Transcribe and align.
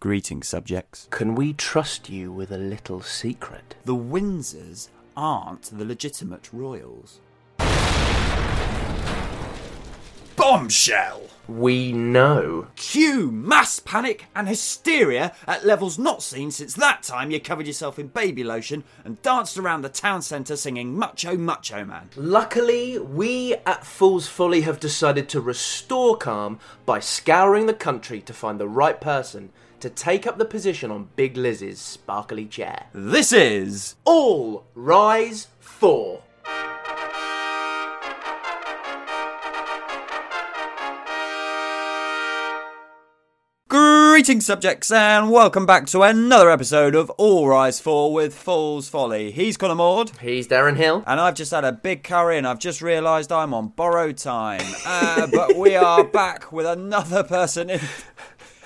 Greetings, 0.00 0.48
subjects. 0.48 1.08
Can 1.10 1.34
we 1.34 1.52
trust 1.52 2.08
you 2.08 2.32
with 2.32 2.50
a 2.50 2.56
little 2.56 3.02
secret? 3.02 3.74
The 3.84 3.94
Windsors 3.94 4.88
aren't 5.14 5.64
the 5.64 5.84
legitimate 5.84 6.48
royals. 6.54 7.20
Bombshell! 10.36 11.28
We 11.46 11.92
know. 11.92 12.68
Cue 12.76 13.30
mass 13.30 13.78
panic 13.78 14.24
and 14.34 14.48
hysteria 14.48 15.34
at 15.46 15.66
levels 15.66 15.98
not 15.98 16.22
seen 16.22 16.50
since 16.50 16.72
that 16.74 17.02
time 17.02 17.30
you 17.30 17.38
covered 17.38 17.66
yourself 17.66 17.98
in 17.98 18.06
baby 18.06 18.42
lotion 18.42 18.84
and 19.04 19.20
danced 19.20 19.58
around 19.58 19.82
the 19.82 19.90
town 19.90 20.22
centre 20.22 20.56
singing 20.56 20.96
Macho 20.96 21.36
Macho 21.36 21.84
Man. 21.84 22.08
Luckily, 22.16 22.98
we 22.98 23.56
at 23.66 23.84
Fool's 23.84 24.28
Folly 24.28 24.62
have 24.62 24.80
decided 24.80 25.28
to 25.28 25.42
restore 25.42 26.16
calm 26.16 26.58
by 26.86 27.00
scouring 27.00 27.66
the 27.66 27.74
country 27.74 28.22
to 28.22 28.32
find 28.32 28.58
the 28.58 28.66
right 28.66 28.98
person 28.98 29.50
to 29.80 29.90
take 29.90 30.26
up 30.26 30.38
the 30.38 30.44
position 30.44 30.90
on 30.90 31.08
Big 31.16 31.36
Liz's 31.36 31.80
sparkly 31.80 32.46
chair. 32.46 32.86
This 32.92 33.32
is. 33.32 33.96
All 34.04 34.66
rise 34.74 35.48
4. 35.60 36.22
Greetings, 44.20 44.44
subjects, 44.44 44.90
and 44.90 45.30
welcome 45.30 45.64
back 45.64 45.86
to 45.86 46.02
another 46.02 46.50
episode 46.50 46.94
of 46.94 47.08
All 47.10 47.48
Rise 47.48 47.80
For 47.80 48.12
with 48.12 48.34
Fool's 48.34 48.88
Folly. 48.88 49.30
He's 49.30 49.56
Connor 49.56 49.76
Maud. 49.76 50.10
He's 50.20 50.46
Darren 50.46 50.76
Hill. 50.76 51.02
And 51.06 51.18
I've 51.18 51.36
just 51.36 51.52
had 51.52 51.64
a 51.64 51.72
big 51.72 52.04
curry 52.04 52.36
and 52.36 52.46
I've 52.46 52.58
just 52.58 52.82
realised 52.82 53.32
I'm 53.32 53.54
on 53.54 53.68
borrowed 53.68 54.18
time. 54.18 54.60
Uh, 54.84 55.26
but 55.32 55.56
we 55.56 55.74
are 55.74 56.04
back 56.12 56.52
with 56.52 56.66
another 56.66 57.22
person 57.22 57.70
in, 57.70 57.80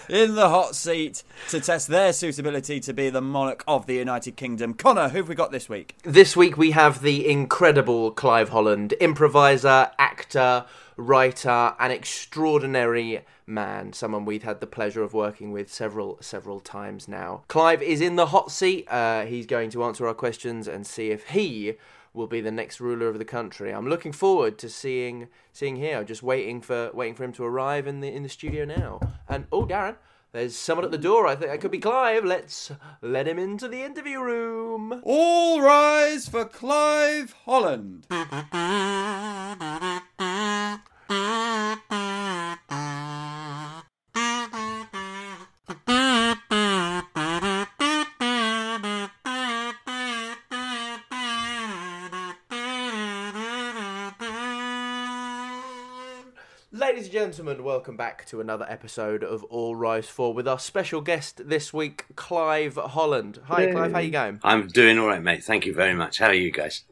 in 0.08 0.34
the 0.34 0.48
hot 0.48 0.74
seat 0.74 1.22
to 1.48 1.60
test 1.60 1.88
their 1.88 2.12
suitability 2.12 2.80
to 2.80 2.92
be 2.92 3.10
the 3.10 3.20
monarch 3.20 3.64
of 3.66 3.86
the 3.86 3.94
United 3.94 4.36
Kingdom. 4.36 4.74
Connor, 4.74 5.08
who've 5.08 5.28
we 5.28 5.34
got 5.34 5.52
this 5.52 5.68
week? 5.68 5.96
This 6.02 6.36
week 6.36 6.56
we 6.56 6.72
have 6.72 7.02
the 7.02 7.28
incredible 7.28 8.10
Clive 8.10 8.50
Holland, 8.50 8.94
improviser, 9.00 9.90
actor, 9.98 10.66
writer, 10.96 11.74
an 11.78 11.90
extraordinary 11.90 13.24
man, 13.46 13.92
someone 13.92 14.24
we've 14.24 14.42
had 14.42 14.60
the 14.60 14.66
pleasure 14.66 15.02
of 15.02 15.12
working 15.12 15.52
with 15.52 15.72
several 15.72 16.18
several 16.20 16.60
times 16.60 17.08
now. 17.08 17.42
Clive 17.48 17.82
is 17.82 18.00
in 18.00 18.16
the 18.16 18.26
hot 18.26 18.50
seat. 18.50 18.86
Uh, 18.90 19.24
he's 19.24 19.46
going 19.46 19.70
to 19.70 19.84
answer 19.84 20.06
our 20.06 20.14
questions 20.14 20.66
and 20.68 20.86
see 20.86 21.10
if 21.10 21.28
he 21.28 21.74
will 22.14 22.26
be 22.28 22.40
the 22.40 22.50
next 22.50 22.80
ruler 22.80 23.08
of 23.08 23.18
the 23.18 23.24
country. 23.24 23.72
I'm 23.72 23.88
looking 23.88 24.12
forward 24.12 24.56
to 24.58 24.70
seeing 24.70 25.28
seeing 25.52 25.76
here. 25.76 26.02
Just 26.04 26.22
waiting 26.22 26.62
for 26.62 26.90
waiting 26.94 27.14
for 27.14 27.24
him 27.24 27.32
to 27.34 27.44
arrive 27.44 27.86
in 27.86 28.00
the 28.00 28.10
in 28.10 28.22
the 28.22 28.28
studio 28.28 28.64
now. 28.64 29.00
And 29.28 29.46
oh, 29.52 29.66
Darren. 29.66 29.96
There's 30.32 30.56
someone 30.56 30.84
at 30.84 30.90
the 30.90 30.98
door. 30.98 31.28
I 31.28 31.36
think 31.36 31.52
it 31.52 31.60
could 31.60 31.70
be 31.70 31.78
Clive. 31.78 32.24
Let's 32.24 32.72
let 33.00 33.28
him 33.28 33.38
into 33.38 33.68
the 33.68 33.84
interview 33.84 34.20
room. 34.20 35.00
All 35.04 35.60
rise 35.60 36.28
for 36.28 36.44
Clive 36.44 37.32
Holland. 37.44 38.08
gentlemen, 57.36 57.64
welcome 57.64 57.96
back 57.96 58.24
to 58.26 58.40
another 58.40 58.64
episode 58.68 59.24
of 59.24 59.42
All 59.44 59.74
Rise 59.74 60.06
For 60.08 60.32
with 60.32 60.46
our 60.46 60.60
special 60.60 61.00
guest 61.00 61.48
this 61.48 61.72
week, 61.74 62.04
Clive 62.14 62.76
Holland. 62.76 63.40
Hi, 63.46 63.72
Clive. 63.72 63.90
How 63.90 63.98
you 63.98 64.12
going? 64.12 64.38
I'm 64.44 64.68
doing 64.68 65.00
all 65.00 65.08
right, 65.08 65.20
mate. 65.20 65.42
Thank 65.42 65.66
you 65.66 65.74
very 65.74 65.94
much. 65.94 66.20
How 66.20 66.28
are 66.28 66.32
you 66.34 66.52
guys? 66.52 66.84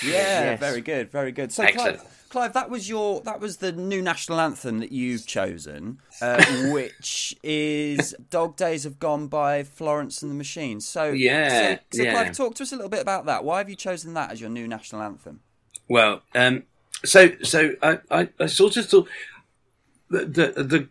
Yeah, 0.00 0.12
Yes. 0.12 0.60
very 0.60 0.82
good, 0.82 1.10
very 1.10 1.32
good. 1.32 1.50
So, 1.50 1.64
Excellent. 1.64 1.98
Clive, 1.98 2.26
Clive, 2.28 2.52
that 2.52 2.70
was 2.70 2.88
your 2.88 3.22
that 3.22 3.40
was 3.40 3.56
the 3.56 3.72
new 3.72 4.00
national 4.00 4.38
anthem 4.38 4.78
that 4.78 4.92
you've 4.92 5.26
chosen, 5.26 5.98
uh, 6.22 6.44
which 6.72 7.36
is 7.42 8.14
"Dog 8.30 8.54
Days 8.54 8.84
Have 8.84 9.00
Gone" 9.00 9.26
by 9.26 9.64
Florence 9.64 10.22
and 10.22 10.30
the 10.30 10.36
Machine. 10.36 10.80
So, 10.80 11.10
Yeah, 11.10 11.78
so, 11.90 11.98
so 11.98 12.02
yeah. 12.04 12.12
Clive, 12.12 12.36
talk 12.36 12.54
to 12.54 12.62
us 12.62 12.70
a 12.70 12.76
little 12.76 12.88
bit 12.88 13.02
about 13.02 13.26
that. 13.26 13.42
Why 13.42 13.58
have 13.58 13.68
you 13.68 13.74
chosen 13.74 14.14
that 14.14 14.30
as 14.30 14.40
your 14.40 14.50
new 14.50 14.68
national 14.68 15.02
anthem? 15.02 15.40
Well, 15.88 16.22
um, 16.36 16.62
so 17.04 17.32
so 17.42 17.74
I, 17.82 17.98
I, 18.12 18.28
I 18.38 18.46
sort 18.46 18.76
of 18.76 18.88
thought 18.88 19.08
the, 20.10 20.24
the 20.24 20.88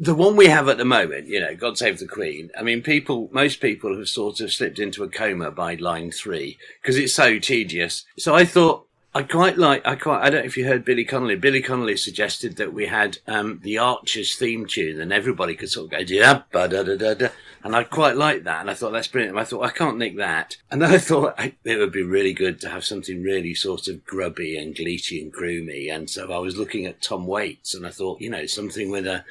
the 0.00 0.14
one 0.14 0.34
we 0.34 0.46
have 0.46 0.66
at 0.68 0.78
the 0.78 0.84
moment, 0.84 1.26
you 1.26 1.38
know, 1.40 1.54
God 1.54 1.76
Save 1.76 1.98
the 1.98 2.06
Queen. 2.06 2.50
I 2.58 2.62
mean, 2.62 2.80
people, 2.80 3.28
most 3.32 3.60
people 3.60 3.94
have 3.98 4.08
sort 4.08 4.40
of 4.40 4.50
slipped 4.50 4.78
into 4.78 5.04
a 5.04 5.08
coma 5.08 5.50
by 5.50 5.74
line 5.74 6.10
three 6.10 6.56
because 6.80 6.96
it's 6.96 7.14
so 7.14 7.38
tedious. 7.38 8.04
So 8.18 8.34
I 8.34 8.44
thought. 8.44 8.86
I 9.12 9.24
quite 9.24 9.58
like. 9.58 9.84
I 9.84 9.96
quite. 9.96 10.22
I 10.22 10.30
don't 10.30 10.42
know 10.42 10.46
if 10.46 10.56
you 10.56 10.64
heard 10.64 10.84
Billy 10.84 11.04
Connolly. 11.04 11.34
Billy 11.34 11.60
Connolly 11.60 11.96
suggested 11.96 12.54
that 12.58 12.72
we 12.72 12.86
had 12.86 13.18
um, 13.26 13.58
the 13.64 13.76
Archers 13.76 14.36
theme 14.36 14.66
tune, 14.66 15.00
and 15.00 15.12
everybody 15.12 15.56
could 15.56 15.68
sort 15.68 15.86
of 15.86 15.90
go 15.90 16.04
da 16.04 16.44
da 16.52 16.84
da 16.84 16.96
da 16.96 17.14
da. 17.14 17.28
And 17.62 17.76
I 17.76 17.84
quite 17.84 18.16
like 18.16 18.44
that, 18.44 18.62
and 18.62 18.70
I 18.70 18.74
thought 18.74 18.92
that's 18.92 19.08
brilliant. 19.08 19.36
And 19.36 19.40
I 19.40 19.44
thought 19.44 19.64
I 19.64 19.70
can't 19.70 19.98
nick 19.98 20.16
that, 20.16 20.56
and 20.70 20.80
then 20.80 20.90
I 20.90 20.98
thought 20.98 21.34
I, 21.38 21.52
it 21.64 21.76
would 21.76 21.92
be 21.92 22.02
really 22.02 22.32
good 22.32 22.60
to 22.62 22.70
have 22.70 22.84
something 22.84 23.22
really 23.22 23.54
sort 23.54 23.86
of 23.86 24.04
grubby 24.06 24.56
and 24.56 24.74
gleety 24.74 25.20
and 25.20 25.32
groomy. 25.32 25.92
And 25.92 26.08
so 26.08 26.32
I 26.32 26.38
was 26.38 26.56
looking 26.56 26.86
at 26.86 27.02
Tom 27.02 27.26
Waits, 27.26 27.74
and 27.74 27.86
I 27.86 27.90
thought, 27.90 28.20
you 28.20 28.30
know, 28.30 28.46
something 28.46 28.90
with 28.90 29.06
a 29.06 29.24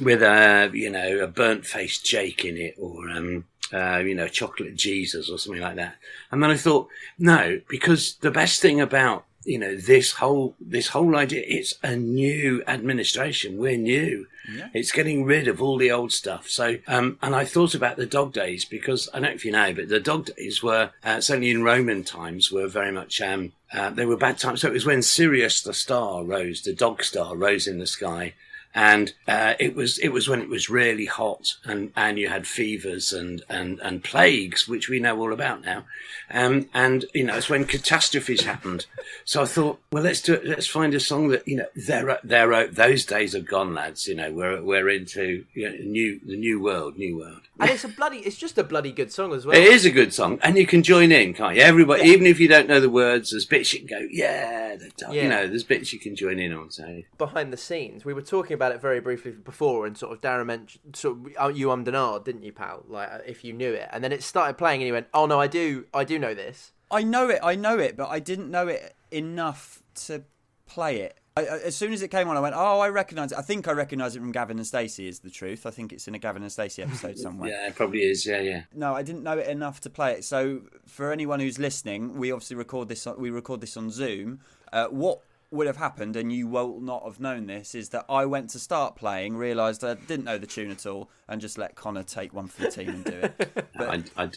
with 0.00 0.22
a 0.22 0.70
you 0.72 0.90
know 0.90 1.18
a 1.18 1.26
burnt 1.26 1.66
faced 1.66 2.06
Jake 2.06 2.44
in 2.44 2.56
it, 2.56 2.76
or 2.78 3.10
um, 3.10 3.44
uh, 3.72 3.98
you 3.98 4.14
know, 4.14 4.28
chocolate 4.28 4.76
Jesus 4.76 5.28
or 5.28 5.38
something 5.38 5.62
like 5.62 5.76
that. 5.76 5.96
And 6.30 6.42
then 6.42 6.50
I 6.50 6.56
thought, 6.56 6.88
no, 7.18 7.60
because 7.68 8.16
the 8.16 8.30
best 8.30 8.62
thing 8.62 8.80
about 8.80 9.24
you 9.44 9.58
know 9.58 9.76
this 9.76 10.12
whole 10.12 10.54
this 10.60 10.88
whole 10.88 11.16
idea, 11.16 11.42
it's 11.46 11.74
a 11.82 11.96
new 11.96 12.62
administration. 12.66 13.58
We're 13.58 13.76
new. 13.76 14.26
It's 14.74 14.92
getting 14.92 15.24
rid 15.24 15.48
of 15.48 15.62
all 15.62 15.78
the 15.78 15.90
old 15.90 16.12
stuff. 16.12 16.48
So, 16.48 16.76
um, 16.86 17.18
and 17.22 17.34
I 17.34 17.44
thought 17.44 17.74
about 17.74 17.96
the 17.96 18.06
dog 18.06 18.32
days 18.32 18.64
because 18.64 19.08
I 19.12 19.20
don't 19.20 19.30
know 19.30 19.34
if 19.34 19.44
you 19.44 19.52
know, 19.52 19.72
but 19.72 19.88
the 19.88 20.00
dog 20.00 20.26
days 20.26 20.62
were 20.62 20.90
uh, 21.02 21.20
certainly 21.20 21.50
in 21.50 21.62
Roman 21.62 22.04
times 22.04 22.52
were 22.52 22.68
very 22.68 22.92
much 22.92 23.20
um, 23.20 23.52
uh, 23.72 23.90
they 23.90 24.04
were 24.04 24.16
bad 24.16 24.38
times. 24.38 24.60
So 24.60 24.68
it 24.68 24.74
was 24.74 24.86
when 24.86 25.02
Sirius 25.02 25.62
the 25.62 25.74
star 25.74 26.24
rose, 26.24 26.62
the 26.62 26.74
dog 26.74 27.02
star 27.02 27.34
rose 27.34 27.66
in 27.66 27.78
the 27.78 27.86
sky 27.86 28.34
and 28.74 29.12
uh, 29.28 29.54
it 29.60 29.74
was 29.76 29.98
it 29.98 30.08
was 30.08 30.28
when 30.28 30.40
it 30.40 30.48
was 30.48 30.68
really 30.68 31.06
hot 31.06 31.54
and 31.64 31.92
and 31.96 32.18
you 32.18 32.28
had 32.28 32.46
fevers 32.46 33.12
and 33.12 33.42
and 33.48 33.78
and 33.80 34.02
plagues 34.02 34.66
which 34.66 34.88
we 34.88 34.98
know 34.98 35.18
all 35.20 35.32
about 35.32 35.64
now 35.64 35.84
um, 36.30 36.68
and 36.74 37.04
you 37.14 37.22
know 37.24 37.36
it's 37.36 37.48
when 37.48 37.64
catastrophes 37.64 38.42
happened 38.44 38.86
so 39.24 39.42
i 39.42 39.44
thought 39.44 39.78
well 39.92 40.02
let's 40.02 40.20
do 40.22 40.34
it 40.34 40.44
let's 40.44 40.66
find 40.66 40.92
a 40.94 41.00
song 41.00 41.28
that 41.28 41.46
you 41.46 41.56
know 41.56 41.66
they're 41.86 42.18
they're 42.24 42.66
those 42.68 43.04
days 43.04 43.34
are 43.34 43.40
gone 43.40 43.74
lads 43.74 44.08
you 44.08 44.14
know 44.14 44.32
we're 44.32 44.60
we're 44.62 44.88
into 44.88 45.44
you 45.54 45.68
know, 45.70 45.76
new 45.84 46.20
the 46.26 46.36
new 46.36 46.60
world 46.60 46.96
new 46.98 47.16
world 47.16 47.42
And 47.60 47.70
it's 47.70 47.84
a 47.84 47.88
bloody, 47.88 48.18
it's 48.18 48.36
just 48.36 48.58
a 48.58 48.64
bloody 48.64 48.90
good 48.90 49.12
song 49.12 49.32
as 49.32 49.46
well. 49.46 49.56
it 49.56 49.62
is 49.62 49.84
a 49.84 49.90
good 49.90 50.12
song, 50.12 50.40
and 50.42 50.56
you 50.58 50.66
can 50.66 50.82
join 50.82 51.12
in, 51.12 51.34
can't 51.34 51.54
you? 51.54 51.62
Everybody, 51.62 52.02
even 52.10 52.26
if 52.26 52.40
you 52.40 52.48
don't 52.48 52.66
know 52.66 52.80
the 52.80 52.90
words, 52.90 53.30
there's 53.30 53.46
bits 53.46 53.72
you 53.72 53.78
can 53.78 53.86
go, 53.96 54.00
yeah, 54.10 54.74
the 54.74 54.90
dog," 54.96 55.14
Yeah. 55.14 55.22
you 55.22 55.28
know, 55.28 55.46
there's 55.46 55.62
bits 55.62 55.92
you 55.92 56.00
can 56.00 56.16
join 56.16 56.40
in 56.40 56.52
on. 56.52 56.72
So 56.72 57.02
Behind 57.16 57.52
the 57.52 57.56
scenes, 57.56 58.04
we 58.04 58.12
were 58.12 58.26
talking 58.36 58.54
about 58.54 58.63
it 58.72 58.80
very 58.80 59.00
briefly 59.00 59.32
before, 59.32 59.86
and 59.86 59.96
sort 59.96 60.12
of 60.12 60.20
Darren 60.20 60.46
mentioned, 60.46 60.94
sort 60.96 61.18
of, 61.18 61.26
uh, 61.40 61.48
you 61.48 61.68
ummed 61.70 61.88
and 61.88 61.96
ahed, 61.96 62.24
didn't 62.24 62.42
you, 62.42 62.52
pal? 62.52 62.84
Like, 62.88 63.10
uh, 63.10 63.18
if 63.26 63.44
you 63.44 63.52
knew 63.52 63.72
it, 63.72 63.88
and 63.92 64.02
then 64.04 64.12
it 64.12 64.22
started 64.22 64.58
playing, 64.58 64.80
and 64.80 64.86
you 64.86 64.92
went, 64.92 65.06
"Oh 65.14 65.26
no, 65.26 65.40
I 65.40 65.46
do, 65.46 65.86
I 65.92 66.04
do 66.04 66.18
know 66.18 66.34
this." 66.34 66.72
I 66.90 67.02
know 67.02 67.28
it, 67.28 67.40
I 67.42 67.54
know 67.56 67.78
it, 67.78 67.96
but 67.96 68.08
I 68.08 68.20
didn't 68.20 68.50
know 68.50 68.68
it 68.68 68.94
enough 69.10 69.82
to 70.06 70.22
play 70.66 71.00
it. 71.00 71.18
I, 71.36 71.40
I- 71.46 71.58
as 71.64 71.74
soon 71.74 71.92
as 71.92 72.02
it 72.02 72.08
came 72.12 72.28
on, 72.28 72.36
I 72.36 72.40
went, 72.40 72.54
"Oh, 72.56 72.78
I 72.80 72.88
recognise 72.90 73.32
it." 73.32 73.38
I 73.38 73.42
think 73.42 73.66
I 73.66 73.72
recognise 73.72 74.14
it 74.14 74.20
from 74.20 74.30
Gavin 74.32 74.58
and 74.58 74.66
Stacey. 74.66 75.08
Is 75.08 75.18
the 75.20 75.30
truth? 75.30 75.66
I 75.66 75.70
think 75.70 75.92
it's 75.92 76.06
in 76.06 76.14
a 76.14 76.18
Gavin 76.18 76.42
and 76.42 76.52
Stacey 76.52 76.82
episode 76.82 77.18
somewhere. 77.18 77.50
yeah, 77.50 77.66
it 77.68 77.74
probably 77.74 78.00
is. 78.02 78.24
Yeah, 78.24 78.40
yeah. 78.40 78.62
No, 78.72 78.94
I 78.94 79.02
didn't 79.02 79.22
know 79.24 79.38
it 79.38 79.48
enough 79.48 79.80
to 79.80 79.90
play 79.90 80.12
it. 80.12 80.24
So, 80.24 80.62
for 80.86 81.10
anyone 81.10 81.40
who's 81.40 81.58
listening, 81.58 82.18
we 82.18 82.30
obviously 82.30 82.56
record 82.56 82.88
this. 82.88 83.06
On, 83.06 83.18
we 83.20 83.30
record 83.30 83.60
this 83.60 83.76
on 83.76 83.90
Zoom. 83.90 84.40
Uh, 84.72 84.86
what 84.88 85.20
would 85.54 85.66
have 85.66 85.76
happened, 85.76 86.16
and 86.16 86.32
you 86.32 86.46
will 86.46 86.80
not 86.80 87.04
have 87.04 87.20
known 87.20 87.46
this, 87.46 87.74
is 87.74 87.90
that 87.90 88.04
I 88.08 88.26
went 88.26 88.50
to 88.50 88.58
start 88.58 88.96
playing, 88.96 89.36
realised 89.36 89.84
I 89.84 89.94
didn't 89.94 90.24
know 90.24 90.38
the 90.38 90.46
tune 90.46 90.70
at 90.70 90.84
all, 90.86 91.10
and 91.28 91.40
just 91.40 91.58
let 91.58 91.74
Connor 91.74 92.02
take 92.02 92.34
one 92.34 92.48
for 92.48 92.62
the 92.62 92.70
team 92.70 92.88
and 92.88 93.04
do 93.04 93.12
it. 93.12 93.68
But 93.76 93.88
I, 93.88 94.24
I, 94.24 94.30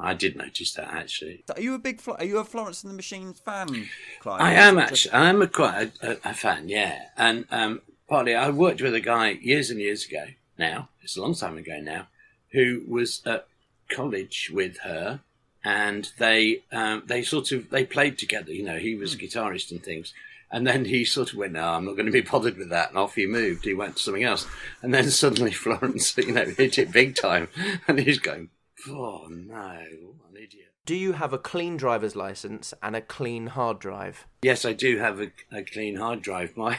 I 0.00 0.14
did 0.14 0.36
notice 0.36 0.74
that 0.74 0.88
actually. 0.92 1.44
are 1.54 1.60
you 1.60 1.74
a 1.74 1.78
big? 1.78 2.00
Are 2.06 2.24
you 2.24 2.38
a 2.38 2.44
Florence 2.44 2.82
and 2.82 2.92
the 2.92 2.96
Machine 2.96 3.32
fan, 3.32 3.88
Clive? 4.20 4.40
I 4.40 4.52
am 4.52 4.78
actually. 4.78 5.12
I 5.12 5.28
am 5.28 5.42
a 5.42 5.46
quite 5.46 5.92
a, 6.02 6.10
a, 6.10 6.16
a 6.30 6.34
fan. 6.34 6.68
Yeah, 6.68 7.06
and 7.16 7.46
um, 7.50 7.82
partly 8.08 8.34
I 8.34 8.50
worked 8.50 8.82
with 8.82 8.94
a 8.94 9.00
guy 9.00 9.30
years 9.30 9.70
and 9.70 9.80
years 9.80 10.06
ago. 10.06 10.26
Now 10.58 10.88
it's 11.02 11.16
a 11.16 11.22
long 11.22 11.34
time 11.34 11.56
ago 11.58 11.78
now, 11.80 12.08
who 12.52 12.82
was 12.88 13.22
at 13.26 13.46
college 13.88 14.50
with 14.52 14.78
her, 14.78 15.20
and 15.64 16.10
they 16.18 16.62
um, 16.72 17.02
they 17.06 17.22
sort 17.22 17.52
of 17.52 17.70
they 17.70 17.84
played 17.84 18.18
together. 18.18 18.52
You 18.52 18.64
know, 18.64 18.78
he 18.78 18.94
was 18.94 19.14
a 19.14 19.18
guitarist 19.18 19.70
and 19.70 19.82
things. 19.82 20.12
And 20.50 20.66
then 20.66 20.84
he 20.84 21.04
sort 21.04 21.32
of 21.32 21.38
went, 21.38 21.52
no, 21.52 21.64
I'm 21.64 21.84
not 21.84 21.96
going 21.96 22.06
to 22.06 22.12
be 22.12 22.20
bothered 22.20 22.56
with 22.56 22.70
that. 22.70 22.90
And 22.90 22.98
off 22.98 23.16
he 23.16 23.26
moved. 23.26 23.64
He 23.64 23.74
went 23.74 23.96
to 23.96 24.02
something 24.02 24.22
else. 24.22 24.46
And 24.82 24.94
then 24.94 25.10
suddenly 25.10 25.50
Florence, 25.50 26.16
you 26.16 26.32
know, 26.32 26.44
hit 26.44 26.78
it 26.78 26.92
big 26.92 27.16
time. 27.16 27.48
And 27.88 27.98
he's 27.98 28.18
going, 28.18 28.50
oh 28.88 29.26
no, 29.30 29.78
what 30.16 30.30
an 30.30 30.36
idiot. 30.36 30.72
Do 30.84 30.94
you 30.94 31.12
have 31.12 31.32
a 31.32 31.38
clean 31.38 31.76
driver's 31.76 32.14
license 32.14 32.72
and 32.82 32.94
a 32.94 33.00
clean 33.00 33.48
hard 33.48 33.80
drive? 33.80 34.26
Yes, 34.42 34.64
I 34.64 34.72
do 34.72 34.98
have 34.98 35.20
a, 35.20 35.32
a 35.52 35.62
clean 35.62 35.96
hard 35.96 36.22
drive. 36.22 36.56
My 36.56 36.78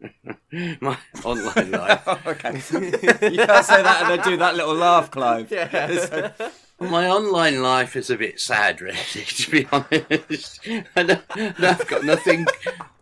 my 0.80 0.98
online 1.24 1.70
life. 1.70 2.06
okay. 2.26 2.52
you 2.52 3.38
can't 3.38 3.64
say 3.64 3.82
that 3.82 4.02
and 4.02 4.10
then 4.10 4.24
do 4.24 4.36
that 4.36 4.56
little 4.56 4.74
laugh, 4.74 5.10
Clive. 5.10 5.50
Yeah. 5.50 6.32
My 6.78 7.08
online 7.08 7.62
life 7.62 7.96
is 7.96 8.10
a 8.10 8.16
bit 8.16 8.38
sad, 8.38 8.82
really, 8.82 8.98
to 8.98 9.50
be 9.50 9.66
honest. 9.72 10.60
And 10.94 11.22
I've 11.30 11.86
got 11.88 12.04
nothing. 12.04 12.46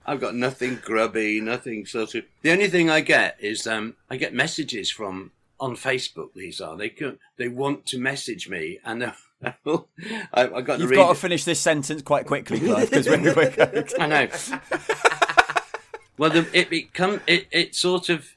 I've 0.06 0.20
got 0.20 0.34
nothing 0.34 0.80
grubby, 0.84 1.40
nothing 1.40 1.86
sort 1.86 2.14
of. 2.14 2.24
The 2.42 2.50
only 2.52 2.68
thing 2.68 2.90
I 2.90 3.00
get 3.00 3.36
is 3.40 3.66
um, 3.66 3.94
I 4.10 4.16
get 4.16 4.34
messages 4.34 4.90
from 4.90 5.30
on 5.58 5.76
Facebook. 5.76 6.34
These 6.34 6.60
are 6.60 6.76
they 6.76 6.88
can, 6.90 7.18
they 7.36 7.48
want 7.48 7.86
to 7.86 7.98
message 7.98 8.48
me, 8.48 8.78
and 8.84 9.12
I, 9.44 9.52
I 10.34 10.60
got 10.60 10.76
to 10.76 10.82
You've 10.82 10.90
read. 10.90 10.96
got 10.96 11.08
to 11.08 11.14
finish 11.14 11.44
this 11.44 11.60
sentence 11.60 12.02
quite 12.02 12.26
quickly, 12.26 12.60
Clive, 12.60 12.90
because 12.90 13.06
we're, 13.08 13.34
we're 13.34 13.84
I 14.00 14.06
know. 14.06 14.28
well, 16.18 16.30
the, 16.30 16.46
it 16.52 16.70
become 16.70 17.20
it, 17.26 17.46
it 17.50 17.74
sort 17.74 18.08
of 18.08 18.28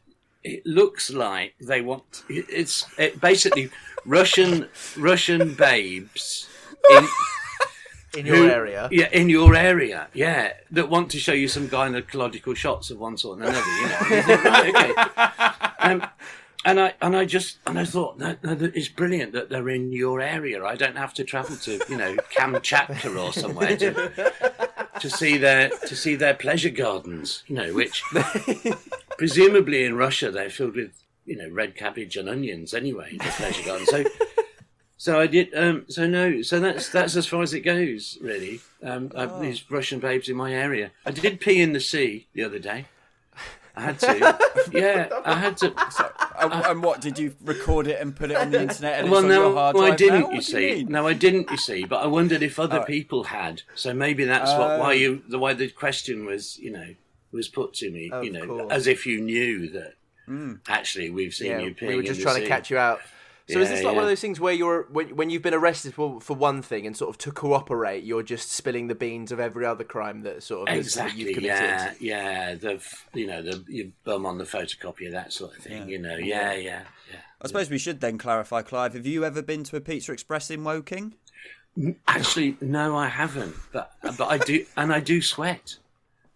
it 0.44 0.66
looks 0.66 1.12
like 1.12 1.56
they 1.60 1.82
want 1.82 2.24
it, 2.30 2.46
it's 2.50 2.86
it 2.98 3.20
basically 3.20 3.70
Russian 4.06 4.70
Russian 4.96 5.54
babes 5.54 6.48
in, 6.90 7.08
In 8.16 8.26
your 8.26 8.36
who- 8.38 8.50
area? 8.50 8.88
yeah, 8.92 9.10
in 9.12 9.30
your 9.30 9.56
area, 9.56 10.08
yeah, 10.14 10.54
that 10.72 10.90
want 10.90 11.12
to 11.12 11.20
show 11.20 11.34
you 11.34 11.48
some 11.48 11.68
gynecological 11.68 12.56
shots 12.56 12.90
of 12.90 13.00
one 13.00 13.18
sort 13.18 13.40
and 13.40 13.50
another. 13.50 13.70
You 13.70 13.88
know, 13.88 14.22
think, 14.24 14.44
right, 14.44 14.76
okay. 14.76 15.54
Um, 15.80 16.04
and 16.66 16.80
I 16.82 16.94
and 17.02 17.16
I 17.16 17.24
just 17.26 17.60
and 17.66 17.80
I 17.80 17.86
thought 17.86 18.18
no, 18.18 18.36
no, 18.44 18.56
that 18.56 18.76
it's 18.76 18.90
brilliant 18.90 19.32
that 19.34 19.50
they're 19.50 19.70
in 19.70 19.94
your 19.94 20.20
area. 20.20 20.64
I 20.66 20.76
don't 20.76 20.98
have 20.98 21.14
to 21.16 21.24
travel 21.24 21.56
to 21.58 21.80
you 21.88 21.98
know 21.98 22.16
Kamchatka 22.36 23.16
or 23.16 23.32
somewhere 23.32 23.78
to 23.78 24.34
to 25.00 25.10
see 25.10 25.38
their 25.38 25.70
to 25.70 25.96
see 25.96 26.16
their 26.16 26.34
pleasure 26.34 26.70
gardens. 26.70 27.44
You 27.48 27.56
know, 27.56 27.74
which 27.74 28.04
presumably 29.18 29.86
in 29.86 29.96
Russia 29.96 30.30
they're 30.30 30.50
filled 30.50 30.76
with 30.76 30.92
you 31.26 31.38
know 31.38 31.50
red 31.50 31.76
cabbage 31.76 32.18
and 32.18 32.28
onions 32.28 32.74
anyway. 32.74 33.12
The 33.18 33.24
pleasure 33.26 33.64
gardens. 33.64 33.90
So. 33.90 34.04
So 35.00 35.20
I 35.20 35.28
did. 35.28 35.54
Um, 35.56 35.86
so 35.88 36.08
no. 36.08 36.42
So 36.42 36.60
that's 36.60 36.90
that's 36.90 37.16
as 37.16 37.28
far 37.28 37.42
as 37.44 37.54
it 37.54 37.62
goes, 37.62 38.18
really. 38.22 38.62
Um, 38.82 39.12
I've 39.16 39.40
these 39.42 39.70
Russian 39.70 40.00
babes 40.00 40.28
in 40.30 40.36
my 40.36 40.54
area. 40.54 40.92
I 41.06 41.12
did 41.12 41.40
pee 41.40 41.62
in 41.62 41.74
the 41.74 41.80
sea 41.80 42.28
the 42.34 42.44
other 42.44 42.60
day. 42.60 42.86
I 43.76 43.82
had 43.82 44.00
to. 44.00 44.40
yeah, 44.72 45.08
I 45.24 45.36
had 45.36 45.56
to. 45.58 45.72
and, 46.40 46.52
and 46.66 46.84
what 46.84 47.00
did 47.00 47.20
you 47.20 47.36
record 47.44 47.86
it 47.86 48.02
and 48.02 48.16
put 48.16 48.32
it 48.32 48.38
on 48.38 48.50
the 48.50 48.60
internet? 48.64 49.00
And 49.02 49.12
Well, 49.12 49.20
it's 49.20 49.26
on 49.26 49.30
no, 49.30 49.42
your 49.50 49.54
hard 49.54 49.76
well, 49.76 49.92
I 49.92 49.96
didn't. 49.96 50.14
now? 50.14 50.18
You 50.18 50.24
What 50.24 50.30
do 50.32 50.36
you 50.38 50.42
see, 50.42 50.76
mean? 50.84 50.88
no, 50.88 51.08
I 51.08 51.14
didn't. 51.14 51.52
You 51.52 51.58
see, 51.58 51.86
but 51.86 51.98
I 52.04 52.08
wondered 52.08 52.42
if 52.42 52.60
other 52.60 52.84
people 52.86 53.26
had. 53.26 53.62
So 53.76 53.94
maybe 53.94 54.26
that's 54.26 54.50
what 54.52 54.80
why 54.80 54.88
Oh. 54.88 54.92
you 54.92 55.22
the 55.30 55.38
why 55.38 55.54
the 55.54 55.70
question 55.70 56.26
was, 56.26 56.58
you 56.58 56.72
know, 56.72 56.96
was 57.32 57.48
put 57.48 57.76
to 57.76 57.92
me. 57.92 58.10
You 58.24 58.32
know, 58.32 58.48
course. 58.48 58.72
as 58.72 58.88
if 58.88 59.06
you 59.06 59.22
knew 59.22 59.70
that. 59.70 59.94
Hmm. 60.26 60.54
Actually, 60.68 61.12
we've 61.12 61.36
seen 61.36 61.52
Yeah, 61.52 61.60
you 61.60 61.76
peeing. 61.76 61.88
we 61.90 61.94
were 61.96 62.00
in 62.02 62.08
just 62.08 62.20
the 62.20 62.24
trying 62.26 62.42
to 62.42 62.48
catch 62.48 62.72
you 62.72 62.80
out. 62.80 63.00
So 63.50 63.60
is 63.62 63.70
this 63.70 63.82
like 63.84 63.96
one 63.96 64.04
of 64.04 64.10
those 64.10 64.20
things 64.20 64.40
where 64.42 64.52
you're 64.54 64.84
when, 64.92 65.16
when 65.16 65.30
you've 65.30 65.42
been 65.42 65.54
arrested 65.54 65.94
for 65.94 66.20
for 66.20 66.36
one 66.36 66.62
thing 66.62 66.86
and 66.86 66.98
sort 66.98 67.12
of 67.12 67.18
to 67.20 67.32
cooperate, 67.32 68.04
you're 68.04 68.24
just 68.24 68.52
spilling 68.52 68.88
the 68.88 68.96
beans 68.96 69.32
of 69.32 69.40
every 69.40 69.66
other 69.66 69.86
crime 69.86 70.22
that 70.24 70.44
sort 70.44 70.68
of 70.68 70.76
has- 70.76 70.94
that 70.96 71.06
Exactly. 71.06 71.24
you've 71.24 71.34
committed? 71.36 71.50
Yeah, 71.50 71.94
yeah. 72.00 72.56
The 72.56 72.84
you 73.14 73.26
know 73.28 73.42
the 73.42 73.64
your 73.68 73.88
bum 74.04 74.26
on 74.26 74.38
the 74.38 74.44
photocopier, 74.44 75.12
that 75.12 75.32
sort 75.32 75.56
of 75.58 75.64
thing. 75.64 75.88
You 75.88 76.00
know. 76.00 76.18
Yeah, 76.18 76.54
yeah, 76.54 76.82
yeah. 77.10 77.20
I 77.42 77.48
suppose 77.48 77.70
we 77.70 77.78
should 77.78 78.02
then 78.02 78.18
clarify, 78.18 78.64
Clive. 78.64 78.94
Have 78.96 79.06
you 79.06 79.24
ever 79.24 79.42
been 79.42 79.64
to 79.66 79.78
a 79.78 79.82
Pizza 79.82 80.12
Express 80.12 80.50
in 80.52 80.64
Woking? 80.64 81.14
Actually, 82.08 82.58
no, 82.60 82.98
I 82.98 83.08
haven't. 83.08 83.56
But 83.72 83.94
but 84.02 84.26
I 84.28 84.40
do, 84.40 84.66
and 84.76 84.92
I 84.92 85.00
do 85.00 85.22
sweat. 85.22 85.78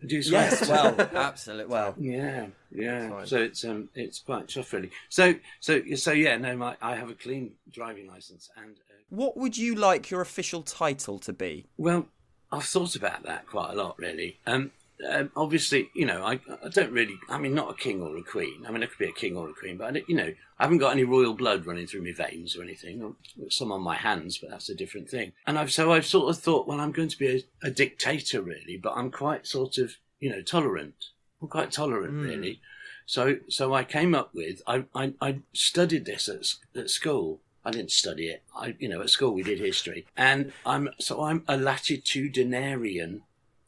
Sweat. 0.01 0.51
Yes, 0.51 0.68
well, 0.69 0.95
absolutely. 1.13 1.71
Well, 1.71 1.95
Yeah, 1.98 2.48
yeah. 2.71 3.25
So 3.25 3.38
it's 3.38 3.63
um, 3.63 3.89
it's 3.95 4.19
quite 4.19 4.48
tough, 4.50 4.74
really. 4.74 4.92
So 5.09 5.36
so 5.59 5.81
so 5.95 6.12
yeah. 6.12 6.38
No, 6.38 6.56
my 6.57 6.75
I 6.81 6.95
have 6.95 7.09
a 7.09 7.15
clean 7.15 7.53
driving 7.71 8.07
license, 8.07 8.50
and 8.57 8.77
uh, 8.77 8.94
what 9.09 9.38
would 9.38 9.57
you 9.57 9.75
like 9.75 10.09
your 10.09 10.21
official 10.21 10.63
title 10.63 11.19
to 11.19 11.33
be? 11.33 11.65
well, 11.77 12.07
I've 12.51 12.63
thought 12.65 12.95
about 12.95 13.24
that 13.24 13.48
quite 13.48 13.71
a 13.71 13.75
lot, 13.75 13.98
really. 13.98 14.39
Um, 14.45 14.71
um, 15.09 15.31
obviously, 15.36 15.89
you 15.94 16.06
know, 16.06 16.24
I 16.24 16.39
I 16.63 16.69
don't 16.69 16.92
really. 16.92 17.15
I 17.30 17.38
mean, 17.38 17.53
not 17.53 17.71
a 17.71 17.75
king 17.75 18.01
or 18.01 18.15
a 18.18 18.24
queen. 18.24 18.65
I 18.68 18.71
mean, 18.71 18.83
I 18.83 18.88
could 18.88 18.98
be 18.98 19.09
a 19.09 19.12
king 19.12 19.36
or 19.36 19.50
a 19.50 19.53
queen, 19.53 19.77
but 19.77 19.95
I 19.95 20.03
you 20.07 20.15
know, 20.15 20.33
I 20.59 20.63
haven't 20.63 20.80
got 20.80 20.94
any 20.94 21.03
royal 21.03 21.33
blood 21.33 21.65
running 21.65 21.88
through 21.88 22.03
my 22.03 22.13
veins 22.13 22.56
or 22.56 22.63
anything. 22.63 23.01
Or 23.01 23.15
some 23.50 23.71
on 23.71 23.81
my 23.81 23.95
hands, 23.95 24.38
but 24.38 24.50
that's 24.50 24.69
a 24.69 24.75
different 24.75 25.09
thing. 25.09 25.33
And 25.48 25.57
I've 25.57 25.71
so 25.71 25.92
I've 25.92 26.06
sort 26.06 26.30
of 26.30 26.42
thought, 26.42 26.68
well, 26.68 26.80
I'm 26.80 26.92
going 26.92 27.09
to 27.09 27.18
be 27.18 27.27
a, 27.63 27.68
a 27.68 27.71
dictator, 27.71 28.42
really, 28.42 28.77
but 28.77 28.94
I'm 28.95 29.12
quite 29.12 29.48
sort 29.48 29.77
of, 29.77 29.95
you 30.19 30.30
know, 30.30 30.42
tolerant. 30.42 30.95
I'm 31.42 31.48
quite 31.48 31.71
tolerant, 31.71 32.13
really. 32.21 32.62
So, 33.06 33.38
so 33.50 33.74
I 33.74 33.83
came 33.83 34.13
up 34.15 34.33
with. 34.33 34.62
I, 34.68 34.86
I, 34.95 35.13
I 35.19 35.39
studied 35.53 36.06
this 36.06 36.30
at, 36.30 36.80
at 36.80 36.89
school. 36.89 37.42
I 37.65 37.71
didn't 37.71 37.92
study 37.92 38.27
it. 38.27 38.44
I, 38.56 38.75
you 38.80 38.88
know, 38.88 39.01
at 39.01 39.09
school 39.09 39.33
we 39.33 39.44
did 39.44 39.59
history, 39.59 40.06
and 40.15 40.53
I'm 40.65 40.89
so 41.00 41.24
I'm 41.24 41.44
a 41.48 41.57
latitudinarian 41.57 43.21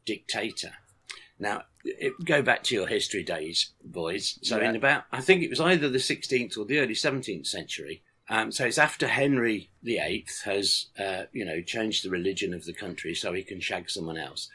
dictator. 0.06 0.74
Now, 1.39 1.63
it, 1.83 2.13
go 2.24 2.41
back 2.41 2.63
to 2.63 2.75
your 2.75 2.88
history 2.88 3.24
days, 3.24 3.71
boys. 3.83 4.39
So, 4.44 4.59
Yeah. 4.59 4.69
in 4.69 4.75
about, 4.75 5.06
I 5.12 5.21
think 5.21 5.44
it 5.44 5.50
was 5.50 5.59
either 5.59 5.89
the 5.89 6.00
16th 6.00 6.57
or 6.57 6.65
the 6.65 6.80
early 6.80 6.94
17th 6.94 7.47
century. 7.47 8.03
Um, 8.30 8.51
so 8.51 8.65
it's 8.65 8.77
after 8.77 9.07
Henry 9.07 9.69
VIII 9.83 10.25
has, 10.45 10.88
uh, 10.97 11.24
you 11.33 11.44
know, 11.44 11.62
changed 11.62 12.06
the 12.06 12.09
religion 12.09 12.53
of 12.53 12.63
the 12.65 12.74
country 12.74 13.13
so 13.13 13.33
he 13.33 13.44
can 13.44 13.59
shag 13.59 13.90
someone 13.90 14.18
else 14.18 14.49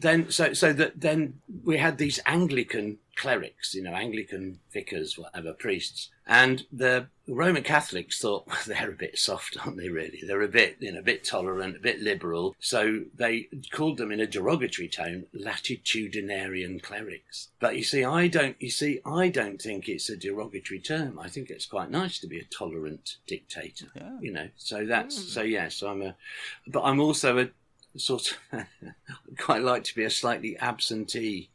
then 0.00 0.30
so 0.30 0.52
so 0.52 0.72
that 0.72 1.00
then 1.00 1.40
we 1.64 1.78
had 1.78 1.98
these 1.98 2.20
Anglican 2.24 2.98
clerics, 3.16 3.74
you 3.74 3.82
know, 3.82 3.94
Anglican 3.94 4.60
vicars, 4.72 5.18
whatever 5.18 5.52
priests, 5.52 6.08
and 6.24 6.64
the 6.72 7.08
Roman 7.26 7.64
Catholics 7.64 8.20
thought 8.20 8.46
well, 8.46 8.56
they're 8.66 8.90
a 8.90 8.96
bit 8.96 9.18
soft, 9.18 9.56
aren't 9.60 9.76
they? 9.76 9.88
Really, 9.88 10.22
they're 10.24 10.42
a 10.42 10.48
bit 10.48 10.76
you 10.78 10.92
know 10.92 11.00
a 11.00 11.02
bit 11.02 11.24
tolerant, 11.24 11.76
a 11.76 11.80
bit 11.80 12.00
liberal. 12.00 12.54
So 12.60 13.00
they 13.12 13.48
called 13.72 13.96
them 13.96 14.12
in 14.12 14.20
a 14.20 14.26
derogatory 14.26 14.88
tone 14.88 15.26
latitudinarian 15.34 16.80
clerics. 16.80 17.48
But 17.58 17.76
you 17.76 17.82
see, 17.82 18.04
I 18.04 18.28
don't. 18.28 18.56
You 18.60 18.70
see, 18.70 19.00
I 19.04 19.28
don't 19.28 19.60
think 19.60 19.88
it's 19.88 20.08
a 20.08 20.16
derogatory 20.16 20.80
term. 20.80 21.18
I 21.18 21.28
think 21.28 21.50
it's 21.50 21.66
quite 21.66 21.90
nice 21.90 22.20
to 22.20 22.28
be 22.28 22.38
a 22.38 22.44
tolerant 22.44 23.16
dictator. 23.26 23.86
Yeah. 23.96 24.18
You 24.20 24.32
know, 24.32 24.48
so 24.56 24.86
that's 24.86 25.18
mm. 25.18 25.28
so 25.28 25.42
yes, 25.42 25.82
I'm 25.82 26.02
a, 26.02 26.14
but 26.68 26.82
I'm 26.82 27.00
also 27.00 27.38
a 27.38 27.48
sort 27.98 28.36
of 28.52 28.64
quite 29.38 29.62
like 29.62 29.84
to 29.84 29.94
be 29.94 30.04
a 30.04 30.10
slightly 30.10 30.56
absentee 30.58 31.50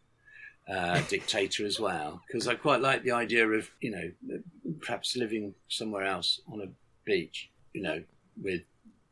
uh, 0.72 1.02
dictator 1.10 1.66
as 1.66 1.80
well 1.80 2.22
because 2.25 2.48
I 2.48 2.56
quite 2.56 2.82
like 2.82 3.04
the 3.04 3.12
idea 3.12 3.48
of 3.48 3.70
you 3.82 3.92
know 3.92 4.40
perhaps 4.82 5.18
living 5.18 5.54
somewhere 5.68 6.06
else 6.06 6.40
on 6.52 6.62
a 6.62 6.68
beach 7.04 7.50
you 7.74 7.82
know 7.82 8.02
with 8.42 8.62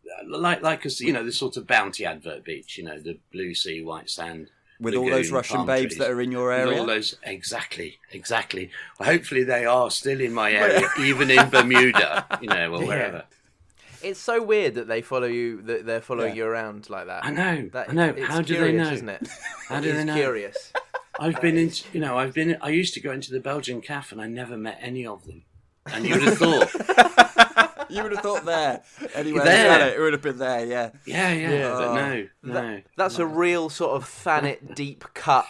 uh, 0.08 0.38
like 0.38 0.62
like 0.62 0.86
a 0.86 0.90
you 1.00 1.12
know 1.12 1.26
the 1.26 1.32
sort 1.32 1.58
of 1.58 1.68
bounty 1.68 2.06
advert 2.06 2.46
beach 2.46 2.78
you 2.78 2.86
know 2.86 2.98
the 3.00 3.18
blue 3.34 3.54
sea 3.54 3.84
white 3.84 4.10
sand 4.10 4.50
With 4.80 4.96
all 4.96 5.10
those 5.10 5.30
Russian 5.30 5.66
babes 5.66 5.96
trees. 5.96 6.00
that 6.00 6.10
are 6.10 6.22
in 6.22 6.32
your 6.32 6.48
With 6.50 6.60
area? 6.68 6.80
all 6.80 6.86
those 6.88 7.18
exactly 7.24 8.00
exactly 8.14 8.72
well, 8.98 9.10
hopefully 9.10 9.44
they 9.44 9.66
are 9.66 9.92
still 9.92 10.22
in 10.22 10.34
my 10.34 10.54
area 10.54 10.88
even 11.00 11.30
in 11.30 11.50
Bermuda 11.50 12.26
you 12.42 12.48
know 12.48 12.74
or 12.76 12.86
wherever 12.88 13.26
It's 14.04 14.20
so 14.20 14.42
weird 14.42 14.76
that 14.76 14.88
they 14.88 15.02
follow 15.02 15.28
you. 15.28 15.62
That 15.64 15.86
they're 15.86 16.02
following 16.02 16.36
Yeah. 16.36 16.44
you 16.44 16.50
around 16.50 16.90
like 16.90 17.08
that. 17.08 17.26
I 17.26 17.32
know 17.32 17.70
That, 17.74 17.90
I 17.90 17.94
know 17.94 18.10
it's 18.10 18.28
how 18.28 18.42
do 18.42 18.58
they 18.60 18.72
know 18.74 18.92
Isn't 18.92 19.10
it? 19.10 19.28
How 19.68 19.80
do 19.80 19.94
they 19.94 20.04
know? 20.04 20.16
Curious. 20.16 20.74
I've 21.20 21.40
been 21.40 21.58
in, 21.58 21.72
you 21.94 22.00
know, 22.00 22.18
I've 22.18 22.34
been, 22.34 22.58
I 22.62 22.70
used 22.70 22.94
to 22.96 23.00
go 23.00 23.12
into 23.12 23.32
the 23.32 23.40
Belgian 23.40 23.80
cafe 23.82 24.14
and 24.16 24.22
I 24.22 24.28
never 24.28 24.58
met 24.58 24.80
any 24.82 25.06
of 25.06 25.26
them. 25.26 25.44
And 25.86 26.06
you 26.06 26.16
would 26.16 26.24
have 26.24 26.38
thought, 26.38 27.88
You 27.90 28.04
would 28.04 28.12
have 28.14 28.22
thought 28.22 28.46
there. 28.46 28.82
Anyway, 29.14 29.44
There. 29.44 29.94
it 29.96 30.00
would 30.00 30.14
have 30.14 30.22
been 30.22 30.38
there, 30.38 30.66
yeah. 30.66 30.92
yeah, 31.06 31.32
yeah, 31.34 31.50
Yeah. 31.52 31.70
but 31.74 31.94
no, 31.94 32.28
no. 32.44 32.82
That's 32.96 33.20
a 33.20 33.26
real 33.26 33.70
sort 33.70 33.92
of 34.02 34.06
Thanet 34.06 34.76
deep 34.76 35.04
cut. 35.14 35.46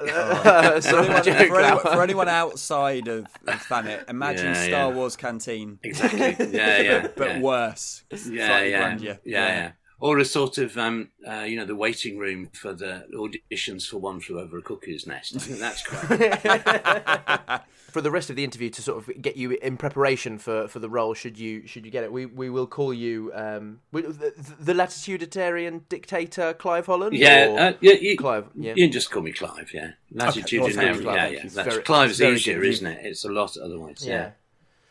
For 0.80 0.80
sort 0.80 1.06
anyone, 1.10 1.48
for, 1.48 1.60
anyone, 1.60 1.80
for 1.82 2.02
anyone 2.02 2.28
outside 2.28 3.08
of, 3.08 3.26
of 3.46 3.62
Thanet, 3.62 4.04
imagine 4.08 4.46
Yeah, 4.54 4.54
Star 4.54 4.90
yeah. 4.90 4.96
Wars 4.96 5.16
Canteen, 5.16 5.78
Exactly. 5.82 6.36
Yeah, 6.50 6.80
yeah. 6.80 7.08
but 7.16 7.40
worse. 7.40 8.04
yeah, 8.10 8.62
yeah, 8.62 8.96
yeah, 8.98 9.16
yeah. 9.24 9.72
or 10.00 10.18
a 10.18 10.24
sort 10.24 10.58
of 10.58 10.78
um, 10.78 11.10
uh, 11.28 11.40
you 11.42 11.56
know 11.56 11.66
the 11.66 11.76
waiting 11.76 12.18
room 12.18 12.48
for 12.52 12.72
the 12.72 13.04
auditions 13.14 13.86
for 13.86 13.98
One 13.98 14.20
Flew 14.20 14.40
Over 14.40 14.58
a 14.58 14.62
Cuckoo's 14.62 15.06
Nest. 15.06 15.36
I 15.36 15.38
think 15.38 15.58
that's 15.58 15.82
great. 15.82 17.60
For 17.90 18.00
the 18.00 18.10
rest 18.10 18.30
of 18.30 18.36
the 18.36 18.44
interview, 18.44 18.70
to 18.70 18.82
sort 18.82 18.98
of 18.98 19.22
get 19.22 19.36
you 19.36 19.52
in 19.52 19.76
preparation 19.76 20.38
for, 20.38 20.68
for 20.68 20.78
the 20.78 20.88
role, 20.88 21.14
should 21.14 21.38
you 21.38 21.66
should 21.66 21.84
you 21.84 21.90
get 21.90 22.04
it, 22.04 22.12
we 22.12 22.26
we 22.26 22.50
will 22.50 22.66
call 22.66 22.92
you 22.94 23.32
um, 23.34 23.80
the, 23.92 24.32
the 24.60 24.72
latitudinarian 24.74 25.82
dictator 25.88 26.54
Clive 26.54 26.86
Holland. 26.86 27.14
yeah, 27.16 27.56
uh, 27.58 27.72
yeah, 27.80 27.94
you, 27.94 28.16
Clive. 28.16 28.46
Yeah. 28.54 28.74
you 28.76 28.84
can 28.86 28.92
just 28.92 29.10
call 29.10 29.22
me 29.22 29.32
Clive. 29.32 29.70
Yeah, 29.74 29.92
latitudinarian. 30.14 31.02
Clive, 31.02 31.16
yeah, 31.16 31.28
yeah. 31.28 31.42
That's, 31.42 31.54
Very- 31.54 31.82
Clive's 31.82 32.18
very 32.18 32.34
easier, 32.36 32.60
good. 32.60 32.68
isn't 32.68 32.86
it? 32.86 33.06
It's 33.06 33.24
a 33.24 33.30
lot 33.30 33.56
otherwise. 33.56 34.06
yeah. 34.06 34.30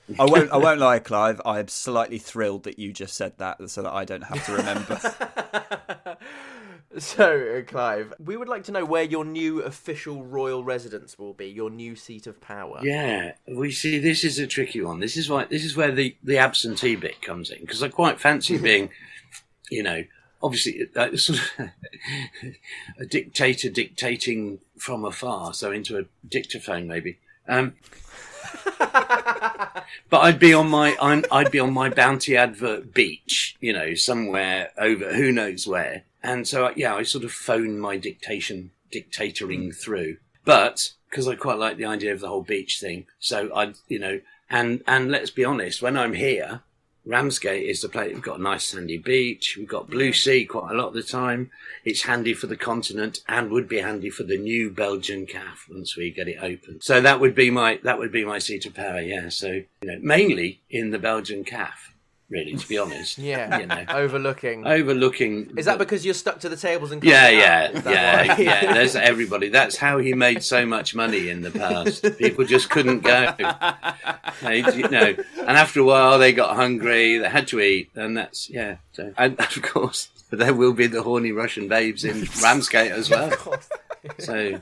Yeah. 0.09 0.15
I 0.19 0.25
won't. 0.25 0.51
I 0.51 0.57
won't 0.57 0.79
lie, 0.79 0.97
Clive. 0.99 1.39
I 1.45 1.59
am 1.59 1.67
slightly 1.67 2.17
thrilled 2.17 2.63
that 2.63 2.79
you 2.79 2.91
just 2.91 3.13
said 3.15 3.33
that, 3.37 3.69
so 3.69 3.83
that 3.83 3.93
I 3.93 4.05
don't 4.05 4.23
have 4.23 4.43
to 4.47 4.53
remember. 4.53 6.17
So, 6.97 7.57
uh, 7.57 7.61
Clive, 7.69 8.13
we 8.19 8.35
would 8.35 8.47
like 8.47 8.63
to 8.63 8.71
know 8.71 8.83
where 8.83 9.03
your 9.03 9.23
new 9.23 9.61
official 9.61 10.23
royal 10.23 10.63
residence 10.63 11.19
will 11.19 11.33
be, 11.33 11.45
your 11.45 11.69
new 11.69 11.95
seat 11.95 12.25
of 12.25 12.41
power. 12.41 12.79
Yeah, 12.81 13.33
we 13.47 13.71
see. 13.71 13.99
This 13.99 14.23
is 14.23 14.39
a 14.39 14.47
tricky 14.47 14.81
one. 14.81 14.99
This 14.99 15.15
is 15.15 15.29
why. 15.29 15.45
This 15.45 15.63
is 15.63 15.77
where 15.77 15.91
the 15.91 16.15
the 16.23 16.39
absentee 16.39 16.95
bit 16.95 17.21
comes 17.21 17.51
in 17.51 17.61
because 17.61 17.83
I 17.83 17.89
quite 17.89 18.19
fancy 18.19 18.57
being, 18.61 18.89
you 19.69 19.83
know, 19.83 20.03
obviously 20.41 20.89
uh, 20.95 21.09
sort 21.15 21.39
of 21.39 21.69
a 22.99 23.05
dictator 23.05 23.69
dictating 23.69 24.59
from 24.77 25.05
afar, 25.05 25.53
so 25.53 25.71
into 25.71 25.99
a 25.99 26.05
dictaphone 26.27 26.87
maybe. 26.87 27.19
Um, 27.47 27.75
but 30.09 30.19
I'd 30.19 30.39
be 30.39 30.53
on 30.53 30.69
my 30.69 30.95
I'm, 31.01 31.23
I'd 31.31 31.51
be 31.51 31.59
on 31.59 31.73
my 31.73 31.89
bounty 31.89 32.37
advert 32.37 32.93
beach, 32.93 33.55
you 33.59 33.73
know, 33.73 33.93
somewhere 33.95 34.71
over 34.77 35.13
who 35.13 35.31
knows 35.31 35.67
where. 35.67 36.03
And 36.23 36.47
so 36.47 36.71
yeah, 36.75 36.95
I 36.95 37.03
sort 37.03 37.23
of 37.23 37.31
phone 37.31 37.79
my 37.79 37.97
dictation 37.97 38.71
dictatoring 38.91 39.69
mm. 39.69 39.75
through. 39.75 40.17
But 40.45 40.93
because 41.09 41.27
I 41.27 41.35
quite 41.35 41.57
like 41.57 41.77
the 41.77 41.85
idea 41.85 42.13
of 42.13 42.19
the 42.19 42.27
whole 42.27 42.43
beach 42.43 42.79
thing, 42.79 43.05
so 43.19 43.51
I 43.55 43.73
you 43.87 43.99
know, 43.99 44.21
and 44.49 44.83
and 44.87 45.11
let's 45.11 45.31
be 45.31 45.45
honest, 45.45 45.81
when 45.81 45.97
I'm 45.97 46.13
here, 46.13 46.61
Ramsgate 47.09 47.67
is 47.67 47.81
the 47.81 47.89
place. 47.89 48.13
We've 48.13 48.21
got 48.21 48.39
a 48.39 48.43
nice 48.43 48.65
sandy 48.65 48.99
beach. 48.99 49.55
We've 49.57 49.67
got 49.67 49.89
blue 49.89 50.13
sea 50.13 50.45
quite 50.45 50.71
a 50.71 50.75
lot 50.75 50.89
of 50.89 50.93
the 50.93 51.01
time. 51.01 51.49
It's 51.83 52.03
handy 52.03 52.35
for 52.35 52.45
the 52.45 52.55
continent 52.55 53.21
and 53.27 53.49
would 53.49 53.67
be 53.67 53.79
handy 53.79 54.11
for 54.11 54.21
the 54.21 54.37
new 54.37 54.69
Belgian 54.69 55.25
CAF 55.25 55.67
once 55.67 55.97
we 55.97 56.11
get 56.11 56.27
it 56.27 56.37
open. 56.39 56.81
So 56.81 57.01
that 57.01 57.19
would 57.19 57.33
be 57.33 57.49
my 57.49 57.79
that 57.83 57.97
would 57.97 58.11
be 58.11 58.23
my 58.23 58.37
seat 58.37 58.67
of 58.67 58.75
power. 58.75 59.01
Yeah. 59.01 59.29
So 59.29 59.47
you 59.47 59.65
know, 59.81 59.97
mainly 60.03 60.61
in 60.69 60.91
the 60.91 60.99
Belgian 60.99 61.43
CAF, 61.43 61.88
really, 62.29 62.55
to 62.55 62.67
be 62.67 62.77
honest. 62.77 63.17
Yeah, 63.29 63.59
You 63.59 63.65
know, 63.65 63.85
overlooking. 63.89 64.65
overlooking. 64.65 65.53
Is 65.57 65.65
that 65.65 65.77
because 65.77 66.05
you're 66.05 66.13
stuck 66.13 66.39
to 66.41 66.49
the 66.49 66.55
tables 66.55 66.91
and 66.91 67.03
Yeah, 67.03 67.29
yeah, 67.29 67.67
out? 67.69 67.75
Is 67.75 67.83
that 67.83 67.93
yeah, 67.93 68.39
yeah. 68.39 68.73
There's 68.73 68.95
everybody. 68.95 69.49
That's 69.49 69.77
how 69.77 69.97
he 69.97 70.13
made 70.13 70.43
so 70.43 70.65
much 70.65 70.95
money 70.95 71.29
in 71.29 71.41
the 71.41 71.51
past. 71.51 72.05
People 72.17 72.45
just 72.45 72.69
couldn't 72.69 72.99
go. 73.01 73.33
They, 74.41 74.57
you 74.75 74.87
know, 74.89 75.15
and 75.39 75.57
after 75.57 75.81
a 75.81 75.83
while 75.83 76.17
they 76.19 76.31
got 76.33 76.55
hungry. 76.55 77.17
They 77.17 77.29
had 77.29 77.47
to 77.49 77.59
eat, 77.59 77.89
and 77.95 78.15
that's 78.15 78.49
yeah. 78.49 78.77
So, 78.93 79.13
and 79.17 79.39
of 79.39 79.61
course, 79.61 80.09
there 80.31 80.53
will 80.53 80.73
be 80.73 80.87
the 80.87 81.03
horny 81.03 81.31
Russian 81.31 81.67
babes 81.67 82.03
in 82.05 82.27
Ramsgate 82.41 82.91
as 82.91 83.09
well. 83.09 83.31
So 84.19 84.61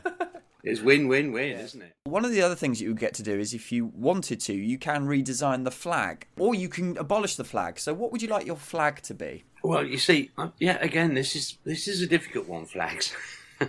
it's 0.68 0.82
win-win-win, 0.82 1.60
isn't 1.60 1.82
it? 1.82 1.94
One 2.04 2.26
of 2.26 2.32
the 2.32 2.42
other 2.42 2.56
things 2.56 2.82
you 2.82 2.90
would 2.90 3.00
get 3.00 3.14
to 3.16 3.24
do 3.24 3.40
is, 3.40 3.54
if 3.54 3.72
you 3.72 3.86
wanted 3.94 4.40
to, 4.42 4.54
you 4.54 4.78
can 4.78 5.08
redesign 5.08 5.64
the 5.64 5.72
flag, 5.72 6.28
or 6.38 6.54
you 6.54 6.70
can 6.70 6.98
abolish 6.98 7.36
the 7.36 7.44
flag. 7.44 7.80
So, 7.80 7.94
what 7.94 8.12
would 8.12 8.22
you 8.22 8.28
like 8.28 8.46
your 8.46 8.58
flag 8.58 9.02
to 9.04 9.14
be? 9.14 9.44
Well, 9.64 9.86
you 9.86 9.98
see, 9.98 10.32
uh, 10.38 10.50
yeah, 10.60 10.78
again, 10.82 11.14
this 11.14 11.36
is 11.36 11.58
this 11.64 11.88
is 11.88 12.02
a 12.02 12.08
difficult 12.08 12.48
one, 12.48 12.66
flags. 12.66 13.14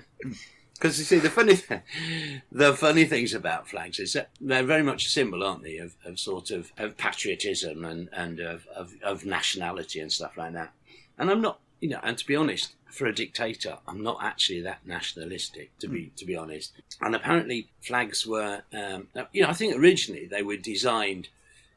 Because 0.78 0.96
you 0.96 1.04
see, 1.04 1.18
the 1.18 1.28
funny 1.28 1.58
the 2.52 2.72
funny 2.72 3.04
things 3.04 3.34
about 3.34 3.68
flags 3.68 3.98
is 3.98 4.12
that 4.12 4.30
they're 4.40 4.62
very 4.62 4.84
much 4.84 5.06
a 5.06 5.08
symbol, 5.08 5.42
aren't 5.42 5.64
they, 5.64 5.78
of, 5.78 5.96
of 6.04 6.20
sort 6.20 6.52
of 6.52 6.72
of 6.78 6.96
patriotism 6.96 7.84
and 7.84 8.08
and 8.12 8.38
of, 8.38 8.66
of 8.68 8.94
of 9.02 9.24
nationality 9.24 9.98
and 9.98 10.12
stuff 10.12 10.36
like 10.36 10.52
that. 10.52 10.72
And 11.18 11.30
I'm 11.30 11.40
not, 11.40 11.58
you 11.80 11.88
know, 11.88 11.98
and 12.04 12.16
to 12.16 12.24
be 12.24 12.36
honest, 12.36 12.74
for 12.90 13.06
a 13.06 13.14
dictator, 13.14 13.78
I'm 13.86 14.02
not 14.02 14.18
actually 14.22 14.60
that 14.62 14.86
nationalistic, 14.86 15.76
to 15.78 15.88
be 15.88 16.12
to 16.16 16.24
be 16.24 16.36
honest. 16.36 16.72
And 17.00 17.14
apparently, 17.14 17.68
flags 17.80 18.26
were, 18.26 18.62
um, 18.72 19.08
you 19.32 19.42
know, 19.42 19.48
I 19.48 19.52
think 19.52 19.76
originally 19.76 20.26
they 20.26 20.42
were 20.42 20.56
designed 20.56 21.28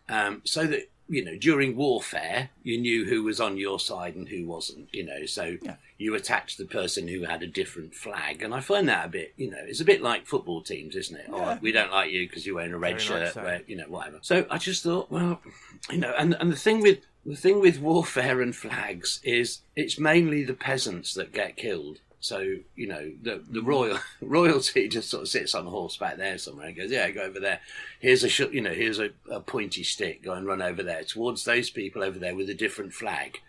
um, 0.10 0.42
so 0.44 0.66
that 0.68 0.90
you 1.10 1.26
know 1.26 1.36
during 1.36 1.76
warfare 1.76 2.50
you 2.64 2.78
knew 2.80 3.04
who 3.06 3.22
was 3.24 3.42
on 3.42 3.58
your 3.58 3.80
side 3.80 4.16
and 4.16 4.30
who 4.30 4.46
wasn't 4.46 4.88
you 4.94 5.04
know 5.04 5.26
so 5.26 5.58
Yeah. 5.62 5.76
you 5.98 6.16
attacked 6.16 6.58
the 6.58 6.64
person 6.66 7.08
who 7.10 7.24
had 7.24 7.44
a 7.44 7.48
different 7.48 7.94
flag 7.94 8.42
and 8.42 8.54
i 8.54 8.62
find 8.62 8.88
that 8.88 9.08
a 9.08 9.10
bit 9.10 9.34
you 9.36 9.52
know 9.52 9.58
it's 9.60 9.82
a 9.82 9.86
bit 9.86 10.02
like 10.02 10.26
football 10.26 10.62
teams 10.62 10.96
isn't 10.96 11.18
it 11.18 11.26
oh, 11.30 11.58
we 11.62 11.74
don't 11.74 11.92
like 11.92 12.12
you 12.12 12.28
because 12.30 12.46
you're 12.46 12.56
wearing 12.56 12.72
a 12.72 12.78
red 12.78 13.02
Very 13.02 13.04
shirt 13.04 13.34
so. 13.34 13.44
where, 13.44 13.62
you 13.68 13.76
know 13.76 13.88
whatever 13.90 14.20
so 14.22 14.46
i 14.50 14.58
just 14.58 14.84
thought 14.84 15.12
well 15.12 15.42
you 15.90 15.98
know 15.98 16.14
and, 16.18 16.34
and 16.40 16.50
the 16.50 16.56
thing 16.56 16.80
with 16.80 17.00
the 17.26 17.36
thing 17.36 17.60
with 17.60 17.80
warfare 17.80 18.42
and 18.42 18.56
flags 18.56 19.20
is 19.24 19.62
it's 19.76 20.00
mainly 20.00 20.44
the 20.44 20.54
peasants 20.54 21.14
that 21.14 21.32
get 21.32 21.56
killed 21.56 22.00
so 22.22 22.58
you 22.76 22.88
know 22.88 23.12
the 23.24 23.44
the 23.50 23.64
royal 23.64 23.98
royalty 24.22 24.88
just 24.88 25.10
sort 25.10 25.24
of 25.24 25.28
sits 25.28 25.56
on 25.56 25.66
a 25.66 25.70
horse 25.70 25.98
back 25.98 26.18
there 26.18 26.38
somewhere 26.38 26.68
and 26.68 26.78
goes, 26.78 26.92
yeah, 26.92 27.10
go 27.10 27.24
over 27.24 27.40
there. 27.40 27.60
Here's 28.00 28.24
a 28.24 28.30
sh- 28.30 28.52
you 28.52 28.62
know 28.62 28.74
here's 28.74 29.00
a, 29.00 29.10
a 29.30 29.40
pointy 29.40 29.84
stick. 29.84 30.22
Go 30.22 30.34
and 30.34 30.46
run 30.46 30.62
over 30.62 30.84
there 30.84 31.04
towards 31.04 31.44
those 31.44 31.72
people 31.72 32.04
over 32.04 32.20
there 32.20 32.36
with 32.36 32.48
a 32.50 32.54
different 32.54 32.94
flag 32.94 33.40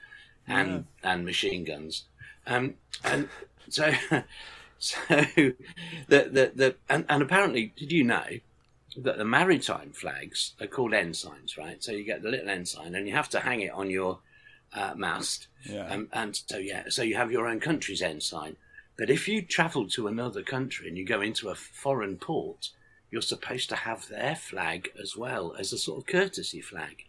and 0.49 0.87
and 1.05 1.27
machine 1.27 1.65
guns. 1.65 2.05
Um, 2.47 2.75
and 3.05 3.29
so 3.69 3.93
so 4.79 4.99
the 5.37 5.55
the, 6.09 6.53
the 6.55 6.77
and, 6.89 7.05
and 7.11 7.23
apparently, 7.23 7.75
did 7.77 7.93
you 7.93 8.05
know 8.05 8.25
that 8.97 9.19
the 9.19 9.25
maritime 9.25 9.93
flags 9.93 10.55
are 10.61 10.67
called 10.67 10.95
ensigns, 10.95 11.57
right? 11.57 11.83
So 11.83 11.93
you 11.93 12.05
get 12.05 12.23
the 12.23 12.31
little 12.31 12.51
ensign 12.51 12.95
and 12.95 13.07
you 13.07 13.15
have 13.15 13.29
to 13.31 13.41
hang 13.41 13.61
it 13.61 13.73
on 13.73 13.91
your 13.91 14.19
uh, 14.75 14.95
mast. 14.97 15.49
Yeah. 15.65 15.89
Um, 15.89 16.09
and 16.13 16.37
so 16.47 16.59
yeah, 16.59 16.85
so 16.89 17.03
you 17.03 17.17
have 17.17 17.33
your 17.33 17.47
own 17.47 17.61
country's 17.61 18.03
ensign. 18.03 18.57
But 18.99 19.11
if 19.11 19.27
you 19.27 19.43
travel 19.43 19.89
to 19.91 20.07
another 20.07 20.43
country 20.43 20.89
and 20.89 20.97
you 20.97 21.05
go 21.05 21.21
into 21.21 21.49
a 21.49 21.55
foreign 21.55 22.17
port, 22.17 22.71
you're 23.11 23.23
supposed 23.23 23.69
to 23.71 23.77
have 23.77 24.09
their 24.09 24.37
flag 24.37 24.91
as 25.01 25.17
well 25.17 25.55
as 25.59 25.73
a 25.73 25.79
sort 25.79 25.99
of 25.99 26.07
courtesy 26.07 26.61
flag. 26.61 27.05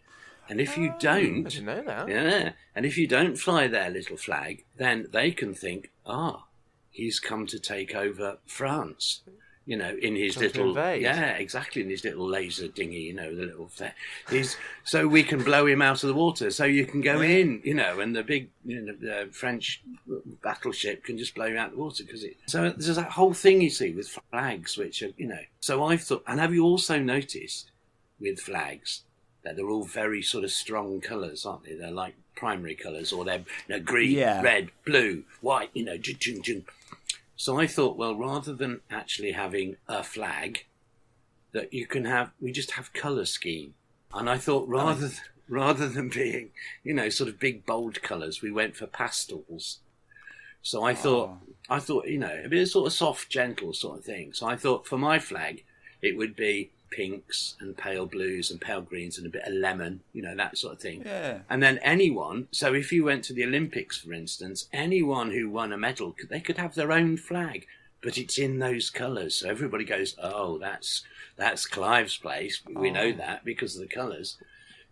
And 0.48 0.60
if 0.60 0.76
you 0.76 0.94
don't, 0.98 1.44
didn't 1.44 1.64
know 1.64 1.82
that. 1.82 2.08
yeah, 2.08 2.52
and 2.74 2.84
if 2.84 2.98
you 2.98 3.06
don't 3.06 3.38
fly 3.38 3.66
their 3.66 3.88
little 3.88 4.18
flag, 4.18 4.64
then 4.76 5.08
they 5.10 5.30
can 5.30 5.54
think, 5.54 5.90
ah, 6.04 6.44
he's 6.90 7.18
come 7.18 7.46
to 7.46 7.58
take 7.58 7.94
over 7.94 8.38
France. 8.46 9.22
You 9.66 9.78
know, 9.78 9.96
in 10.02 10.14
his 10.14 10.34
to 10.34 10.40
little 10.40 10.68
invade. 10.68 11.00
yeah, 11.00 11.30
exactly, 11.30 11.80
in 11.80 11.88
his 11.88 12.04
little 12.04 12.26
laser 12.28 12.68
dinghy. 12.68 13.00
You 13.00 13.14
know, 13.14 13.34
the 13.34 13.46
little 13.46 13.68
thing. 13.68 13.92
He's 14.28 14.58
so 14.84 15.08
we 15.08 15.22
can 15.22 15.42
blow 15.42 15.66
him 15.66 15.80
out 15.80 16.02
of 16.04 16.08
the 16.08 16.14
water, 16.14 16.50
so 16.50 16.64
you 16.66 16.84
can 16.84 17.00
go 17.00 17.22
in. 17.22 17.62
You 17.64 17.72
know, 17.74 18.00
and 18.00 18.14
the 18.14 18.22
big 18.22 18.50
you 18.66 18.82
know, 18.82 18.92
the 18.92 19.28
French 19.32 19.82
battleship 20.42 21.04
can 21.04 21.16
just 21.18 21.34
blow 21.34 21.46
you 21.46 21.56
out 21.58 21.70
of 21.70 21.76
the 21.76 21.82
water 21.82 22.04
because 22.04 22.24
it. 22.24 22.36
So 22.46 22.70
there's 22.70 22.96
that 22.96 23.12
whole 23.12 23.32
thing 23.32 23.60
you 23.62 23.70
see 23.70 23.90
with 23.92 24.08
flags, 24.30 24.76
which 24.76 25.02
are 25.02 25.10
you 25.16 25.26
know. 25.28 25.40
So 25.60 25.84
I've 25.84 26.02
thought, 26.02 26.24
and 26.26 26.40
have 26.40 26.52
you 26.54 26.64
also 26.64 26.98
noticed 26.98 27.70
with 28.20 28.40
flags 28.40 29.02
that 29.44 29.56
they're 29.56 29.68
all 29.68 29.84
very 29.84 30.22
sort 30.22 30.44
of 30.44 30.50
strong 30.50 31.00
colours, 31.00 31.44
aren't 31.44 31.64
they? 31.64 31.74
They're 31.74 31.90
like 31.90 32.14
primary 32.36 32.74
colours, 32.74 33.12
or 33.12 33.24
they're 33.24 33.38
you 33.68 33.76
know, 33.76 33.80
green, 33.80 34.10
Yeah. 34.12 34.42
red, 34.42 34.70
blue, 34.84 35.24
white. 35.40 35.70
You 35.74 35.84
know, 35.84 35.96
jing, 35.96 36.16
jing, 36.18 36.42
jing. 36.42 36.64
So 37.36 37.58
I 37.58 37.66
thought, 37.66 37.96
well, 37.96 38.14
rather 38.14 38.54
than 38.54 38.80
actually 38.90 39.32
having 39.32 39.76
a 39.88 40.02
flag, 40.02 40.66
that 41.52 41.72
you 41.72 41.86
can 41.86 42.04
have, 42.04 42.30
we 42.40 42.52
just 42.52 42.72
have 42.72 42.92
colour 42.92 43.24
scheme. 43.24 43.74
And 44.12 44.28
I 44.28 44.38
thought, 44.38 44.68
rather 44.68 45.08
th- 45.08 45.20
rather 45.48 45.88
than 45.88 46.08
being, 46.08 46.50
you 46.82 46.94
know, 46.94 47.08
sort 47.08 47.28
of 47.28 47.40
big 47.40 47.66
bold 47.66 48.02
colours, 48.02 48.42
we 48.42 48.50
went 48.50 48.76
for 48.76 48.86
pastels. 48.86 49.80
So 50.62 50.82
I 50.82 50.94
thought, 50.94 51.30
ah. 51.68 51.76
I 51.76 51.78
thought, 51.78 52.06
you 52.06 52.18
know, 52.18 52.40
a 52.44 52.48
bit 52.48 52.62
of 52.62 52.68
sort 52.68 52.86
of 52.86 52.92
soft, 52.92 53.30
gentle 53.30 53.72
sort 53.72 53.98
of 53.98 54.04
thing. 54.04 54.32
So 54.32 54.46
I 54.46 54.56
thought 54.56 54.86
for 54.86 54.98
my 54.98 55.18
flag, 55.18 55.64
it 56.00 56.16
would 56.16 56.36
be 56.36 56.70
pinks 56.94 57.56
and 57.58 57.76
pale 57.76 58.06
blues 58.06 58.50
and 58.50 58.60
pale 58.60 58.80
greens 58.80 59.18
and 59.18 59.26
a 59.26 59.30
bit 59.30 59.46
of 59.46 59.52
lemon, 59.52 60.00
you 60.12 60.22
know, 60.22 60.36
that 60.36 60.56
sort 60.56 60.74
of 60.74 60.80
thing. 60.80 61.02
Yeah. 61.04 61.40
And 61.50 61.62
then 61.62 61.78
anyone, 61.78 62.46
so 62.52 62.72
if 62.72 62.92
you 62.92 63.04
went 63.04 63.24
to 63.24 63.32
the 63.32 63.44
Olympics, 63.44 63.98
for 63.98 64.12
instance, 64.12 64.68
anyone 64.72 65.32
who 65.32 65.50
won 65.50 65.72
a 65.72 65.76
medal, 65.76 66.14
they 66.30 66.40
could 66.40 66.58
have 66.58 66.76
their 66.76 66.92
own 66.92 67.16
flag, 67.16 67.66
but 68.00 68.16
it's 68.16 68.38
in 68.38 68.60
those 68.60 68.90
colours. 68.90 69.34
So 69.34 69.48
everybody 69.48 69.84
goes, 69.84 70.14
oh, 70.22 70.58
that's 70.58 71.02
that's 71.36 71.66
Clive's 71.66 72.16
place. 72.16 72.62
We 72.72 72.92
know 72.92 73.06
oh. 73.06 73.12
that 73.12 73.44
because 73.44 73.74
of 73.74 73.82
the 73.82 73.92
colours. 73.92 74.36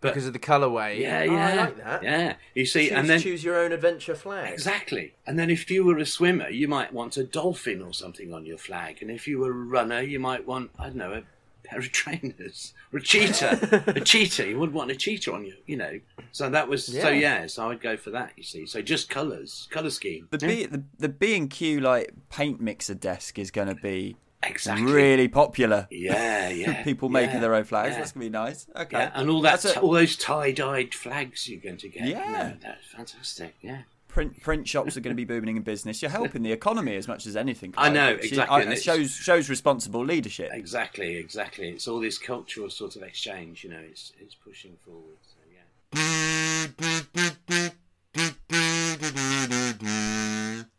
Because 0.01 0.27
of 0.27 0.33
the 0.33 0.39
colourway. 0.39 0.99
Yeah, 0.99 1.19
Oh, 1.21 1.33
yeah, 1.33 1.47
I 1.47 1.55
like 1.55 1.77
that. 1.77 2.03
Yeah, 2.03 2.33
you 2.53 2.65
see, 2.65 2.89
Choose, 2.89 2.97
and 2.97 3.09
then 3.09 3.21
choose 3.21 3.41
your 3.41 3.57
own 3.57 3.71
adventure 3.71 4.15
flag. 4.15 4.51
Exactly. 4.51 5.13
And 5.25 5.39
then 5.39 5.49
if 5.49 5.71
you 5.71 5.85
were 5.85 5.97
a 5.97 6.05
swimmer, 6.05 6.49
you 6.49 6.67
might 6.67 6.91
want 6.91 7.15
a 7.15 7.23
dolphin 7.23 7.81
or 7.81 7.93
something 7.93 8.33
on 8.33 8.45
your 8.45 8.57
flag. 8.57 9.01
And 9.01 9.09
if 9.09 9.29
you 9.29 9.39
were 9.39 9.51
a 9.51 9.53
runner, 9.53 10.01
you 10.01 10.19
might 10.19 10.45
want, 10.45 10.71
I 10.77 10.87
don't 10.87 10.97
know, 10.97 11.13
a 11.13 11.23
pair 11.63 11.79
of 11.79 11.91
trainers 11.91 12.73
or 12.91 12.99
a 12.99 13.01
cheetah. 13.01 13.83
a 13.95 13.99
cheetah. 14.01 14.47
You 14.47 14.59
wouldn't 14.59 14.75
want 14.75 14.91
a 14.91 14.95
cheetah 14.95 15.33
on 15.33 15.45
you, 15.45 15.55
you 15.65 15.77
know. 15.77 15.99
So 16.31 16.49
that 16.49 16.67
was 16.67 16.85
so 16.85 17.09
Yeah. 17.09 17.41
yeah. 17.41 17.47
So 17.47 17.69
I'd 17.69 17.81
go 17.81 17.97
for 17.97 18.11
that. 18.11 18.33
You 18.37 18.43
see. 18.43 18.65
So 18.65 18.81
just 18.81 19.09
colours, 19.09 19.67
colour 19.71 19.89
scheme. 19.89 20.27
The 20.31 20.37
B 20.37 20.65
the, 20.65 20.83
the 20.99 21.09
B 21.09 21.35
and 21.35 21.49
Q 21.49 21.79
like 21.79 22.11
paint 22.29 22.59
mixer 22.61 22.95
desk 22.95 23.39
is 23.39 23.51
going 23.51 23.67
to 23.69 23.75
be 23.75 24.15
Exactly. 24.45 24.91
really 24.91 25.29
popular. 25.29 25.87
Yeah, 25.89 26.49
yeah. 26.49 26.83
People 26.83 27.07
yeah, 27.09 27.13
making 27.13 27.39
their 27.39 27.55
own 27.55 27.63
flags. 27.63 27.91
yeah. 27.93 27.99
That's 27.99 28.11
going 28.11 28.25
to 28.25 28.29
be 28.29 28.37
nice. 28.37 28.67
Okay. 28.75 28.97
Yeah, 28.97 29.11
and 29.13 29.29
all 29.29 29.39
that, 29.41 29.61
That's 29.61 29.77
a- 29.77 29.79
all 29.79 29.91
those 29.91 30.17
tie-dyed 30.17 30.93
flags 30.93 31.47
you're 31.47 31.61
going 31.61 31.77
to 31.77 31.87
get. 31.87 32.05
Yeah. 32.07 32.19
No, 32.19 32.53
that's 32.61 32.85
fantastic. 32.87 33.55
Yeah. 33.61 33.83
Print 34.13 34.39
print 34.41 34.67
shops 34.67 34.95
are 34.95 35.01
going 35.01 35.15
to 35.15 35.15
be 35.15 35.25
booming 35.25 35.57
in 35.57 35.63
business. 35.63 36.01
You're 36.01 36.11
helping 36.11 36.43
the 36.43 36.51
economy 36.51 36.95
as 36.95 37.07
much 37.07 37.25
as 37.25 37.35
anything. 37.35 37.73
I 37.77 37.89
know. 37.89 38.09
Exactly, 38.21 38.67
I- 38.67 38.71
It 38.71 38.83
shows 38.83 39.11
shows 39.11 39.49
responsible 39.49 40.05
leadership. 40.05 40.51
Exactly, 40.53 41.15
exactly. 41.15 41.69
It's 41.69 41.87
all 41.87 41.99
this 41.99 42.19
cultural 42.19 42.69
sort 42.69 42.95
of 42.95 43.01
exchange, 43.01 43.63
you 43.63 43.71
know, 43.71 43.81
it's 43.89 44.13
it's 44.19 44.35
pushing 44.35 44.77
forward. 44.85 45.17
So 45.23 45.37
yeah. 45.51 45.63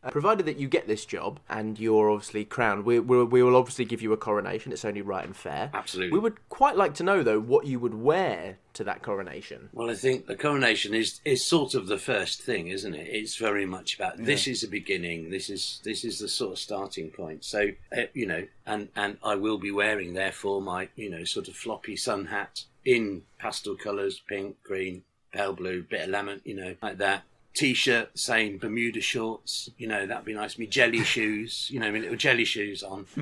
Uh, 0.02 0.03
Provided 0.14 0.46
that 0.46 0.60
you 0.60 0.68
get 0.68 0.86
this 0.86 1.04
job 1.04 1.40
and 1.48 1.76
you're 1.76 2.08
obviously 2.08 2.44
crowned, 2.44 2.84
we, 2.84 3.00
we, 3.00 3.24
we 3.24 3.42
will 3.42 3.56
obviously 3.56 3.84
give 3.84 4.00
you 4.00 4.12
a 4.12 4.16
coronation. 4.16 4.70
It's 4.70 4.84
only 4.84 5.02
right 5.02 5.24
and 5.24 5.34
fair. 5.34 5.72
Absolutely. 5.74 6.12
We 6.12 6.20
would 6.20 6.48
quite 6.50 6.76
like 6.76 6.94
to 6.94 7.02
know, 7.02 7.24
though, 7.24 7.40
what 7.40 7.66
you 7.66 7.80
would 7.80 7.94
wear 7.94 8.58
to 8.74 8.84
that 8.84 9.02
coronation. 9.02 9.70
Well, 9.72 9.90
I 9.90 9.94
think 9.94 10.28
the 10.28 10.36
coronation 10.36 10.94
is 10.94 11.20
is 11.24 11.44
sort 11.44 11.74
of 11.74 11.88
the 11.88 11.98
first 11.98 12.42
thing, 12.42 12.68
isn't 12.68 12.94
it? 12.94 13.08
It's 13.08 13.34
very 13.34 13.66
much 13.66 13.96
about 13.96 14.16
this 14.16 14.46
is 14.46 14.60
the 14.60 14.68
beginning. 14.68 15.30
This 15.30 15.50
is 15.50 15.80
this 15.82 16.04
is 16.04 16.20
the 16.20 16.28
sort 16.28 16.52
of 16.52 16.58
starting 16.60 17.10
point. 17.10 17.44
So 17.44 17.70
uh, 17.90 18.02
you 18.12 18.28
know, 18.28 18.46
and 18.66 18.90
and 18.94 19.18
I 19.20 19.34
will 19.34 19.58
be 19.58 19.72
wearing 19.72 20.14
therefore 20.14 20.62
my 20.62 20.90
you 20.94 21.10
know 21.10 21.24
sort 21.24 21.48
of 21.48 21.56
floppy 21.56 21.96
sun 21.96 22.26
hat 22.26 22.66
in 22.84 23.22
pastel 23.40 23.74
colours, 23.74 24.22
pink, 24.28 24.62
green, 24.62 25.02
pale 25.32 25.54
blue, 25.54 25.82
bit 25.82 26.02
of 26.02 26.10
lemon, 26.10 26.40
you 26.44 26.54
know, 26.54 26.76
like 26.80 26.98
that. 26.98 27.24
T-shirt, 27.54 28.18
same 28.18 28.58
Bermuda 28.58 29.00
shorts, 29.00 29.70
you 29.78 29.86
know 29.86 30.06
that'd 30.06 30.24
be 30.24 30.34
nice. 30.34 30.58
Me 30.58 30.66
jelly 30.66 31.04
shoes, 31.04 31.68
you 31.70 31.78
know, 31.78 31.90
my 31.92 31.98
little 31.98 32.16
jelly 32.16 32.44
shoes 32.44 32.82
on, 32.82 33.06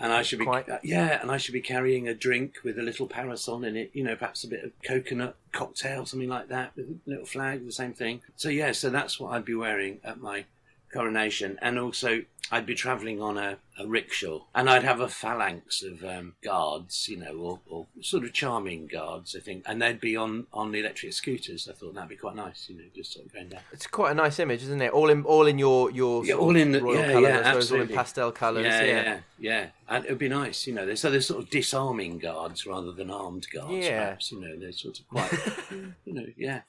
and 0.00 0.12
I 0.12 0.22
should 0.22 0.40
be 0.40 0.46
uh, 0.46 0.78
yeah, 0.82 1.20
and 1.22 1.30
I 1.30 1.36
should 1.36 1.52
be 1.52 1.60
carrying 1.60 2.08
a 2.08 2.14
drink 2.14 2.56
with 2.64 2.78
a 2.78 2.82
little 2.82 3.06
parasol 3.06 3.62
in 3.64 3.76
it, 3.76 3.90
you 3.92 4.02
know, 4.02 4.16
perhaps 4.16 4.42
a 4.44 4.48
bit 4.48 4.64
of 4.64 4.72
coconut 4.82 5.36
cocktail, 5.52 6.04
something 6.04 6.28
like 6.28 6.48
that, 6.48 6.74
with 6.76 6.86
a 6.88 7.10
little 7.10 7.26
flag, 7.26 7.64
the 7.64 7.72
same 7.72 7.92
thing. 7.92 8.22
So 8.34 8.48
yeah, 8.48 8.72
so 8.72 8.90
that's 8.90 9.20
what 9.20 9.32
I'd 9.32 9.44
be 9.44 9.54
wearing 9.54 10.00
at 10.02 10.20
my 10.20 10.46
coronation, 10.96 11.58
and 11.62 11.78
also 11.78 12.22
I'd 12.50 12.64
be 12.66 12.74
travelling 12.76 13.20
on 13.20 13.36
a, 13.38 13.58
a 13.78 13.86
rickshaw, 13.88 14.40
and 14.54 14.70
I'd 14.70 14.84
have 14.84 15.00
a 15.00 15.08
phalanx 15.08 15.82
of 15.82 16.04
um, 16.04 16.34
guards, 16.44 17.08
you 17.08 17.16
know, 17.16 17.34
or, 17.36 17.60
or 17.68 17.86
sort 18.00 18.22
of 18.22 18.32
charming 18.32 18.86
guards, 18.86 19.34
I 19.36 19.40
think, 19.40 19.64
and 19.66 19.82
they'd 19.82 20.00
be 20.00 20.16
on 20.16 20.46
on 20.52 20.70
the 20.70 20.78
electric 20.80 21.12
scooters. 21.12 21.68
I 21.68 21.72
thought 21.72 21.94
that'd 21.94 22.08
be 22.08 22.14
quite 22.16 22.36
nice, 22.36 22.66
you 22.68 22.76
know, 22.76 22.84
just 22.94 23.12
sort 23.14 23.26
of 23.26 23.32
going 23.34 23.48
down. 23.48 23.60
It's 23.72 23.86
quite 23.88 24.12
a 24.12 24.14
nice 24.14 24.38
image, 24.38 24.62
isn't 24.62 24.80
it? 24.80 24.92
All 24.92 25.10
in 25.10 25.24
all 25.24 25.46
in 25.46 25.58
your 25.58 25.90
your 25.90 26.24
Yeah, 26.24 26.34
all 26.34 26.54
in 26.54 26.70
the- 26.72 26.80
royal 26.82 27.00
yeah, 27.00 27.12
colours, 27.12 27.28
yeah, 27.30 27.42
suppose, 27.50 27.72
all 27.72 27.80
in 27.80 27.88
pastel 27.88 28.30
colours. 28.32 28.64
yeah, 28.64 28.84
yeah. 28.84 29.02
yeah, 29.02 29.18
yeah. 29.40 29.66
And 29.88 30.04
it 30.04 30.10
would 30.10 30.18
be 30.18 30.28
nice, 30.28 30.66
you 30.68 30.74
know. 30.74 30.86
They're, 30.86 30.96
so 30.96 31.10
they're 31.10 31.20
sort 31.20 31.42
of 31.42 31.50
disarming 31.50 32.18
guards 32.18 32.64
rather 32.66 32.92
than 32.92 33.10
armed 33.10 33.46
guards, 33.52 33.72
Yeah. 33.86 34.04
perhaps. 34.04 34.30
You 34.32 34.40
know, 34.40 34.56
they're 34.56 34.72
sort 34.72 35.00
of 35.00 35.08
quite, 35.08 35.32
you 36.04 36.12
know, 36.12 36.26
yeah, 36.36 36.60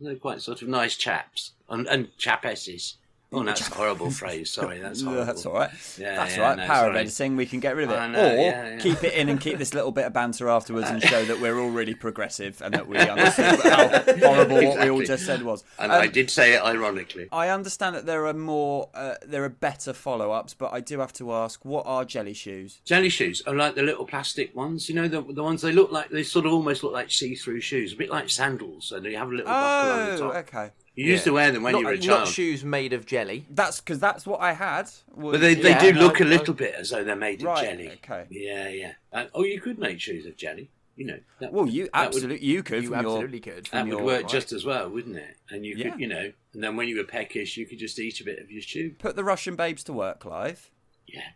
they're 0.00 0.14
quite 0.16 0.40
sort 0.42 0.62
of 0.62 0.68
nice 0.68 0.94
chaps 0.96 1.52
and 1.68 1.86
and 1.88 2.08
chapesses. 2.18 2.94
Oh, 3.34 3.44
that's 3.44 3.68
a 3.68 3.74
horrible 3.74 4.10
phrase. 4.20 4.50
Sorry, 4.50 4.78
that's 4.78 5.02
horrible. 5.02 5.24
That's 5.24 5.44
all 5.46 5.54
right. 5.54 5.70
Yeah, 5.98 6.16
that's 6.16 6.36
yeah, 6.36 6.42
right. 6.42 6.56
no, 6.58 6.66
Power 6.66 6.90
of 6.90 6.96
editing, 6.96 7.36
we 7.36 7.46
can 7.46 7.60
get 7.60 7.76
rid 7.76 7.84
of 7.84 7.90
it, 7.90 8.08
know, 8.12 8.20
or 8.24 8.36
yeah, 8.36 8.68
yeah. 8.70 8.78
keep 8.78 9.02
it 9.04 9.14
in 9.14 9.28
and 9.28 9.40
keep 9.40 9.58
this 9.58 9.74
little 9.74 9.92
bit 9.92 10.04
of 10.06 10.12
banter 10.12 10.48
afterwards 10.48 10.88
and 10.90 11.02
show 11.02 11.24
that 11.24 11.40
we're 11.40 11.58
all 11.58 11.70
really 11.70 11.94
progressive 11.94 12.60
and 12.62 12.72
that 12.74 12.86
we 12.88 12.96
understand 13.14 13.60
how 13.62 13.88
horrible 14.26 14.64
what 14.68 14.80
we 14.80 14.90
all 14.90 15.02
just 15.02 15.26
said 15.26 15.42
was. 15.42 15.64
And 15.78 15.90
Um, 15.92 16.00
I 16.00 16.06
did 16.06 16.30
say 16.30 16.54
it 16.54 16.62
ironically. 16.62 17.28
I 17.32 17.48
understand 17.48 17.96
that 17.96 18.06
there 18.06 18.26
are 18.26 18.34
more, 18.34 18.88
uh, 18.94 19.14
there 19.26 19.44
are 19.44 19.48
better 19.48 19.92
follow-ups, 19.92 20.54
but 20.54 20.72
I 20.72 20.80
do 20.80 21.00
have 21.00 21.12
to 21.14 21.32
ask, 21.32 21.64
what 21.64 21.84
are 21.86 22.04
jelly 22.04 22.34
shoes? 22.34 22.80
Jelly 22.84 23.08
shoes 23.08 23.42
are 23.46 23.54
like 23.54 23.74
the 23.74 23.82
little 23.82 24.06
plastic 24.06 24.54
ones, 24.54 24.88
you 24.88 24.94
know, 24.94 25.08
the 25.08 25.20
the 25.22 25.42
ones 25.42 25.62
they 25.62 25.72
look 25.72 25.90
like 25.92 26.10
they 26.10 26.22
sort 26.22 26.46
of 26.46 26.52
almost 26.52 26.82
look 26.82 26.92
like 26.92 27.10
see-through 27.10 27.60
shoes, 27.60 27.92
a 27.92 27.96
bit 27.96 28.10
like 28.10 28.30
sandals, 28.30 28.92
and 28.92 29.04
they 29.04 29.14
have 29.14 29.28
a 29.28 29.32
little 29.32 29.46
buckle 29.46 29.90
on 29.92 30.06
the 30.06 30.12
Oh, 30.14 30.18
top. 30.18 30.34
okay. 30.48 30.70
You 30.94 31.06
used 31.06 31.22
Yeah. 31.22 31.30
to 31.30 31.32
wear 31.34 31.50
them 31.50 31.62
when 31.64 31.72
not, 31.72 31.80
you 31.80 31.86
were 31.86 31.92
a 31.92 31.98
child. 31.98 32.20
not 32.20 32.28
shoes 32.28 32.64
made 32.64 32.92
of 32.92 33.04
jelly. 33.04 33.46
That's 33.50 33.80
because 33.80 33.98
that's 33.98 34.26
what 34.26 34.40
I 34.40 34.52
had. 34.52 34.90
was- 35.14 35.32
but 35.32 35.40
they, 35.40 35.54
they 35.54 35.70
Yeah, 35.70 35.80
do 35.92 35.92
look 35.98 36.20
a 36.20 36.24
no. 36.24 36.30
little 36.30 36.54
bit 36.54 36.74
as 36.76 36.90
though 36.90 37.02
they're 37.02 37.16
made 37.16 37.44
of 37.44 37.56
jelly. 37.58 37.88
okay. 38.04 38.26
Yeah, 38.30 38.68
yeah. 38.68 38.92
And, 39.12 39.28
oh, 39.34 39.42
you 39.44 39.60
could 39.60 39.78
make 39.78 40.00
shoes 40.00 40.24
of 40.26 40.36
jelly. 40.36 40.70
You 40.96 41.06
know. 41.06 41.18
That, 41.40 41.52
Well, 41.52 41.66
you 41.66 41.88
that 41.92 41.92
would- 41.92 42.06
absolutely 42.14 42.46
you 42.46 42.62
could. 42.62 42.84
You 42.84 42.90
from 42.90 43.00
your- 43.02 43.10
absolutely 43.16 43.40
could. 43.40 43.64
That 43.64 43.68
from 43.70 43.88
would 43.88 43.96
your- 43.98 44.04
work 44.04 44.22
right. 44.22 44.30
just 44.30 44.52
as 44.52 44.64
well, 44.64 44.88
wouldn't 44.88 45.16
it? 45.16 45.36
And 45.50 45.66
you 45.66 45.74
Yeah. 45.76 45.90
could, 45.90 46.00
you 46.00 46.06
know, 46.06 46.32
and 46.52 46.62
then 46.62 46.76
when 46.76 46.86
you 46.86 46.96
were 46.98 47.02
peckish, 47.04 47.56
you 47.56 47.66
could 47.66 47.80
just 47.80 47.98
eat 47.98 48.20
a 48.20 48.24
bit 48.24 48.38
of 48.38 48.52
your 48.52 48.62
shoe. 48.62 48.94
Put 48.96 49.16
the 49.16 49.24
Russian 49.24 49.56
babes 49.56 49.82
to 49.84 49.92
work, 49.92 50.20
Clive. 50.20 50.70
Yeah. 51.08 51.30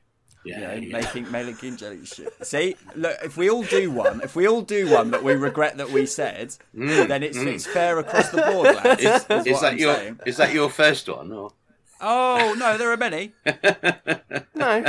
You 0.44 0.52
Yeah. 0.54 0.60
know, 0.60 0.74
yeah. 0.74 0.92
making 1.00 1.30
making 1.30 1.76
jelly 1.76 2.04
shit. 2.06 2.32
See, 2.46 2.76
look, 2.94 3.16
if 3.24 3.36
we 3.36 3.50
all 3.50 3.64
do 3.64 3.90
one, 3.90 4.20
if 4.22 4.36
we 4.36 4.46
all 4.46 4.62
do 4.62 4.88
one 4.90 5.10
that 5.10 5.22
we 5.24 5.34
regret 5.34 5.76
that 5.78 5.90
we 5.90 6.06
said, 6.06 6.54
then 6.72 7.22
it's 7.22 7.36
it's 7.36 7.66
fair 7.66 7.98
across 7.98 8.30
the 8.30 8.42
board, 8.42 8.76
lads. 8.76 9.02
Is, 9.02 9.14
is 9.14 9.24
Mm, 9.26 9.46
is 9.46 9.60
that 9.60 9.72
I'm 9.72 9.78
your 9.78 9.94
saying. 9.96 10.20
is 10.26 10.36
that 10.36 10.52
your 10.54 10.70
first 10.70 11.08
one 11.08 11.32
or 11.32 11.50
Oh 12.00 12.54
no, 12.58 12.78
there 12.78 12.90
are 12.92 12.96
many. 12.96 13.32
No. 14.54 14.84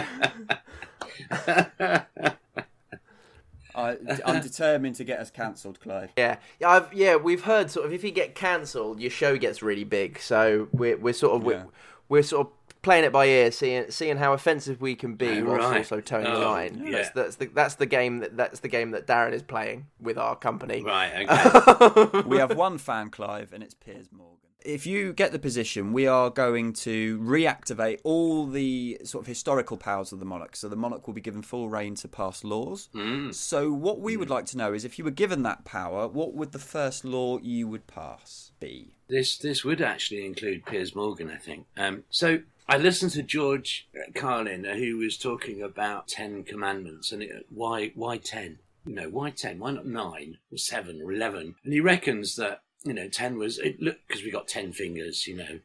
I, 3.76 3.98
I'm 4.26 4.42
determined 4.42 4.96
to 4.96 5.04
get 5.04 5.20
us 5.20 5.30
cancelled, 5.30 5.80
Clive. 5.80 6.12
Yeah, 6.18 6.38
yeah, 6.60 6.70
I've, 6.70 6.94
yeah. 6.94 7.16
We've 7.16 7.44
heard 7.44 7.70
sort 7.72 7.86
of 7.86 7.94
if 7.94 8.04
you 8.04 8.12
get 8.12 8.36
cancelled, 8.36 9.00
your 9.00 9.12
show 9.12 9.38
gets 9.38 9.62
really 9.62 9.84
big. 9.84 10.20
So 10.20 10.68
we're 10.72 10.98
we're 10.98 11.14
sort 11.14 11.36
of 11.36 11.42
Yeah. 11.44 11.48
we're, 11.64 11.66
we're 12.10 12.24
sort 12.24 12.48
of 12.48 12.54
playing 12.82 13.04
it 13.04 13.12
by 13.12 13.26
ear, 13.28 13.52
seeing 13.52 13.90
seeing 13.92 14.18
how 14.18 14.34
offensive 14.34 14.82
we 14.82 14.96
can 14.96 15.16
be, 15.16 15.40
Oh, 15.42 15.46
whilst 15.46 15.64
right. 15.70 15.78
also 15.78 16.02
toeing 16.02 16.24
the 16.24 16.36
Oh, 16.36 16.40
line. 16.52 16.82
yeah. 16.86 16.92
That's, 16.92 17.10
that's 17.12 17.36
the 17.38 17.46
that's 17.48 17.76
the 17.76 17.86
game 17.86 18.20
that 18.20 18.38
that's 18.38 18.60
the 18.62 18.68
game 18.70 18.92
that 18.92 19.08
Darren 19.08 19.34
is 19.34 19.44
playing 19.44 19.88
with 20.00 20.18
our 20.18 20.36
company. 20.36 20.84
right? 20.84 21.28
Okay. 21.30 22.22
We 22.28 22.38
have 22.38 22.56
one 22.56 22.78
fan, 22.78 23.10
Clive, 23.10 23.54
and 23.54 23.64
it's 23.64 23.74
Piers 23.74 24.08
Morgan. 24.12 24.36
If 24.66 24.86
you 24.86 25.14
get 25.14 25.32
the 25.32 25.40
position, 25.40 25.94
we 25.94 26.06
are 26.06 26.30
going 26.30 26.74
to 26.74 27.18
reactivate 27.20 28.00
all 28.04 28.46
the 28.46 29.00
sort 29.06 29.24
of 29.24 29.28
historical 29.28 29.78
powers 29.78 30.12
of 30.12 30.20
the 30.20 30.26
monarch. 30.26 30.58
So 30.58 30.68
the 30.68 30.76
monarch 30.76 31.08
will 31.08 31.14
be 31.14 31.22
given 31.22 31.42
full 31.42 31.70
reign 31.70 31.96
to 31.96 32.10
pass 32.10 32.44
laws. 32.44 32.90
So 33.32 33.72
what 33.72 34.02
we 34.02 34.18
would 34.18 34.30
like 34.30 34.46
to 34.48 34.58
know 34.58 34.74
is 34.74 34.84
if 34.84 35.00
you 35.00 35.06
were 35.06 35.12
given 35.12 35.44
that 35.44 35.64
power, 35.64 36.10
what 36.10 36.34
would 36.34 36.52
the 36.52 36.60
first 36.60 37.06
law 37.06 37.38
you 37.40 37.70
would 37.70 37.88
pass 37.88 38.52
be? 38.60 38.96
This 39.08 39.38
this 39.38 39.64
would 39.64 39.82
actually 39.82 40.26
include 40.26 40.66
Piers 40.66 40.94
Morgan, 40.94 41.30
I 41.32 41.38
think. 41.38 41.66
Um, 41.78 42.04
so 42.10 42.40
I 42.70 42.78
listened 42.78 43.14
to 43.14 43.24
George 43.24 43.90
Carlin, 44.14 44.64
uh, 44.64 44.76
who 44.76 44.98
was 44.98 45.18
talking 45.18 45.64
about 45.64 46.08
Ten 46.08 46.44
Commandments, 46.44 47.12
and 47.12 47.24
it, 47.24 47.48
why 47.50 47.92
why 47.96 48.18
ten? 48.18 48.60
You 48.86 48.94
know, 48.94 49.10
why 49.10 49.32
ten? 49.32 49.58
Why 49.58 49.72
not 49.72 49.88
nine 49.88 50.38
or 50.52 50.58
seven 50.60 51.02
or 51.02 51.12
eleven? 51.12 51.56
And 51.64 51.74
he 51.74 51.80
reckons 51.80 52.36
that 52.36 52.62
you 52.84 52.94
know 52.94 53.08
ten 53.08 53.40
was 53.40 53.58
it 53.58 53.82
look 53.82 53.98
because 54.08 54.24
we 54.24 54.30
got 54.30 54.48
ten 54.48 54.72
fingers, 54.72 55.26
you 55.26 55.38
know, 55.38 55.60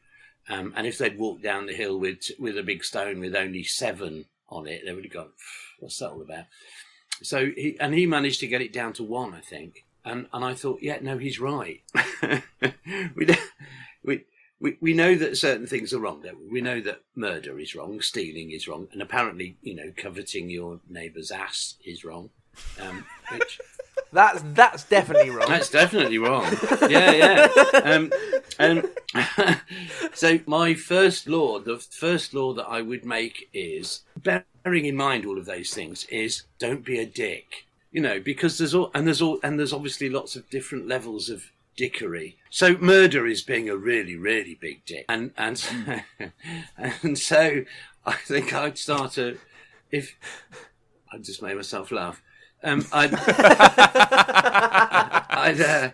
um, 0.49 0.73
and 0.75 0.87
if 0.87 0.97
they'd 0.97 1.19
walked 1.19 1.43
down 1.43 1.67
the 1.67 1.73
hill 1.73 1.99
with 1.99 2.31
with 2.39 2.57
a 2.57 2.63
big 2.63 2.83
stone 2.83 3.19
with 3.19 3.35
only 3.35 3.63
seven 3.63 4.25
on 4.49 4.67
it, 4.67 4.81
they 4.83 4.91
would 4.91 5.05
have 5.05 5.13
gone, 5.13 5.31
what's 5.79 5.99
that 5.99 6.09
all 6.09 6.23
about? 6.23 6.45
So 7.21 7.51
he 7.55 7.77
and 7.79 7.93
he 7.93 8.07
managed 8.07 8.39
to 8.39 8.47
get 8.47 8.61
it 8.61 8.73
down 8.73 8.93
to 8.93 9.03
one, 9.03 9.35
I 9.35 9.41
think. 9.41 9.85
And 10.03 10.25
and 10.33 10.43
I 10.43 10.55
thought, 10.55 10.79
yeah, 10.81 10.97
no, 11.03 11.19
he's 11.19 11.39
right. 11.39 11.83
we, 13.15 13.27
we 14.03 14.25
we 14.65 14.77
we 14.81 14.93
know 14.93 15.13
that 15.15 15.37
certain 15.37 15.67
things 15.67 15.93
are 15.93 15.99
wrong. 15.99 16.21
Don't 16.23 16.39
we? 16.39 16.47
we 16.53 16.61
know 16.61 16.81
that 16.81 17.01
murder 17.15 17.59
is 17.59 17.75
wrong, 17.75 18.01
stealing 18.01 18.49
is 18.49 18.67
wrong, 18.67 18.87
and 18.91 18.99
apparently, 18.99 19.57
you 19.61 19.75
know, 19.75 19.91
coveting 19.95 20.49
your 20.49 20.79
neighbour's 20.89 21.29
ass 21.29 21.75
is 21.85 22.03
wrong. 22.03 22.31
Um, 22.81 23.05
which 23.31 23.59
That's 24.11 24.43
that's 24.53 24.83
definitely 24.85 25.29
wrong. 25.29 25.49
that's 25.49 25.69
definitely 25.69 26.17
wrong. 26.17 26.45
Yeah, 26.89 27.11
yeah. 27.11 27.47
Um, 27.83 28.11
um, 28.59 28.85
so 30.13 30.39
my 30.45 30.73
first 30.73 31.27
law, 31.27 31.59
the 31.59 31.77
first 31.77 32.33
law 32.33 32.53
that 32.53 32.65
I 32.65 32.81
would 32.81 33.03
make 33.05 33.49
is 33.53 34.01
bearing 34.15 34.85
in 34.85 34.95
mind 34.95 35.25
all 35.25 35.37
of 35.37 35.45
those 35.45 35.73
things 35.73 36.05
is 36.05 36.43
don't 36.59 36.85
be 36.85 36.97
a 36.99 37.05
dick. 37.05 37.65
You 37.91 38.01
know, 38.01 38.19
because 38.21 38.57
there's 38.57 38.73
all 38.73 38.89
and 38.93 39.05
there's 39.05 39.21
all 39.21 39.39
and 39.43 39.59
there's 39.59 39.73
obviously 39.73 40.09
lots 40.09 40.35
of 40.37 40.49
different 40.49 40.87
levels 40.87 41.29
of 41.29 41.51
dickery. 41.75 42.37
So 42.49 42.77
murder 42.77 43.25
is 43.27 43.41
being 43.41 43.69
a 43.69 43.75
really, 43.75 44.15
really 44.15 44.55
big 44.55 44.85
dick, 44.85 45.05
and 45.09 45.31
and 45.37 45.63
and 46.77 47.17
so 47.17 47.63
I 48.05 48.13
think 48.13 48.53
I'd 48.53 48.77
start 48.77 49.17
a 49.17 49.37
if 49.91 50.15
I 51.11 51.17
just 51.17 51.41
made 51.41 51.55
myself 51.55 51.91
laugh. 51.91 52.21
Um, 52.63 52.85
I'd 52.91 53.13
I'd 55.29 55.61
uh, 55.61 55.91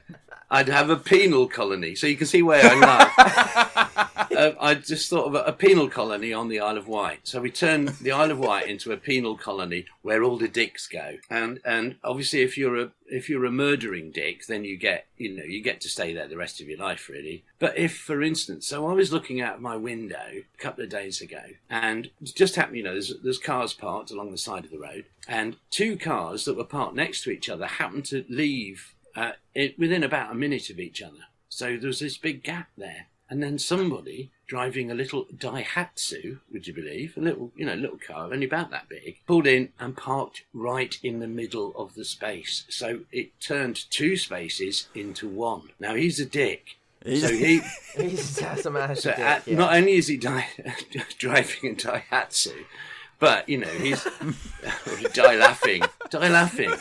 I'd 0.53 0.67
have 0.67 0.89
a 0.89 0.97
penal 0.97 1.47
colony, 1.47 1.95
so 1.95 2.07
you 2.07 2.17
can 2.17 2.27
see 2.27 2.41
where 2.41 2.61
I 2.61 2.75
laugh. 2.75 4.31
uh, 4.31 4.51
I 4.59 4.73
just 4.75 5.09
thought 5.09 5.27
of 5.27 5.35
a, 5.35 5.43
a 5.43 5.53
penal 5.53 5.87
colony 5.87 6.33
on 6.33 6.49
the 6.49 6.59
Isle 6.59 6.77
of 6.77 6.89
Wight. 6.89 7.21
So 7.23 7.39
we 7.39 7.49
turned 7.49 7.87
the 7.87 8.11
Isle 8.11 8.31
of 8.31 8.39
Wight 8.39 8.67
into 8.67 8.91
a 8.91 8.97
penal 8.97 9.37
colony 9.37 9.85
where 10.01 10.23
all 10.23 10.37
the 10.37 10.49
dicks 10.49 10.87
go. 10.87 11.15
And 11.29 11.61
and 11.63 11.95
obviously, 12.03 12.41
if 12.41 12.57
you're 12.57 12.77
a 12.77 12.91
if 13.07 13.29
you're 13.29 13.45
a 13.45 13.51
murdering 13.51 14.11
dick, 14.11 14.45
then 14.47 14.65
you 14.65 14.75
get 14.75 15.05
you 15.17 15.33
know 15.33 15.43
you 15.43 15.63
get 15.63 15.79
to 15.81 15.89
stay 15.89 16.13
there 16.13 16.27
the 16.27 16.35
rest 16.35 16.59
of 16.59 16.67
your 16.67 16.79
life, 16.79 17.07
really. 17.07 17.45
But 17.57 17.77
if, 17.77 17.97
for 17.97 18.21
instance, 18.21 18.67
so 18.67 18.89
I 18.89 18.93
was 18.93 19.13
looking 19.13 19.39
out 19.39 19.55
of 19.55 19.61
my 19.61 19.77
window 19.77 20.17
a 20.33 20.57
couple 20.57 20.83
of 20.83 20.89
days 20.89 21.21
ago, 21.21 21.43
and 21.69 22.07
it 22.21 22.35
just 22.35 22.57
happened, 22.57 22.75
you 22.75 22.83
know, 22.83 22.91
there's 22.91 23.13
there's 23.23 23.37
cars 23.37 23.71
parked 23.71 24.11
along 24.11 24.31
the 24.31 24.37
side 24.37 24.65
of 24.65 24.71
the 24.71 24.79
road, 24.79 25.05
and 25.29 25.55
two 25.69 25.95
cars 25.95 26.43
that 26.43 26.57
were 26.57 26.65
parked 26.65 26.95
next 26.95 27.23
to 27.23 27.31
each 27.31 27.47
other 27.47 27.67
happened 27.67 28.03
to 28.07 28.25
leave 28.27 28.93
uh, 29.15 29.31
it, 29.53 29.77
within 29.77 30.03
about 30.03 30.31
a 30.31 30.35
minute 30.35 30.69
of 30.69 30.79
each 30.79 31.01
other. 31.01 31.25
So 31.49 31.77
there 31.77 31.87
was 31.87 31.99
this 31.99 32.17
big 32.17 32.43
gap 32.43 32.69
there. 32.77 33.07
And 33.29 33.41
then 33.41 33.59
somebody 33.59 34.29
driving 34.45 34.91
a 34.91 34.93
little 34.93 35.23
Daihatsu, 35.25 36.39
would 36.51 36.67
you 36.67 36.73
believe, 36.73 37.15
a 37.15 37.21
little, 37.21 37.53
you 37.55 37.65
know, 37.65 37.75
little 37.75 37.97
car, 38.05 38.25
only 38.25 38.45
about 38.45 38.71
that 38.71 38.89
big, 38.89 39.19
pulled 39.25 39.47
in 39.47 39.69
and 39.79 39.95
parked 39.95 40.43
right 40.53 40.97
in 41.01 41.19
the 41.19 41.27
middle 41.27 41.73
of 41.77 41.95
the 41.95 42.03
space. 42.03 42.65
So 42.67 43.01
it 43.13 43.39
turned 43.39 43.89
two 43.89 44.17
spaces 44.17 44.89
into 44.93 45.29
one. 45.29 45.69
Now 45.79 45.95
he's 45.95 46.19
a 46.19 46.25
dick. 46.25 46.77
So 47.03 47.29
he, 47.29 47.61
He's 47.95 48.35
that's 48.35 48.65
a 48.65 48.69
man. 48.69 48.95
so 48.97 49.11
dick, 49.11 49.19
at, 49.19 49.47
yeah. 49.47 49.57
not 49.57 49.73
only 49.75 49.93
is 49.93 50.07
he 50.07 50.17
di- 50.17 50.45
driving 51.17 51.71
a 51.71 51.73
Daihatsu, 51.75 52.53
but 53.17 53.47
you 53.47 53.57
know 53.59 53.67
he's 53.67 54.03
die 55.13 55.35
laughing, 55.37 55.83
die 56.09 56.27
laughing, 56.29 56.73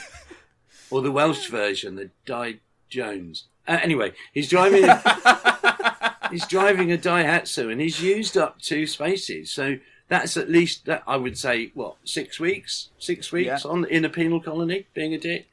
or 0.91 1.03
the 1.03 1.11
Welsh 1.13 1.49
version, 1.49 1.97
the 1.97 2.11
Dai 2.27 2.57
Jones. 2.89 3.45
Uh, 3.69 3.79
anyway, 3.83 4.13
he's 4.33 4.49
driving. 4.49 4.83
he's 6.31 6.47
driving 6.47 6.93
a 6.93 6.97
Daihatsu, 6.99 7.71
and 7.71 7.81
he's 7.81 8.01
used 8.03 8.37
up 8.37 8.61
two 8.61 8.87
spaces. 8.87 9.51
So 9.51 9.77
that's 10.09 10.37
at 10.37 10.51
least 10.51 10.87
that 10.87 11.03
I 11.07 11.17
would 11.17 11.39
say 11.39 11.71
what 11.75 11.97
six 12.05 12.41
weeks, 12.41 12.91
six 12.99 13.31
weeks 13.33 13.65
Yeah. 13.65 13.71
on 13.71 13.85
in 13.87 14.05
a 14.05 14.09
penal 14.09 14.41
colony 14.41 14.87
being 14.95 15.15
a 15.15 15.19
dick. 15.19 15.47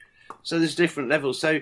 So 0.44 0.58
there's 0.60 0.76
different 0.76 1.10
levels. 1.10 1.40
So 1.40 1.60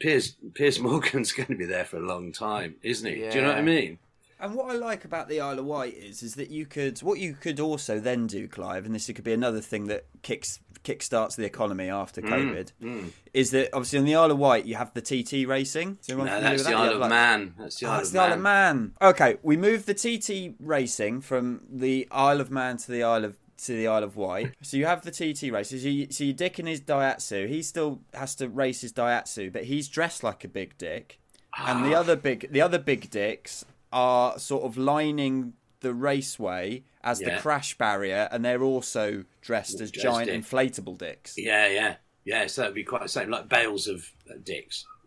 Piers 0.00 0.36
Piers 0.54 0.78
Morgan's 0.80 1.32
going 1.32 1.48
to 1.48 1.54
be 1.56 1.64
there 1.66 1.84
for 1.84 1.96
a 1.98 2.06
long 2.06 2.32
time, 2.32 2.76
isn't 2.82 3.06
he? 3.08 3.16
Do 3.28 3.36
you 3.36 3.42
know 3.42 3.48
what 3.48 3.58
I 3.58 3.62
mean? 3.62 3.98
And 4.40 4.54
what 4.54 4.70
I 4.70 4.74
like 4.74 5.04
about 5.04 5.28
the 5.28 5.40
Isle 5.40 5.58
of 5.58 5.64
Wight 5.64 5.94
is, 5.94 6.22
is 6.22 6.36
that 6.36 6.50
you 6.50 6.64
could, 6.64 7.00
what 7.00 7.18
you 7.18 7.34
could 7.34 7.58
also 7.58 7.98
then 7.98 8.26
do, 8.26 8.46
Clive, 8.46 8.86
and 8.86 8.94
this 8.94 9.06
could 9.06 9.24
be 9.24 9.32
another 9.32 9.60
thing 9.60 9.86
that 9.86 10.06
kicks 10.22 10.60
kickstarts 10.84 11.36
the 11.36 11.44
economy 11.44 11.88
after 11.88 12.22
Mm, 12.22 12.28
COVID, 12.28 12.72
mm. 12.80 13.10
is 13.34 13.50
that 13.50 13.68
obviously 13.74 13.98
on 13.98 14.04
the 14.04 14.14
Isle 14.14 14.30
of 14.30 14.38
Wight 14.38 14.64
you 14.64 14.76
have 14.76 14.94
the 14.94 15.00
TT 15.02 15.46
racing. 15.46 15.98
No, 16.08 16.24
that's 16.24 16.62
the 16.62 16.70
that? 16.70 16.78
Isle 16.78 16.92
of 16.94 17.00
like- 17.00 17.10
Man. 17.10 17.54
That's 17.58 17.80
the 17.80 17.86
Oh, 17.86 17.90
Isle 17.90 18.00
of 18.00 18.12
the 18.12 18.18
Isle 18.18 18.28
Man. 18.28 18.38
of 18.38 18.42
Man. 18.42 18.92
Okay, 19.02 19.36
we 19.42 19.56
moved 19.56 19.86
the 19.86 19.94
TT 19.94 20.54
racing 20.60 21.20
from 21.20 21.62
the 21.68 22.06
Isle 22.10 22.40
of 22.40 22.50
Man 22.50 22.76
to 22.78 22.92
the 22.92 23.02
Isle 23.02 23.24
of 23.24 23.36
to 23.64 23.72
the 23.72 23.88
Isle 23.88 24.04
of 24.04 24.16
Wight. 24.16 24.52
So 24.62 24.76
you 24.76 24.86
have 24.86 25.02
the 25.02 25.10
TT 25.10 25.50
races. 25.52 25.82
So 25.82 25.88
you, 25.88 26.06
so 26.10 26.22
you 26.22 26.32
dick 26.32 26.60
in 26.60 26.66
his 26.66 26.80
Daihatsu. 26.80 27.48
He 27.48 27.62
still 27.62 28.00
has 28.14 28.36
to 28.36 28.48
race 28.48 28.82
his 28.82 28.92
Daihatsu, 28.92 29.52
but 29.52 29.64
he's 29.64 29.88
dressed 29.88 30.22
like 30.22 30.44
a 30.44 30.48
big 30.48 30.78
dick. 30.78 31.18
And 31.58 31.84
the 31.84 31.94
ah. 31.94 32.00
other 32.00 32.14
big 32.14 32.52
the 32.52 32.60
other 32.60 32.78
big 32.78 33.10
dicks 33.10 33.64
are 33.92 34.38
sort 34.38 34.64
of 34.64 34.76
lining 34.76 35.54
the 35.80 35.94
raceway 35.94 36.82
as 37.02 37.20
Yeah. 37.20 37.36
the 37.36 37.40
crash 37.40 37.78
barrier, 37.78 38.28
and 38.32 38.44
they're 38.44 38.62
also 38.62 39.24
dressed 39.40 39.80
as 39.80 39.90
giant 39.90 40.28
in. 40.28 40.42
inflatable 40.42 40.98
dicks. 40.98 41.34
Yeah, 41.38 41.68
yeah, 41.68 41.96
yeah. 42.24 42.46
So 42.48 42.62
that'd 42.62 42.74
be 42.74 42.84
quite 42.84 43.02
the 43.02 43.08
same, 43.08 43.30
like 43.30 43.48
bales 43.48 43.86
of 43.86 44.12
uh, 44.30 44.34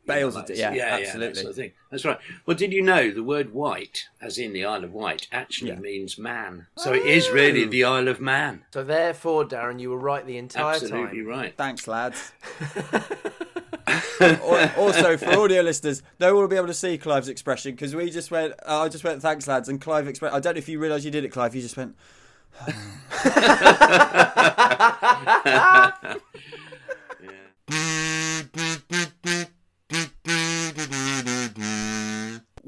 dicks. 0.06 0.08
You 0.08 0.14
Bales 0.14 0.34
know, 0.36 0.42
of 0.42 0.50
like- 0.50 0.56
di- 0.58 0.62
yeah, 0.62 0.74
that 0.98 1.02
absolutely. 1.04 1.36
sort 1.42 1.50
of 1.50 1.56
thing. 1.56 1.72
That's 1.90 2.06
right. 2.06 2.18
Well, 2.46 2.58
did 2.58 2.72
you 2.74 2.82
know 2.82 3.12
the 3.12 3.24
word 3.24 3.54
white, 3.54 4.08
as 4.22 4.38
in 4.38 4.54
the 4.54 4.66
Isle 4.66 4.84
of 4.84 4.94
Wight, 4.94 5.28
actually 5.32 5.72
Yeah. 5.72 5.80
means 5.80 6.18
man? 6.18 6.68
So 6.78 6.94
it 6.94 7.06
is 7.06 7.30
really 7.30 7.66
the 7.66 7.84
Isle 7.84 8.08
of 8.08 8.20
Man. 8.22 8.66
So 8.74 8.84
therefore, 8.84 9.46
Darren, 9.46 9.80
you 9.80 9.90
were 9.90 9.98
right 10.00 10.26
the 10.26 10.38
entire 10.38 10.74
Absolutely 10.76 10.98
time. 10.98 11.06
Absolutely 11.08 11.32
right. 11.32 11.56
Thanks, 11.58 11.88
lads. 11.88 12.32
Also, 14.78 15.18
for 15.18 15.32
audio 15.38 15.62
listeners, 15.64 16.02
no 16.20 16.34
one 16.34 16.44
will 16.44 16.48
be 16.48 16.56
able 16.56 16.68
to 16.68 16.74
see 16.74 16.98
Clive's 16.98 17.28
expression 17.28 17.72
because 17.74 17.94
we 17.96 18.10
just 18.12 18.30
went. 18.32 18.54
Uh, 18.66 18.82
I 18.84 18.88
just 18.90 19.04
went, 19.04 19.22
"Thanks, 19.22 19.48
lads," 19.48 19.68
and 19.68 19.82
Clive 19.82 20.08
expressed. 20.08 20.34
I 20.36 20.40
don't 20.40 20.54
know 20.54 20.60
if 20.60 20.70
you 20.70 20.80
realise 20.80 21.04
you 21.04 21.12
did 21.12 21.26
it, 21.26 21.30
Clive. 21.30 21.56
You 21.56 21.62
just 21.62 21.76
went. 21.76 21.96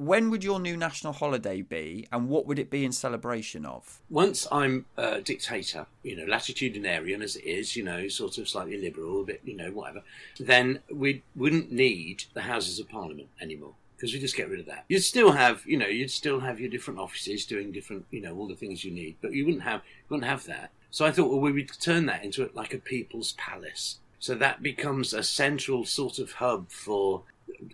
When 0.06 0.30
would 0.32 0.44
your 0.44 0.60
new 0.60 0.76
national 0.76 1.14
holiday 1.14 1.62
be, 1.62 2.08
and 2.12 2.28
what 2.28 2.46
would 2.46 2.60
it 2.60 2.70
be 2.70 2.84
in 2.84 2.92
celebration 2.92 3.66
of? 3.66 4.02
Once 4.10 4.46
I'm 4.52 4.86
a 4.98 5.22
dictator, 5.22 5.86
you 6.04 6.18
know, 6.18 6.26
latitudinarian 6.26 7.24
as 7.24 7.38
it 7.38 7.46
is, 7.46 7.78
you 7.78 7.84
know, 7.84 8.10
sort 8.10 8.38
of 8.38 8.50
slightly 8.50 8.78
liberal, 8.78 9.22
a 9.22 9.24
bit, 9.24 9.42
you 9.46 9.56
know, 9.56 9.72
whatever, 9.72 10.04
then 10.38 10.80
we 10.92 11.24
wouldn't 11.38 11.72
need 11.72 12.26
the 12.34 12.42
Houses 12.42 12.80
of 12.80 12.90
Parliament 12.90 13.30
anymore 13.40 13.76
because 13.96 14.12
we 14.12 14.20
just 14.20 14.36
get 14.36 14.50
rid 14.50 14.60
of 14.60 14.66
that. 14.66 14.84
You'd 14.90 15.06
still 15.06 15.32
have, 15.32 15.66
you 15.66 15.78
know, 15.78 15.88
you'd 15.88 16.12
still 16.12 16.42
have 16.42 16.60
your 16.60 16.70
different 16.70 17.00
offices 17.00 17.46
doing 17.46 17.72
different, 17.72 18.06
you 18.12 18.20
know, 18.20 18.36
all 18.36 18.50
the 18.50 18.56
things 18.56 18.84
you 18.84 18.92
need, 18.92 19.16
but 19.22 19.32
you 19.32 19.46
wouldn't 19.46 19.64
have, 19.64 19.84
you 19.86 20.04
wouldn't 20.10 20.30
have 20.30 20.44
that. 20.48 20.72
So 20.92 21.06
I 21.06 21.12
thought, 21.12 21.32
well, 21.32 21.40
we 21.40 21.54
would 21.54 21.72
turn 21.80 22.08
that 22.08 22.26
into 22.26 22.50
like 22.54 22.74
a 22.74 22.78
people's 22.78 23.32
palace. 23.34 24.00
So 24.20 24.36
that 24.36 24.62
becomes 24.62 25.14
a 25.14 25.24
central 25.24 25.86
sort 25.86 26.20
of 26.20 26.34
hub 26.34 26.70
for 26.70 27.22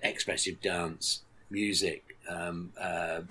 expressive 0.03 0.61
dance, 0.61 1.23
music, 1.49 2.08
um, 2.29 2.71
uh, 2.79 3.21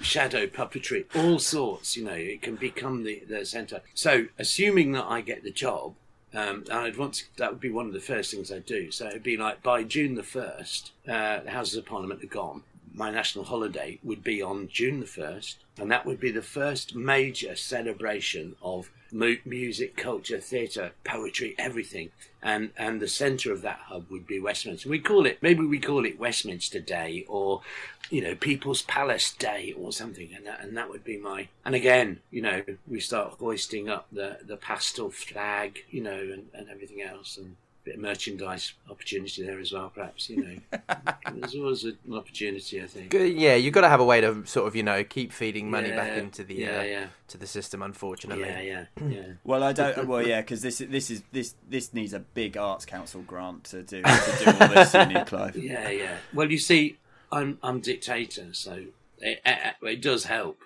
shadow 0.00 0.46
puppetry, 0.46 1.04
all 1.16 1.38
sorts. 1.38 1.96
You 1.96 2.04
know, 2.04 2.12
it 2.12 2.42
can 2.42 2.56
become 2.56 3.02
the, 3.02 3.22
the 3.28 3.44
centre. 3.44 3.80
So, 3.94 4.26
assuming 4.38 4.92
that 4.92 5.06
I 5.06 5.20
get 5.20 5.42
the 5.42 5.50
job, 5.50 5.94
um, 6.34 6.64
and 6.68 6.80
I'd 6.80 6.96
want 6.96 7.14
to, 7.14 7.24
that 7.36 7.50
would 7.50 7.60
be 7.60 7.70
one 7.70 7.86
of 7.86 7.92
the 7.92 8.00
first 8.00 8.32
things 8.32 8.50
I'd 8.50 8.66
do. 8.66 8.90
So 8.90 9.06
it'd 9.06 9.22
be 9.22 9.36
like 9.36 9.62
by 9.62 9.84
June 9.84 10.16
the 10.16 10.24
first, 10.24 10.90
uh, 11.06 11.40
the 11.40 11.50
Houses 11.50 11.76
of 11.76 11.86
Parliament 11.86 12.24
are 12.24 12.28
gone. 12.28 12.62
My 12.92 13.10
national 13.10 13.44
holiday 13.44 13.98
would 14.02 14.22
be 14.22 14.42
on 14.42 14.68
June 14.68 15.00
the 15.00 15.06
first, 15.06 15.58
and 15.78 15.90
that 15.90 16.06
would 16.06 16.20
be 16.20 16.30
the 16.30 16.42
first 16.42 16.94
major 16.94 17.56
celebration 17.56 18.56
of 18.62 18.90
mu- 19.14 19.38
music, 19.44 19.96
culture, 19.96 20.40
theatre, 20.40 20.92
poetry, 21.04 21.54
everything. 21.58 22.10
And 22.42 22.70
and 22.76 23.00
the 23.00 23.08
centre 23.08 23.52
of 23.52 23.62
that 23.62 23.80
hub 23.86 24.10
would 24.10 24.26
be 24.26 24.38
Westminster. 24.38 24.88
We 24.90 24.98
call 24.98 25.24
it 25.24 25.38
maybe 25.42 25.64
we 25.64 25.78
call 25.78 26.04
it 26.04 26.18
Westminster 26.18 26.80
Day 26.80 27.24
or 27.26 27.62
you 28.10 28.20
know 28.20 28.34
People's 28.34 28.82
Palace 28.82 29.32
Day 29.32 29.74
or 29.78 29.92
something, 29.92 30.30
and 30.34 30.44
that 30.46 30.62
and 30.62 30.76
that 30.76 30.90
would 30.90 31.04
be 31.04 31.16
my. 31.16 31.48
And 31.64 31.74
again, 31.74 32.20
you 32.30 32.42
know, 32.42 32.62
we 32.86 33.00
start 33.00 33.36
hoisting 33.38 33.88
up 33.88 34.08
the 34.12 34.38
the 34.44 34.58
pastel 34.58 35.10
flag, 35.10 35.84
you 35.90 36.02
know, 36.02 36.20
and, 36.20 36.48
and 36.52 36.68
everything 36.68 37.00
else, 37.00 37.38
and 37.38 37.56
bit 37.84 37.96
of 37.96 38.00
merchandise 38.00 38.74
opportunity 38.90 39.44
there 39.44 39.60
as 39.60 39.72
well, 39.72 39.90
perhaps. 39.94 40.30
You 40.30 40.42
know, 40.42 40.78
there's 41.34 41.54
always 41.54 41.84
an 41.84 41.98
opportunity, 42.12 42.82
I 42.82 42.86
think. 42.86 43.10
Good, 43.10 43.34
Yeah, 43.34 43.54
you've 43.54 43.74
got 43.74 43.82
to 43.82 43.88
have 43.88 44.00
a 44.00 44.04
way 44.04 44.20
to 44.20 44.44
sort 44.46 44.66
of, 44.66 44.74
you 44.74 44.82
know, 44.82 45.04
keep 45.04 45.32
feeding 45.32 45.70
money 45.70 45.90
back 45.90 46.16
into 46.16 46.44
the 46.44 46.54
yeah, 46.54 46.78
uh, 46.78 46.82
yeah. 46.82 47.06
to 47.28 47.38
the 47.38 47.46
system. 47.46 47.82
Unfortunately, 47.82 48.44
Yeah, 48.44 48.60
yeah, 48.60 48.84
yeah. 49.08 49.26
Well, 49.44 49.62
I 49.62 49.72
don't. 49.72 50.08
Well, 50.08 50.26
yeah, 50.26 50.40
because 50.40 50.62
this 50.62 50.78
this 50.78 51.10
is 51.10 51.22
this 51.32 51.54
this 51.68 51.92
needs 51.92 52.12
a 52.12 52.20
big 52.20 52.56
arts 52.56 52.86
council 52.86 53.22
grant 53.22 53.64
to 53.64 53.82
do 53.82 54.02
to 54.02 54.34
do 54.44 54.56
all 54.60 54.68
this. 54.68 54.94
You 54.94 55.06
need 55.06 55.26
Clive. 55.26 55.56
Yeah, 55.56 55.90
yeah. 55.90 56.16
Well, 56.32 56.50
you 56.50 56.58
see, 56.58 56.98
I'm 57.30 57.58
I'm 57.62 57.80
dictator, 57.80 58.52
so 58.52 58.84
it, 59.18 59.40
it, 59.44 59.74
it 59.82 60.02
does 60.02 60.24
help. 60.24 60.58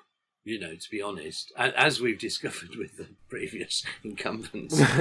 You 0.44 0.58
know, 0.60 0.74
to 0.74 0.90
be 0.90 1.02
honest, 1.02 1.52
as 1.56 2.00
we've 2.00 2.18
discovered 2.28 2.76
with 2.76 2.96
the 2.96 3.06
previous 3.28 3.84
incumbents, 4.04 4.78
you 4.78 4.84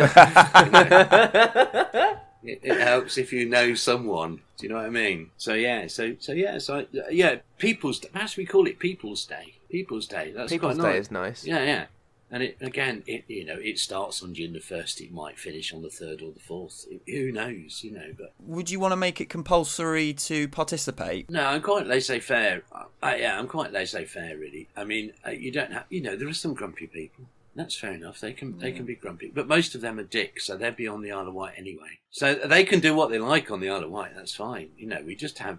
know, 0.72 2.18
it, 2.44 2.60
it 2.64 2.80
helps 2.80 3.18
if 3.18 3.32
you 3.32 3.48
know 3.48 3.74
someone. 3.74 4.42
Do 4.58 4.68
you 4.68 4.70
know 4.70 4.76
what 4.76 4.86
I 4.86 4.90
mean? 4.90 5.32
So 5.38 5.54
yeah, 5.54 5.88
so 5.88 6.16
so 6.20 6.32
yeah, 6.34 6.58
so 6.58 6.86
yeah, 7.10 7.38
People's 7.58 8.00
perhaps 8.00 8.38
we 8.38 8.46
call 8.46 8.68
it 8.68 8.80
People's 8.80 9.26
Day. 9.26 9.54
People's 9.70 10.08
Day. 10.08 10.34
That's 10.36 10.52
People's 10.52 10.78
Day 10.78 10.84
nice. 10.84 11.02
is 11.02 11.12
nice. 11.12 11.46
Yeah, 11.46 11.64
yeah. 11.64 11.86
And 12.30 12.44
it 12.44 12.58
again, 12.60 13.04
it 13.08 13.24
you 13.28 13.46
know, 13.46 13.58
it 13.58 13.80
starts 13.80 14.22
on 14.22 14.34
June 14.34 14.54
the 14.54 14.60
first. 14.60 15.00
It 15.00 15.12
might 15.14 15.40
finish 15.40 15.74
on 15.74 15.82
the 15.82 15.90
third 15.90 16.22
or 16.22 16.32
the 16.32 16.40
fourth. 16.40 16.86
Who 17.08 17.32
knows? 17.32 17.84
You 17.84 17.92
know, 17.92 18.14
but 18.18 18.34
Would 18.40 18.70
you 18.70 18.80
want 18.80 18.92
to 18.92 18.98
make 18.98 19.22
it 19.22 19.30
compulsory 19.30 20.14
to 20.14 20.48
participate? 20.50 21.30
No, 21.30 21.46
I'm 21.46 21.62
quite 21.62 21.88
laissez-faire. 21.88 22.64
I, 23.02 23.16
yeah, 23.18 23.40
I'm 23.40 23.48
quite 23.48 23.72
laissez-faire, 23.72 24.38
really. 24.38 24.68
I 24.76 24.84
mean, 24.84 25.14
uh, 25.26 25.32
you 25.32 25.52
don't 25.52 25.72
have, 25.72 25.86
you 25.90 26.02
know, 26.02 26.16
there 26.18 26.28
are 26.28 26.34
some 26.34 26.54
grumpy 26.54 26.88
people. 26.88 27.26
That's 27.56 27.76
fair 27.76 27.94
enough. 27.94 28.20
They 28.20 28.34
can 28.34 28.60
they 28.60 28.72
can 28.72 28.86
be 28.86 28.94
grumpy, 28.94 29.32
but 29.34 29.48
most 29.48 29.74
of 29.74 29.82
them 29.82 29.98
are 29.98 30.04
dicks, 30.04 30.46
so 30.46 30.56
they'd 30.56 30.76
be 30.76 30.88
on 30.88 31.02
the 31.02 31.12
Isle 31.12 31.28
of 31.28 31.34
Wight 31.34 31.56
anyway. 31.58 31.98
So 32.12 32.36
they 32.36 32.64
can 32.64 32.80
do 32.80 32.94
what 32.94 33.10
they 33.10 33.18
like 33.18 33.50
on 33.50 33.62
the 33.62 33.70
Isle 33.70 33.86
of 33.86 33.90
Wight. 33.90 34.12
That's 34.16 34.36
fine. 34.36 34.70
You 34.78 34.86
know, 34.88 35.02
we 35.04 35.16
just 35.16 35.40
have. 35.40 35.58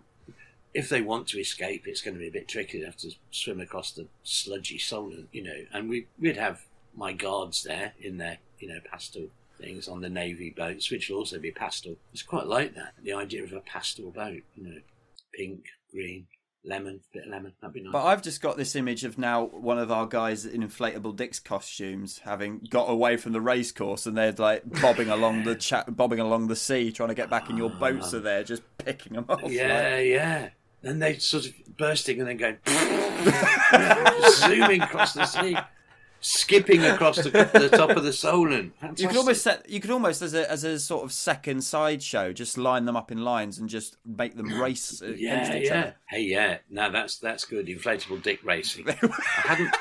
If 0.75 0.89
they 0.89 1.01
want 1.01 1.29
to 1.29 1.41
escape, 1.41 1.87
it's 1.87 2.03
going 2.03 2.15
to 2.15 2.21
be 2.21 2.29
a 2.29 2.33
bit 2.33 2.49
tricky. 2.49 2.79
They 2.79 2.85
have 2.85 2.97
to 2.99 3.11
swim 3.31 3.61
across 3.61 3.93
the 3.93 4.07
sludgy 4.23 4.79
Solent, 4.79 5.29
you 5.33 5.43
know, 5.43 5.65
and 5.73 5.89
we 5.89 6.07
we'd 6.19 6.37
have 6.37 6.63
my 6.95 7.13
guards 7.13 7.63
there 7.63 7.93
in 8.01 8.19
their 8.19 8.39
you 8.59 8.69
know 8.69 8.81
pastel 8.91 9.29
things 9.59 9.89
on 9.89 10.01
the 10.01 10.09
navy 10.09 10.51
boats, 10.57 10.91
which 10.91 11.09
will 11.09 11.19
also 11.19 11.39
be 11.39 11.51
pastel. 11.51 11.97
It's 12.13 12.23
quite 12.23 12.47
like 12.47 12.75
that. 12.75 12.95
The 13.03 13.13
idea 13.13 13.43
of 13.45 13.53
a 13.53 13.61
pastel 13.61 14.11
boat, 14.11 14.43
you 14.55 14.63
know, 14.63 14.81
pink, 15.35 15.65
green, 15.91 16.27
lemon, 16.65 17.01
bit 17.13 17.25
of 17.25 17.31
lemon. 17.31 17.53
That'd 17.61 17.75
be 17.75 17.83
nice. 17.83 17.93
But 17.93 18.05
I've 18.05 18.23
just 18.23 18.41
got 18.41 18.57
this 18.57 18.77
image 18.77 19.05
of 19.05 19.19
now 19.19 19.47
one 19.47 19.79
of 19.79 19.91
our 19.91 20.07
guys 20.07 20.45
in 20.45 20.63
inflatable 20.63 21.17
dicks 21.17 21.41
costumes 21.41 22.21
having 22.25 22.61
got 22.71 22.85
away 22.89 23.17
from 23.17 23.33
the 23.33 23.41
race 23.41 23.73
course 23.73 24.07
and 24.07 24.17
they're 24.17 24.33
like 24.33 24.65
bobbing 24.81 25.09
along 25.09 25.45
the 25.45 25.55
cha- 25.55 25.85
bobbing 25.85 26.21
along 26.21 26.49
the 26.49 26.57
sea 26.57 26.93
trying 26.93 27.09
to 27.09 27.15
get 27.15 27.31
back 27.31 27.49
and 27.49 27.59
your 27.59 27.71
boats 27.71 28.15
are 28.15 28.19
ah. 28.19 28.23
there 28.23 28.45
just 28.45 28.63
picking 28.79 29.15
them 29.15 29.25
off. 29.29 29.41
yeah, 29.47 29.97
like- 29.97 30.07
yeah. 30.07 30.49
And 30.83 31.03
they 31.03 31.19
sort 31.19 31.47
of 31.47 31.53
bursting 31.77 32.21
and 32.21 32.29
then 32.29 32.37
going 32.37 32.57
zooming 34.33 34.81
across 34.81 35.13
the 35.13 35.25
sea, 35.27 35.57
skipping 36.21 36.85
across 36.85 37.17
the, 37.17 37.31
the 37.31 37.69
top 37.69 37.91
of 37.91 38.05
the 38.05 38.13
Solent. 38.13 38.75
Fantastic. 38.79 39.03
You 39.03 39.09
could 39.09 39.17
almost 39.17 39.43
set, 39.43 39.69
you 39.69 39.81
could 39.81 39.91
almost 39.91 40.23
as 40.23 40.35
a 40.35 40.51
as 40.51 40.65
a 40.65 40.79
sort 40.79 41.05
of 41.05 41.13
second 41.13 41.63
sideshow 41.63 42.33
just 42.33 42.57
line 42.59 42.85
them 42.85 42.97
up 42.97 43.11
in 43.11 43.25
lines 43.25 43.59
and 43.59 43.69
just 43.69 43.97
make 44.07 44.37
them 44.37 44.61
race 44.61 45.01
against 45.01 45.21
yeah, 45.21 45.57
each 45.57 45.67
yeah. 45.67 45.81
other. 45.81 45.97
Hey, 46.09 46.23
yeah. 46.23 46.59
No, 46.71 46.91
that's 46.93 47.19
that's 47.19 47.45
good. 47.45 47.67
Inflatable 47.67 48.23
dick 48.23 48.41
racing. 48.45 48.87
I 48.89 48.95
hadn't. 49.35 49.75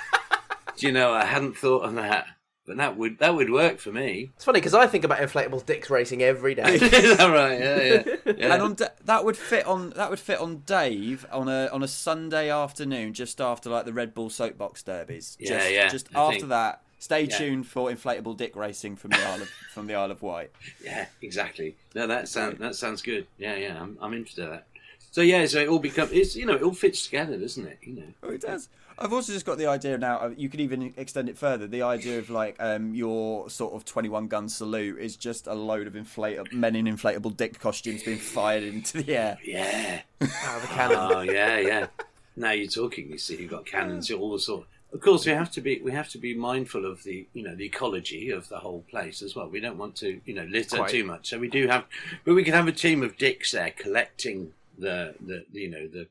Do 0.77 0.87
you 0.87 0.93
know? 0.93 1.11
I 1.13 1.25
hadn't 1.25 1.57
thought 1.57 1.83
of 1.83 1.95
that, 1.95 2.27
but 2.67 2.77
that 2.77 2.97
would 2.97 3.17
that 3.19 3.33
would 3.33 3.49
work 3.49 3.79
for 3.79 3.91
me. 3.91 4.29
It's 4.35 4.45
funny 4.45 4.59
because 4.59 4.73
I 4.73 4.85
think 4.85 5.03
about 5.03 5.19
inflatable 5.19 5.65
dicks 5.65 5.89
racing 5.89 6.21
every 6.21 6.53
day. 6.53 6.75
Is 6.81 7.17
that 7.17 7.29
right? 7.31 7.59
Yeah, 7.59 7.81
yeah. 7.81 8.15
yeah. 8.37 8.53
And 8.53 8.61
on 8.61 8.73
Da- 8.75 8.89
that 9.05 9.23
would 9.25 9.37
fit 9.37 9.65
on 9.65 9.91
that 9.91 10.09
would 10.09 10.19
fit 10.19 10.39
on 10.39 10.63
Dave 10.65 11.25
on 11.31 11.47
a 11.47 11.67
on 11.71 11.81
a 11.81 11.87
Sunday 11.87 12.51
afternoon 12.51 13.13
just 13.13 13.39
after 13.41 13.69
like 13.69 13.85
the 13.85 13.93
Red 13.93 14.13
Bull 14.13 14.29
soapbox 14.29 14.83
derbies. 14.83 15.37
Yeah, 15.39 15.49
just, 15.59 15.71
yeah, 15.71 15.87
Just 15.89 16.15
I 16.15 16.19
after 16.21 16.33
think- 16.39 16.49
that, 16.49 16.81
stay 16.99 17.23
Yeah. 17.23 17.37
tuned 17.37 17.67
for 17.67 17.89
inflatable 17.89 18.35
dick 18.37 18.55
racing 18.55 18.97
from 18.97 19.11
the 19.11 19.19
Isle 19.25 19.41
of 19.43 19.49
from 19.73 19.87
the 19.87 19.95
Isle 19.95 20.11
of 20.11 20.21
Wight. 20.21 20.51
Yeah, 20.83 21.05
exactly. 21.21 21.75
No, 21.95 22.05
that 22.07 22.27
sounds 22.27 22.59
that 22.59 22.75
sounds 22.75 23.01
good. 23.01 23.27
Yeah, 23.37 23.55
yeah, 23.55 23.81
I'm 23.81 23.97
I'm 24.01 24.13
into 24.13 24.35
that. 24.41 24.65
So 25.11 25.21
yeah, 25.21 25.45
so 25.47 25.59
it 25.59 25.67
all 25.69 25.79
becomes 25.79 26.11
it's 26.11 26.35
you 26.35 26.45
know 26.45 26.55
it 26.55 26.61
all 26.63 26.73
fits 26.73 27.05
together, 27.05 27.37
doesn't 27.37 27.65
it? 27.65 27.79
You 27.81 27.93
know. 27.95 28.07
Oh, 28.23 28.29
it 28.29 28.41
does. 28.41 28.67
I've 28.99 29.13
also 29.13 29.31
just 29.31 29.45
got 29.45 29.57
the 29.57 29.67
idea 29.67 29.97
now. 29.97 30.31
You 30.35 30.49
could 30.49 30.59
even 30.59 30.93
extend 30.97 31.29
it 31.29 31.37
further. 31.37 31.67
The 31.67 31.83
idea 31.83 32.17
of 32.19 32.29
like 32.29 32.55
um, 32.59 32.95
your 32.95 33.49
sort 33.49 33.73
of 33.73 33.85
twenty-one 33.85 34.27
gun 34.27 34.49
salute 34.49 34.99
is 34.99 35.15
just 35.15 35.47
a 35.47 35.53
load 35.53 35.87
of 35.87 35.93
inflatable 35.93 36.51
men 36.51 36.75
in 36.75 36.85
inflatable 36.85 37.37
dick 37.37 37.59
costumes 37.59 38.03
being 38.03 38.17
fired 38.17 38.63
into 38.63 39.03
the 39.03 39.15
air. 39.15 39.37
Yeah. 39.43 40.01
Out 40.21 40.55
of 40.55 40.61
the 40.63 40.67
cannon. 40.69 40.97
Oh 40.99 41.21
yeah, 41.21 41.59
yeah. 41.59 41.87
Now 42.35 42.51
you're 42.51 42.67
talking. 42.67 43.09
You 43.09 43.17
see, 43.17 43.37
you've 43.37 43.51
got 43.51 43.65
cannons, 43.65 44.09
You're 44.09 44.19
all 44.19 44.33
the 44.33 44.39
sort. 44.39 44.65
Of 44.93 45.01
course, 45.01 45.25
we 45.25 45.33
have 45.33 45.51
to 45.51 45.61
be 45.61 45.81
we 45.83 45.91
have 45.91 46.09
to 46.09 46.17
be 46.17 46.33
mindful 46.33 46.85
of 46.85 47.03
the 47.03 47.27
you 47.33 47.43
know 47.43 47.55
the 47.55 47.65
ecology 47.65 48.31
of 48.31 48.47
the 48.47 48.57
whole 48.57 48.83
place 48.89 49.21
as 49.21 49.35
well. 49.35 49.47
We 49.47 49.59
don't 49.59 49.77
want 49.77 49.95
to 49.97 50.21
you 50.25 50.33
know 50.33 50.45
litter 50.45 50.77
Quite. 50.77 50.89
too 50.89 51.03
much, 51.03 51.29
so 51.29 51.37
we 51.37 51.49
do 51.49 51.67
have, 51.67 51.85
but 52.23 52.35
we 52.35 52.43
can 52.43 52.53
have 52.53 52.67
a 52.67 52.71
team 52.71 53.03
of 53.03 53.17
dicks 53.17 53.51
there 53.51 53.71
collecting 53.71 54.53
the 54.77 55.13
the 55.19 55.43
you 55.51 55.69
know 55.69 55.87
the 55.87 56.07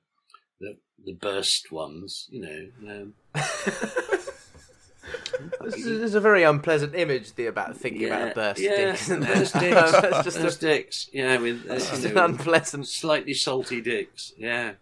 the 1.04 1.12
the 1.12 1.12
burst 1.12 1.72
ones. 1.72 2.28
You 2.30 2.40
know, 2.40 2.90
um, 2.90 3.14
This 5.61 5.74
is, 5.74 5.85
this 5.85 6.02
is 6.02 6.14
a 6.14 6.20
very 6.20 6.42
unpleasant 6.42 6.94
image 6.94 7.35
the, 7.35 7.46
about 7.46 7.76
thinking 7.76 8.06
about 8.06 8.32
a 8.32 8.35
burst 8.35 8.61
yeah, 8.61 8.76
dick, 8.76 8.94
isn't 8.94 9.22
it? 9.24 9.26
burst 9.26 9.54
dicks, 9.61 9.92
it's 9.94 10.24
just 10.24 10.40
burst 10.40 10.62
a, 10.62 10.66
dicks. 10.66 11.11
Yeah, 11.12 11.37
with 11.38 11.70
uh, 11.70 11.74
just 11.74 12.02
you 12.02 12.11
an 12.11 12.18
unpleasant. 12.18 12.87
slightly 12.88 13.35
salty 13.35 13.80
dicks. 13.80 14.32
Yeah. 14.37 14.72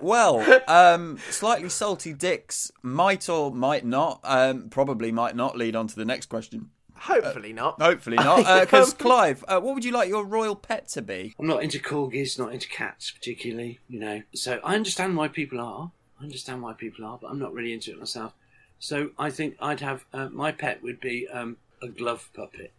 Well, 0.00 0.62
um, 0.68 1.18
slightly 1.30 1.68
salty 1.68 2.12
dicks 2.12 2.70
might 2.82 3.28
or 3.28 3.50
might 3.52 3.84
not, 3.84 4.20
um, 4.22 4.68
probably 4.68 5.10
might 5.10 5.34
not 5.34 5.56
lead 5.56 5.74
on 5.74 5.88
to 5.88 5.96
the 5.96 6.04
next 6.04 6.26
question. 6.26 6.70
Hopefully 7.00 7.52
not. 7.52 7.80
Hopefully 7.80 8.16
not, 8.16 8.60
because 8.60 8.92
Clive, 8.94 9.44
uh, 9.48 9.60
what 9.60 9.74
would 9.74 9.84
you 9.84 9.92
like 9.92 10.08
your 10.08 10.24
royal 10.24 10.56
pet 10.56 10.88
to 10.88 11.02
be? 11.02 11.34
I'm 11.38 11.46
not 11.46 11.62
into 11.62 11.78
corgis, 11.78 12.38
not 12.38 12.52
into 12.52 12.68
cats 12.68 13.10
particularly, 13.10 13.78
you 13.88 14.00
know. 14.00 14.22
So 14.34 14.60
I 14.64 14.74
understand 14.74 15.16
why 15.16 15.28
people 15.28 15.60
are. 15.60 15.90
I 16.20 16.24
understand 16.24 16.62
why 16.62 16.72
people 16.72 17.04
are, 17.04 17.18
but 17.20 17.28
I'm 17.28 17.38
not 17.38 17.52
really 17.52 17.72
into 17.72 17.92
it 17.92 17.98
myself. 17.98 18.32
So 18.78 19.10
I 19.18 19.30
think 19.30 19.56
I'd 19.60 19.80
have 19.80 20.04
uh, 20.12 20.28
my 20.28 20.52
pet 20.52 20.82
would 20.82 21.00
be 21.00 21.28
um, 21.28 21.56
a 21.82 21.88
glove 21.88 22.28
puppet. 22.34 22.72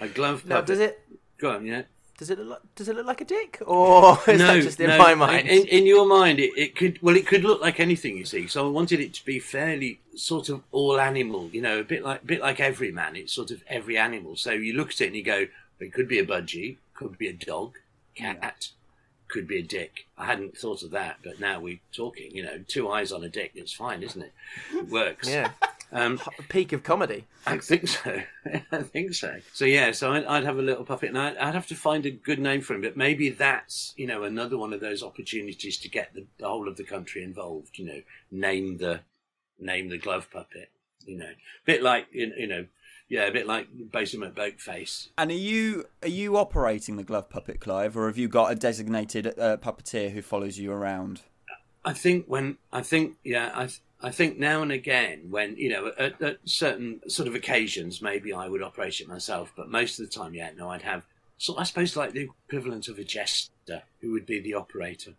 a 0.00 0.08
glove 0.08 0.42
puppet. 0.42 0.46
Now, 0.46 0.60
does 0.60 0.80
it 0.80 1.00
Go 1.38 1.52
on, 1.52 1.64
yeah. 1.64 1.82
Does 2.18 2.30
it 2.30 2.38
look 2.38 2.48
like, 2.48 2.74
does 2.74 2.88
it 2.88 2.96
look 2.96 3.06
like 3.06 3.20
a 3.20 3.24
dick, 3.24 3.62
or 3.64 4.18
is 4.26 4.40
that 4.40 4.62
just 4.62 4.80
in 4.80 4.98
my 4.98 5.14
mind? 5.14 5.48
In, 5.48 5.66
in 5.68 5.86
your 5.86 6.04
mind, 6.04 6.40
it, 6.40 6.50
it 6.56 6.74
could 6.74 7.00
well, 7.00 7.16
it 7.16 7.26
could 7.26 7.44
look 7.44 7.60
like 7.60 7.78
anything 7.78 8.16
you 8.16 8.24
see. 8.24 8.48
So 8.48 8.66
I 8.66 8.70
wanted 8.70 8.98
it 8.98 9.14
to 9.14 9.24
be 9.24 9.38
fairly 9.38 10.00
sort 10.16 10.48
of 10.48 10.62
all 10.72 11.00
animal, 11.00 11.48
you 11.52 11.62
know, 11.62 11.78
a 11.78 11.84
bit 11.84 12.02
like 12.02 12.26
bit 12.26 12.40
like 12.40 12.58
every 12.58 12.90
man. 12.90 13.14
It's 13.14 13.32
sort 13.32 13.52
of 13.52 13.62
every 13.68 13.96
animal. 13.96 14.34
So 14.34 14.50
you 14.50 14.74
look 14.74 14.90
at 14.90 15.00
it 15.00 15.06
and 15.06 15.16
you 15.16 15.22
go, 15.22 15.46
it 15.78 15.92
could 15.92 16.08
be 16.08 16.18
a 16.18 16.26
budgie, 16.26 16.76
could 16.92 17.16
be 17.16 17.28
a 17.28 17.32
dog, 17.32 17.76
cat, 18.16 18.70
could 19.28 19.46
be 19.46 19.58
a 19.58 19.62
dick. 19.62 20.06
I 20.18 20.26
hadn't 20.26 20.58
thought 20.58 20.82
of 20.82 20.90
that, 20.90 21.18
but 21.22 21.38
now 21.38 21.60
we're 21.60 21.80
talking. 21.92 22.34
You 22.34 22.42
know, 22.42 22.58
two 22.66 22.90
eyes 22.90 23.12
on 23.12 23.22
a 23.22 23.28
dick. 23.28 23.52
It's 23.54 23.72
fine, 23.72 24.02
isn't 24.02 24.22
it? 24.22 24.32
It 24.74 24.88
works. 24.88 25.28
yeah, 25.28 25.52
Um, 25.90 26.20
peak 26.48 26.72
of 26.72 26.82
comedy. 26.82 27.26
I 27.46 27.58
think 27.58 27.88
so. 27.88 28.20
I 28.72 28.82
think 28.82 29.14
so. 29.14 29.36
So 29.52 29.64
yeah, 29.64 29.92
so 29.92 30.12
I'd, 30.12 30.24
I'd 30.26 30.44
have 30.44 30.58
a 30.58 30.62
little 30.62 30.84
puppet, 30.84 31.08
and 31.08 31.18
I'd, 31.18 31.36
I'd 31.38 31.54
have 31.54 31.66
to 31.68 31.74
find 31.74 32.04
a 32.04 32.10
good 32.10 32.38
name 32.38 32.60
for 32.60 32.74
him. 32.74 32.82
But 32.82 32.96
maybe 32.96 33.30
that's 33.30 33.94
you 33.96 34.06
know 34.06 34.24
another 34.24 34.58
one 34.58 34.72
of 34.72 34.80
those 34.80 35.02
opportunities 35.02 35.78
to 35.78 35.88
get 35.88 36.12
the, 36.14 36.26
the 36.38 36.46
whole 36.46 36.68
of 36.68 36.76
the 36.76 36.84
country 36.84 37.22
involved. 37.22 37.78
You 37.78 37.86
know, 37.86 38.02
name 38.30 38.78
the 38.78 39.00
name 39.58 39.88
the 39.88 39.98
glove 39.98 40.30
puppet. 40.30 40.70
You 41.06 41.16
know, 41.16 41.30
bit 41.64 41.82
like 41.82 42.06
you 42.12 42.32
you 42.36 42.46
know, 42.46 42.66
yeah, 43.08 43.22
a 43.22 43.32
bit 43.32 43.46
like 43.46 43.68
Basement 43.90 44.34
Boat 44.34 44.60
Face. 44.60 45.08
And 45.16 45.30
are 45.30 45.34
you 45.34 45.86
are 46.02 46.08
you 46.08 46.36
operating 46.36 46.96
the 46.96 47.04
glove 47.04 47.30
puppet, 47.30 47.60
Clive, 47.60 47.96
or 47.96 48.08
have 48.08 48.18
you 48.18 48.28
got 48.28 48.52
a 48.52 48.54
designated 48.54 49.26
uh, 49.38 49.56
puppeteer 49.56 50.10
who 50.10 50.20
follows 50.20 50.58
you 50.58 50.70
around? 50.70 51.22
I 51.84 51.94
think 51.94 52.26
when 52.26 52.58
I 52.70 52.82
think 52.82 53.16
yeah 53.24 53.50
I 53.54 53.68
I 54.00 54.10
think 54.10 54.38
now 54.38 54.62
and 54.62 54.70
again 54.70 55.30
when 55.30 55.56
you 55.56 55.70
know 55.70 55.92
at, 55.98 56.20
at 56.22 56.38
certain 56.44 57.00
sort 57.08 57.28
of 57.28 57.34
occasions 57.34 58.00
maybe 58.00 58.32
I 58.32 58.48
would 58.48 58.62
operate 58.62 59.00
it 59.00 59.08
myself, 59.08 59.52
but 59.56 59.70
most 59.70 59.98
of 59.98 60.06
the 60.06 60.12
time 60.12 60.34
yeah 60.34 60.50
no 60.56 60.70
I'd 60.70 60.82
have 60.82 61.04
so 61.36 61.56
I 61.56 61.64
suppose 61.64 61.96
like 61.96 62.12
the 62.12 62.28
equivalent 62.48 62.88
of 62.88 62.98
a 62.98 63.04
jester 63.04 63.82
who 64.00 64.12
would 64.12 64.26
be 64.26 64.40
the 64.40 64.54
operator 64.54 65.14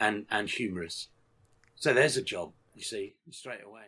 and 0.00 0.26
and 0.30 0.48
humorous. 0.48 1.08
So 1.76 1.92
there's 1.92 2.16
a 2.16 2.22
job 2.22 2.52
you 2.74 2.82
see 2.82 3.14
straight 3.30 3.64
away. 3.64 3.82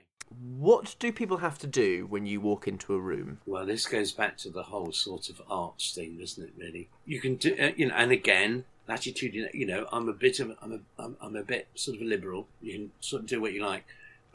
What 0.58 0.96
do 0.98 1.12
people 1.12 1.36
have 1.38 1.58
to 1.60 1.66
do 1.68 2.06
when 2.06 2.26
you 2.26 2.40
walk 2.40 2.66
into 2.66 2.94
a 2.94 3.00
room? 3.00 3.38
Well, 3.46 3.64
this 3.64 3.86
goes 3.86 4.10
back 4.10 4.36
to 4.38 4.50
the 4.50 4.64
whole 4.64 4.90
sort 4.90 5.28
of 5.28 5.40
arts 5.48 5.94
thing, 5.94 6.18
doesn't 6.18 6.42
it? 6.42 6.52
Really, 6.58 6.88
you 7.04 7.20
can 7.20 7.36
do, 7.36 7.56
uh, 7.60 7.70
you 7.76 7.86
know, 7.86 7.94
and 7.94 8.10
again, 8.10 8.64
know, 8.88 9.48
you 9.54 9.66
know, 9.66 9.86
I'm 9.92 10.08
a 10.08 10.12
bit 10.12 10.40
of, 10.40 10.52
I'm 10.60 10.72
a, 10.72 11.02
I'm, 11.02 11.16
I'm 11.20 11.36
a 11.36 11.42
bit 11.42 11.68
sort 11.74 11.96
of 11.96 12.02
a 12.02 12.06
liberal. 12.06 12.48
You 12.60 12.72
can 12.72 12.92
sort 13.00 13.22
of 13.22 13.28
do 13.28 13.40
what 13.40 13.52
you 13.52 13.64
like, 13.64 13.84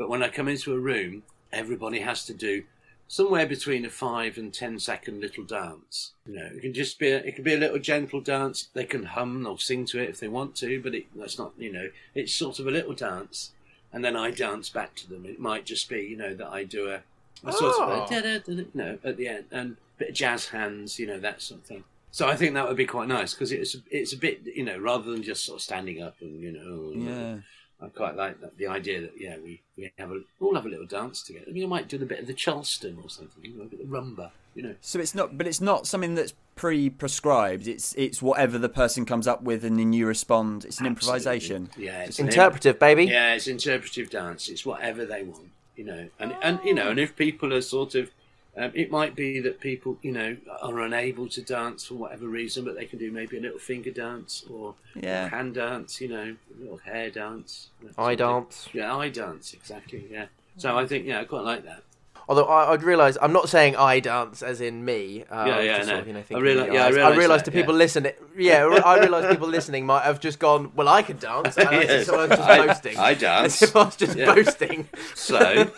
but 0.01 0.09
when 0.09 0.23
I 0.23 0.29
come 0.29 0.47
into 0.47 0.73
a 0.73 0.79
room, 0.79 1.21
everybody 1.53 1.99
has 1.99 2.25
to 2.25 2.33
do 2.33 2.63
somewhere 3.07 3.45
between 3.45 3.85
a 3.85 3.89
five 3.91 4.35
and 4.39 4.51
ten 4.51 4.79
second 4.79 5.21
little 5.21 5.43
dance. 5.43 6.13
You 6.25 6.37
know, 6.37 6.49
it 6.55 6.61
can 6.63 6.73
just 6.73 6.97
be, 6.97 7.09
a, 7.11 7.17
it 7.17 7.35
can 7.35 7.43
be 7.43 7.53
a 7.53 7.59
little 7.59 7.77
gentle 7.77 8.19
dance. 8.19 8.69
They 8.73 8.85
can 8.85 9.03
hum 9.03 9.45
or 9.45 9.59
sing 9.59 9.85
to 9.87 10.01
it 10.01 10.09
if 10.09 10.19
they 10.19 10.27
want 10.27 10.55
to, 10.55 10.81
but 10.81 10.95
it, 10.95 11.05
that's 11.15 11.37
not, 11.37 11.51
you 11.55 11.71
know, 11.71 11.89
it's 12.15 12.33
sort 12.33 12.57
of 12.57 12.65
a 12.65 12.71
little 12.71 12.93
dance, 12.95 13.51
and 13.93 14.03
then 14.03 14.15
I 14.15 14.31
dance 14.31 14.69
back 14.69 14.95
to 14.95 15.07
them. 15.07 15.23
It 15.27 15.39
might 15.39 15.65
just 15.67 15.87
be, 15.87 15.99
you 16.01 16.17
know, 16.17 16.33
that 16.33 16.47
I 16.47 16.63
do 16.63 16.89
a, 16.89 17.01
a 17.47 17.51
sort 17.53 17.75
of 17.75 17.79
Oh. 17.79 18.05
a 18.09 18.51
you 18.51 18.67
know, 18.73 18.97
at 19.03 19.17
the 19.17 19.27
end, 19.27 19.45
and 19.51 19.71
a 19.73 19.99
bit 19.99 20.09
of 20.09 20.15
jazz 20.15 20.47
hands, 20.47 20.97
you 20.97 21.05
know, 21.05 21.19
that 21.19 21.43
sort 21.43 21.59
of 21.61 21.67
thing. 21.67 21.83
So 22.09 22.27
I 22.27 22.35
think 22.35 22.55
that 22.55 22.67
would 22.67 22.75
be 22.75 22.87
quite 22.87 23.07
nice 23.07 23.33
because 23.35 23.51
it's 23.51 23.77
it's 23.89 24.13
a 24.13 24.17
bit, 24.17 24.41
you 24.45 24.63
know, 24.65 24.77
rather 24.79 25.11
than 25.11 25.21
just 25.21 25.45
sort 25.45 25.59
of 25.59 25.61
standing 25.61 26.01
up 26.01 26.15
and 26.21 26.41
you 26.41 26.51
know, 26.51 26.91
Yeah. 26.95 27.37
I 27.81 27.87
quite 27.87 28.15
like 28.15 28.39
that, 28.41 28.57
the 28.57 28.67
idea 28.67 29.01
that 29.01 29.13
yeah, 29.19 29.37
we, 29.43 29.61
we 29.75 29.91
have 29.97 30.11
a 30.11 30.21
all 30.39 30.53
have 30.55 30.65
a 30.65 30.69
little 30.69 30.85
dance 30.85 31.23
together. 31.23 31.45
I 31.49 31.51
mean, 31.51 31.63
I 31.63 31.67
might 31.67 31.87
do 31.87 31.95
a 31.97 32.05
bit 32.05 32.19
of 32.19 32.27
the 32.27 32.33
Charleston 32.33 32.99
or 33.03 33.09
something, 33.09 33.43
you 33.43 33.57
know, 33.57 33.63
a 33.63 33.65
bit 33.65 33.81
of 33.81 33.89
the 33.89 33.97
rumba, 33.97 34.31
you 34.53 34.61
know. 34.61 34.75
So 34.81 34.99
it's 34.99 35.15
not, 35.15 35.37
but 35.37 35.47
it's 35.47 35.61
not 35.61 35.87
something 35.87 36.13
that's 36.13 36.33
pre-prescribed. 36.55 37.67
It's 37.67 37.95
it's 37.95 38.21
whatever 38.21 38.59
the 38.59 38.69
person 38.69 39.05
comes 39.05 39.27
up 39.27 39.41
with, 39.41 39.65
and 39.65 39.79
then 39.79 39.93
you 39.93 40.05
respond. 40.05 40.63
It's 40.63 40.79
an 40.79 40.85
improvisation. 40.85 41.71
Yeah, 41.75 42.03
it's 42.03 42.19
an 42.19 42.27
Interpretive, 42.27 42.77
baby. 42.77 43.05
Yeah, 43.05 43.33
it's 43.33 43.47
interpretive 43.47 44.11
dance. 44.11 44.47
It's 44.47 44.63
whatever 44.63 45.05
they 45.05 45.23
want, 45.23 45.49
you 45.75 45.85
know. 45.85 46.07
And 46.19 46.35
and 46.43 46.59
you 46.63 46.75
know, 46.75 46.89
and 46.89 46.99
if 46.99 47.15
people 47.15 47.51
are 47.51 47.61
sort 47.61 47.95
of, 47.95 48.11
um, 48.57 48.71
it 48.73 48.91
might 48.91 49.15
be 49.15 49.39
that 49.39 49.59
people, 49.61 49.97
you 50.01 50.11
know, 50.11 50.37
are 50.61 50.79
unable 50.81 51.27
to 51.29 51.41
dance 51.41 51.85
for 51.85 51.95
whatever 51.95 52.27
reason, 52.27 52.65
but 52.65 52.75
they 52.75 52.85
can 52.85 52.99
do 52.99 53.11
maybe 53.11 53.37
a 53.37 53.41
little 53.41 53.59
finger 53.59 53.91
dance 53.91 54.43
or 54.49 54.75
Yeah. 54.95 55.29
hand 55.29 55.55
dance, 55.55 56.01
you 56.01 56.09
know, 56.09 56.35
a 56.57 56.61
little 56.61 56.77
hair 56.77 57.09
dance, 57.09 57.69
that 57.81 57.97
Eye 57.97 58.15
sort 58.15 58.17
dance. 58.17 58.69
Yeah, 58.73 58.95
eye 58.95 59.09
dance, 59.09 59.53
exactly. 59.53 60.05
Yeah. 60.11 60.25
So 60.57 60.77
I 60.77 60.85
think 60.85 61.05
yeah, 61.05 61.21
I 61.21 61.23
quite 61.25 61.43
like 61.45 61.63
that. 61.65 61.83
Although 62.29 62.45
I, 62.45 62.71
I'd 62.73 62.83
realise 62.83 63.17
I'm 63.21 63.33
not 63.33 63.49
saying 63.49 63.75
I 63.75 63.99
dance 63.99 64.41
as 64.41 64.61
in 64.61 64.85
me. 64.85 65.23
Uh, 65.29 65.45
Yeah, 65.47 65.55
I 65.57 65.61
yeah, 65.61 65.77
no. 65.79 65.83
sort 65.85 65.99
of, 65.99 66.07
you 66.07 66.13
know, 66.13 66.19
I 66.19 66.23
thinking 66.23 66.45
reali- 66.45 66.61
of 66.61 66.67
the 66.67 66.73
yeah, 66.73 66.85
I 66.85 66.89
realise 66.89 67.17
realised 67.17 67.45
that, 67.45 67.51
the 67.51 67.57
people 67.59 67.73
yeah. 67.73 67.77
listening. 67.79 68.13
Yeah, 68.37 68.65
I 68.85 68.99
realised 68.99 69.29
people 69.29 69.47
listening 69.47 69.85
might 69.85 70.03
have 70.03 70.19
just 70.19 70.39
gone. 70.39 70.71
Well, 70.75 70.87
I 70.87 71.01
can 71.01 71.17
dance. 71.17 71.57
And 71.57 71.69
I 71.69 71.81
Yes. 71.81 72.09
was 72.09 72.29
just 72.29 72.41
I- 72.49 72.65
boasting. 72.67 72.97
I 72.97 73.11
As 73.11 73.19
dance. 73.19 73.61
if 73.61 73.75
I 73.75 73.83
was 73.83 73.95
just 73.95 74.17
Yeah. 74.17 74.33
boasting. 74.33 74.87
So, 75.15 75.71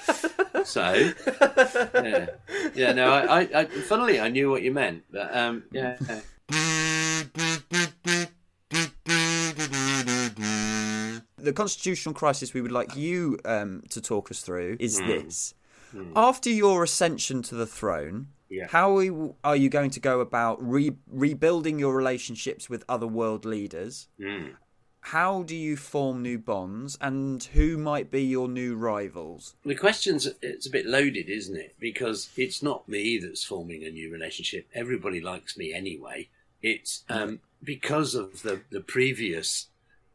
so, 0.64 1.12
yeah, 1.96 2.28
yeah. 2.76 2.92
No, 2.94 3.12
I, 3.12 3.40
I, 3.42 3.48
I, 3.62 3.66
funnily, 3.66 4.20
I 4.20 4.30
knew 4.30 4.50
what 4.52 4.62
you 4.62 4.72
meant, 4.72 5.04
but 5.12 5.36
um, 5.36 5.64
yeah. 5.72 5.98
the 11.38 11.54
constitutional 11.54 12.14
crisis 12.16 12.54
we 12.54 12.62
would 12.62 12.72
like 12.72 12.96
you 12.96 13.38
um, 13.46 13.84
to 13.90 14.02
talk 14.02 14.32
us 14.32 14.42
through 14.42 14.78
is 14.80 14.98
this: 14.98 15.54
after 16.16 16.50
your 16.50 16.84
ascension 16.84 17.42
to 17.44 17.56
the 17.56 17.68
throne. 17.68 18.28
Yeah. 18.50 18.68
How 18.70 18.98
are 19.44 19.56
you, 19.56 19.70
going 19.70 19.90
to 19.92 20.00
go 20.00 20.20
about 20.20 20.58
re- 20.62 20.96
rebuilding 21.08 21.80
your 21.80 21.96
relationships 21.96 22.70
with 22.70 22.86
other 22.88 23.08
world 23.08 23.46
leaders? 23.46 24.08
How 25.08 25.44
do 25.44 25.56
you 25.56 25.76
form 25.76 26.22
new 26.22 26.38
bonds, 26.38 26.98
and 27.02 27.44
who 27.44 27.78
might 27.78 28.10
be 28.10 28.24
your 28.24 28.48
new 28.48 28.76
rivals? 28.76 29.56
The 29.66 29.76
question's 29.76 30.30
it's 30.42 30.66
a 30.66 30.70
bit 30.70 30.86
loaded, 30.86 31.30
isn't 31.30 31.58
it? 31.58 31.76
Because 31.78 32.30
it's 32.38 32.64
not 32.64 32.88
me 32.88 33.18
that's 33.18 33.44
forming 33.44 33.84
a 33.84 33.90
new 33.90 34.10
relationship. 34.10 34.70
Everybody 34.74 35.20
likes 35.20 35.58
me 35.58 35.74
anyway. 35.74 36.30
It's 36.62 37.04
um, 37.10 37.42
because 37.62 38.16
of 38.16 38.44
the 38.44 38.62
the 38.70 38.80
previous 38.80 39.68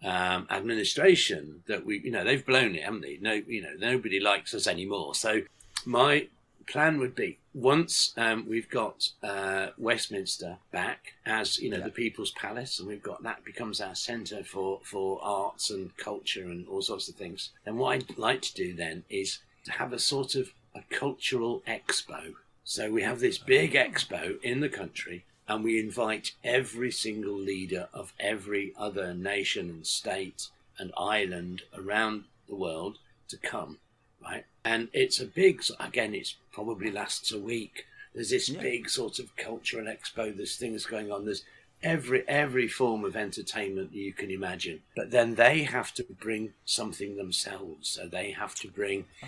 um, 0.03 0.47
administration 0.49 1.65
that 1.67 1.85
we, 1.85 2.01
you 2.01 2.11
know, 2.11 2.25
they've 2.25 2.45
blown 2.45 2.75
it, 2.75 2.85
haven't 2.85 3.03
they? 3.03 3.19
No, 3.21 3.33
you 3.33 3.61
know, 3.61 3.75
nobody 3.79 4.21
likes 4.21 4.55
us 4.55 4.67
anymore. 4.67 5.15
So 5.15 5.43
my 5.89 6.29
plan 6.67 6.99
would 6.99 7.15
be 7.15 7.39
once 7.55 8.13
um, 8.19 8.45
we've 8.47 8.69
got 8.69 9.09
uh, 9.23 9.69
Westminster 9.79 10.59
back 10.71 11.15
as 11.25 11.59
you 11.59 11.71
know 11.71 11.81
the 11.81 11.89
People's 11.89 12.31
Palace, 12.33 12.79
and 12.79 12.87
we've 12.87 13.03
got 13.03 13.23
that 13.23 13.43
becomes 13.43 13.81
our 13.81 13.95
centre 13.95 14.45
for 14.45 14.81
for 14.85 15.19
arts 15.23 15.71
and 15.71 15.97
culture 15.97 16.43
and 16.45 16.69
all 16.69 16.83
sorts 16.83 17.09
of 17.09 17.15
things. 17.15 17.51
Then 17.65 17.79
what 17.79 17.95
I'd 17.95 18.19
like 18.19 18.43
to 18.43 18.55
do 18.55 18.75
then 18.75 19.05
is 19.09 19.39
to 19.65 19.73
have 19.73 19.95
a 19.95 19.99
sort 19.99 20.35
of 20.35 20.53
a 20.75 20.83
cultural 20.91 21.63
expo. 21.67 22.35
So 22.65 22.93
we 22.93 23.03
have 23.03 23.21
this 23.21 23.39
big 23.39 23.73
expo 23.73 24.39
in 24.43 24.61
the 24.61 24.69
country. 24.69 25.25
And 25.51 25.65
we 25.65 25.81
invite 25.81 26.33
every 26.45 26.91
single 26.91 27.33
leader 27.33 27.89
of 27.95 28.13
every 28.21 28.75
other 28.77 29.15
nation 29.15 29.71
and 29.71 29.87
state 29.87 30.49
and 30.79 30.93
island 30.99 31.63
around 31.75 32.25
the 32.47 32.55
world 32.55 32.99
to 33.29 33.39
come 33.39 33.79
right? 34.23 34.45
And 34.69 34.89
it's 34.93 35.19
a 35.19 35.25
big, 35.25 35.63
again, 35.81 36.15
it's 36.15 36.37
probably 36.53 36.91
lasts 36.91 37.33
a 37.33 37.41
week. 37.41 37.87
There's 38.15 38.29
this 38.29 38.51
big 38.51 38.91
sort 38.91 39.19
of 39.19 39.35
cultural 39.35 39.87
expo. 39.87 40.37
There's 40.37 40.57
things 40.57 40.85
going 40.85 41.11
on. 41.11 41.25
There's 41.25 41.45
every 41.83 42.29
every 42.29 42.69
form 42.69 43.03
of 43.03 43.17
entertainment 43.17 43.95
you 43.95 44.13
can 44.13 44.31
imagine. 44.31 44.81
But 44.95 45.11
then 45.11 45.37
they 45.37 45.63
have 45.63 45.95
to 45.95 46.05
bring 46.05 46.53
something 46.67 47.17
themselves. 47.17 47.89
So 47.89 48.09
they 48.09 48.33
have 48.33 48.55
to 48.57 48.69
bring, 48.69 49.07
ah. 49.23 49.27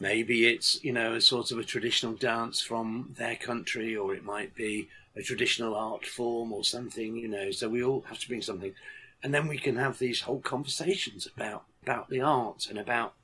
maybe 0.00 0.46
it's 0.46 0.84
you 0.84 0.92
know 0.92 1.14
a 1.14 1.20
sort 1.22 1.50
of 1.50 1.58
a 1.58 1.64
traditional 1.64 2.12
dance 2.12 2.60
from 2.60 3.14
their 3.16 3.36
country, 3.36 3.96
or 3.96 4.14
it 4.14 4.22
might 4.22 4.54
be 4.54 4.90
a 5.16 5.22
traditional 5.22 5.74
art 5.74 6.04
form 6.04 6.52
or 6.52 6.62
something. 6.62 7.16
You 7.16 7.28
know, 7.28 7.50
so 7.52 7.70
we 7.70 7.82
all 7.82 8.02
have 8.10 8.18
to 8.18 8.28
bring 8.28 8.42
something, 8.42 8.74
and 9.22 9.32
then 9.32 9.48
we 9.48 9.56
can 9.56 9.76
have 9.76 9.98
these 9.98 10.20
whole 10.20 10.40
conversations 10.40 11.26
about 11.34 11.64
about 11.82 12.10
the 12.10 12.20
art 12.20 12.66
and 12.68 12.78
about 12.78 13.14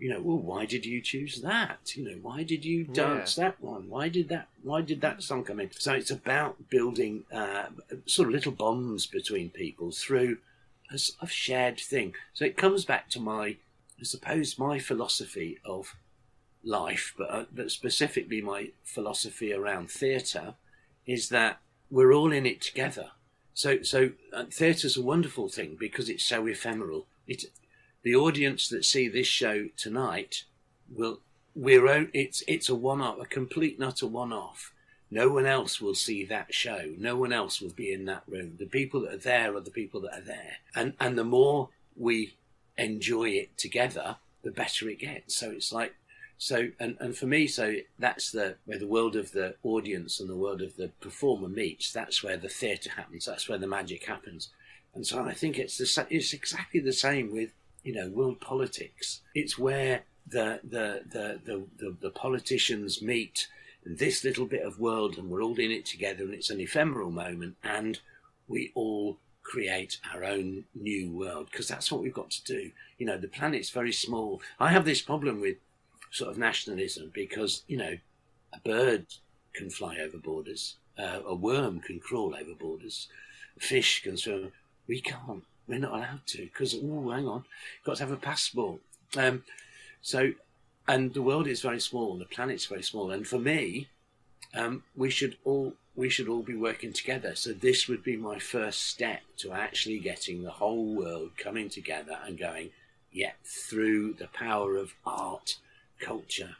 you 0.00 0.08
know, 0.08 0.20
well, 0.20 0.38
why 0.38 0.64
did 0.64 0.86
you 0.86 1.00
choose 1.02 1.42
that? 1.42 1.94
You 1.94 2.04
know, 2.04 2.18
why 2.22 2.42
did 2.42 2.64
you 2.64 2.84
dance 2.84 3.34
that 3.34 3.60
one? 3.60 3.88
Why 3.88 4.08
did 4.08 4.30
that? 4.30 4.48
Why 4.62 4.80
did 4.80 5.02
that 5.02 5.22
song 5.22 5.44
come 5.44 5.60
in? 5.60 5.70
So 5.72 5.92
it's 5.92 6.10
about 6.10 6.70
building 6.70 7.24
uh, 7.30 7.66
sort 8.06 8.28
of 8.28 8.34
little 8.34 8.52
bonds 8.52 9.06
between 9.06 9.50
people 9.50 9.92
through 9.92 10.38
a 10.90 11.26
shared 11.26 11.78
thing. 11.78 12.14
So 12.32 12.44
it 12.44 12.56
comes 12.56 12.84
back 12.84 13.08
to 13.10 13.20
my, 13.20 13.56
I 14.00 14.02
suppose, 14.02 14.58
my 14.58 14.78
philosophy 14.78 15.58
of 15.64 15.94
life, 16.64 17.14
but 17.16 17.30
uh, 17.30 17.44
but 17.52 17.70
specifically 17.70 18.40
my 18.40 18.70
philosophy 18.82 19.52
around 19.52 19.90
theatre, 19.90 20.54
is 21.06 21.28
that 21.28 21.60
we're 21.90 22.12
all 22.12 22.32
in 22.32 22.46
it 22.46 22.60
together. 22.60 23.10
So 23.54 23.82
so 23.82 24.10
uh, 24.32 24.44
theatre's 24.50 24.96
a 24.96 25.02
wonderful 25.02 25.48
thing 25.48 25.76
because 25.78 26.08
it's 26.08 26.24
so 26.24 26.46
ephemeral. 26.46 27.06
It 27.26 27.44
the 28.02 28.14
audience 28.14 28.68
that 28.68 28.84
see 28.84 29.08
this 29.08 29.26
show 29.26 29.68
tonight 29.76 30.44
will 30.90 31.20
we're 31.54 31.88
o- 31.88 32.08
it's 32.12 32.42
it's 32.46 32.68
a 32.68 32.74
one 32.74 33.00
off, 33.00 33.20
a 33.20 33.24
complete 33.24 33.78
and 33.78 34.02
a 34.02 34.06
one 34.06 34.32
off. 34.32 34.72
No 35.10 35.28
one 35.28 35.46
else 35.46 35.80
will 35.80 35.94
see 35.94 36.24
that 36.24 36.54
show. 36.54 36.94
No 36.96 37.16
one 37.16 37.32
else 37.32 37.60
will 37.60 37.72
be 37.72 37.92
in 37.92 38.04
that 38.04 38.22
room. 38.28 38.56
The 38.58 38.66
people 38.66 39.00
that 39.02 39.14
are 39.14 39.18
there 39.18 39.56
are 39.56 39.60
the 39.60 39.70
people 39.70 40.00
that 40.02 40.14
are 40.14 40.24
there, 40.24 40.56
and 40.74 40.94
and 41.00 41.18
the 41.18 41.24
more 41.24 41.70
we 41.96 42.34
enjoy 42.78 43.30
it 43.30 43.58
together, 43.58 44.16
the 44.42 44.52
better 44.52 44.88
it 44.88 45.00
gets. 45.00 45.36
So 45.36 45.50
it's 45.50 45.72
like 45.72 45.94
so, 46.38 46.70
and, 46.80 46.96
and 47.00 47.14
for 47.14 47.26
me, 47.26 47.46
so 47.46 47.74
that's 47.98 48.30
the 48.30 48.56
where 48.64 48.78
the 48.78 48.86
world 48.86 49.14
of 49.14 49.32
the 49.32 49.56
audience 49.62 50.20
and 50.20 50.30
the 50.30 50.36
world 50.36 50.62
of 50.62 50.76
the 50.76 50.88
performer 51.00 51.48
meets. 51.48 51.92
That's 51.92 52.22
where 52.22 52.38
the 52.38 52.48
theatre 52.48 52.90
happens. 52.96 53.26
That's 53.26 53.48
where 53.48 53.58
the 53.58 53.66
magic 53.66 54.06
happens. 54.06 54.48
And 54.94 55.06
so 55.06 55.22
I 55.22 55.34
think 55.34 55.58
it's 55.58 55.76
the 55.76 56.06
it's 56.08 56.32
exactly 56.32 56.80
the 56.80 56.94
same 56.94 57.30
with 57.30 57.50
you 57.84 57.94
know 57.94 58.08
world 58.08 58.40
politics. 58.40 59.20
It's 59.34 59.58
where 59.58 60.02
the 60.26 60.60
the 60.62 61.02
the 61.10 61.40
the, 61.44 61.66
the, 61.78 61.96
the 62.00 62.10
politicians 62.10 63.02
meet 63.02 63.48
this 63.84 64.24
little 64.24 64.46
bit 64.46 64.62
of 64.62 64.78
world, 64.78 65.16
and 65.16 65.30
we're 65.30 65.42
all 65.42 65.58
in 65.58 65.70
it 65.70 65.86
together, 65.86 66.24
and 66.24 66.34
it's 66.34 66.50
an 66.50 66.60
ephemeral 66.60 67.10
moment, 67.10 67.56
and 67.62 68.00
we 68.48 68.72
all 68.74 69.18
create 69.42 69.98
our 70.14 70.22
own 70.22 70.64
new 70.74 71.10
world 71.10 71.48
because 71.50 71.66
that's 71.66 71.90
what 71.90 72.02
we've 72.02 72.14
got 72.14 72.30
to 72.30 72.44
do. 72.44 72.70
You 72.98 73.06
know, 73.06 73.18
the 73.18 73.28
planet's 73.28 73.70
very 73.70 73.92
small. 73.92 74.42
I 74.58 74.70
have 74.70 74.84
this 74.84 75.02
problem 75.02 75.40
with 75.40 75.56
sort 76.10 76.30
of 76.30 76.38
nationalism 76.38 77.10
because 77.14 77.62
you 77.66 77.76
know 77.76 77.96
a 78.52 78.60
bird 78.60 79.06
can 79.54 79.70
fly 79.70 79.98
over 79.98 80.18
borders, 80.18 80.76
uh, 80.98 81.20
a 81.26 81.34
worm 81.34 81.80
can 81.80 81.98
crawl 82.00 82.34
over 82.34 82.54
borders, 82.58 83.08
a 83.56 83.60
fish 83.60 84.02
can 84.02 84.16
swim. 84.16 84.52
We 84.86 85.00
can't. 85.00 85.44
We're 85.70 85.78
not 85.78 85.92
allowed 85.92 86.26
to 86.26 86.38
because 86.38 86.74
oh, 86.74 87.10
hang 87.10 87.28
on, 87.28 87.44
got 87.84 87.98
to 87.98 88.02
have 88.02 88.12
a 88.12 88.16
passport. 88.16 88.80
Um, 89.16 89.44
so, 90.02 90.32
and 90.88 91.14
the 91.14 91.22
world 91.22 91.46
is 91.46 91.62
very 91.62 91.80
small, 91.80 92.18
the 92.18 92.24
planet's 92.24 92.66
very 92.66 92.82
small, 92.82 93.12
and 93.12 93.24
for 93.24 93.38
me, 93.38 93.86
um, 94.52 94.82
we 94.96 95.10
should 95.10 95.36
all 95.44 95.74
we 95.94 96.08
should 96.08 96.28
all 96.28 96.42
be 96.42 96.56
working 96.56 96.92
together. 96.92 97.36
So 97.36 97.52
this 97.52 97.86
would 97.86 98.02
be 98.02 98.16
my 98.16 98.40
first 98.40 98.82
step 98.82 99.20
to 99.38 99.52
actually 99.52 100.00
getting 100.00 100.42
the 100.42 100.50
whole 100.50 100.92
world 100.92 101.32
coming 101.36 101.68
together 101.68 102.18
and 102.26 102.36
going, 102.36 102.70
yeah, 103.12 103.32
through 103.44 104.14
the 104.14 104.28
power 104.28 104.76
of 104.76 104.94
art, 105.06 105.58
culture, 106.00 106.56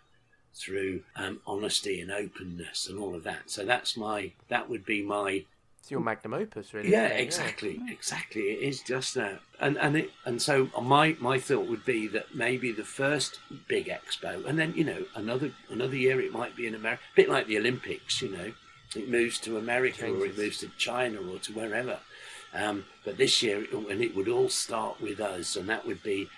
through 0.54 1.02
um, 1.16 1.40
honesty 1.48 2.00
and 2.00 2.12
openness 2.12 2.88
and 2.88 2.96
all 2.96 3.16
of 3.16 3.24
that. 3.24 3.50
So 3.50 3.64
that's 3.64 3.96
my 3.96 4.30
that 4.48 4.70
would 4.70 4.84
be 4.84 5.02
my 5.02 5.46
It's 5.80 5.90
your 5.90 6.00
magnum 6.00 6.34
opus, 6.34 6.74
really. 6.74 6.90
yeah, 6.90 7.06
isn't 7.06 7.18
it? 7.18 7.22
exactly, 7.22 7.80
exactly. 7.88 8.42
It 8.42 8.60
is 8.68 8.82
just 8.82 9.14
that, 9.14 9.40
and 9.58 9.78
and 9.78 9.96
it 9.96 10.10
and 10.26 10.40
so 10.40 10.68
my 10.80 11.16
my 11.20 11.38
thought 11.38 11.66
would 11.68 11.84
be 11.86 12.06
that 12.08 12.34
maybe 12.34 12.70
the 12.70 12.84
first 12.84 13.40
big 13.66 13.86
expo, 13.88 14.44
and 14.46 14.58
then 14.58 14.74
you 14.76 14.84
know 14.84 15.04
another 15.14 15.52
another 15.70 15.96
year 15.96 16.20
it 16.20 16.32
might 16.32 16.54
be 16.54 16.66
in 16.66 16.74
America, 16.74 17.02
a 17.12 17.16
bit 17.16 17.28
like 17.30 17.46
the 17.46 17.56
Olympics. 17.56 18.20
You 18.20 18.28
know, 18.28 18.52
it 18.94 19.08
moves 19.08 19.38
to 19.40 19.56
America 19.56 20.06
or 20.06 20.26
it 20.26 20.36
moves 20.36 20.58
to 20.58 20.68
China 20.76 21.18
or 21.18 21.38
to 21.38 21.52
wherever. 21.52 21.98
Um, 22.52 22.84
but 23.04 23.16
this 23.16 23.42
year, 23.42 23.64
and 23.72 24.02
it 24.02 24.14
would 24.14 24.28
all 24.28 24.48
start 24.48 25.00
with 25.00 25.20
us, 25.20 25.56
and 25.56 25.68
that 25.68 25.86
would 25.86 26.02
be 26.02 26.28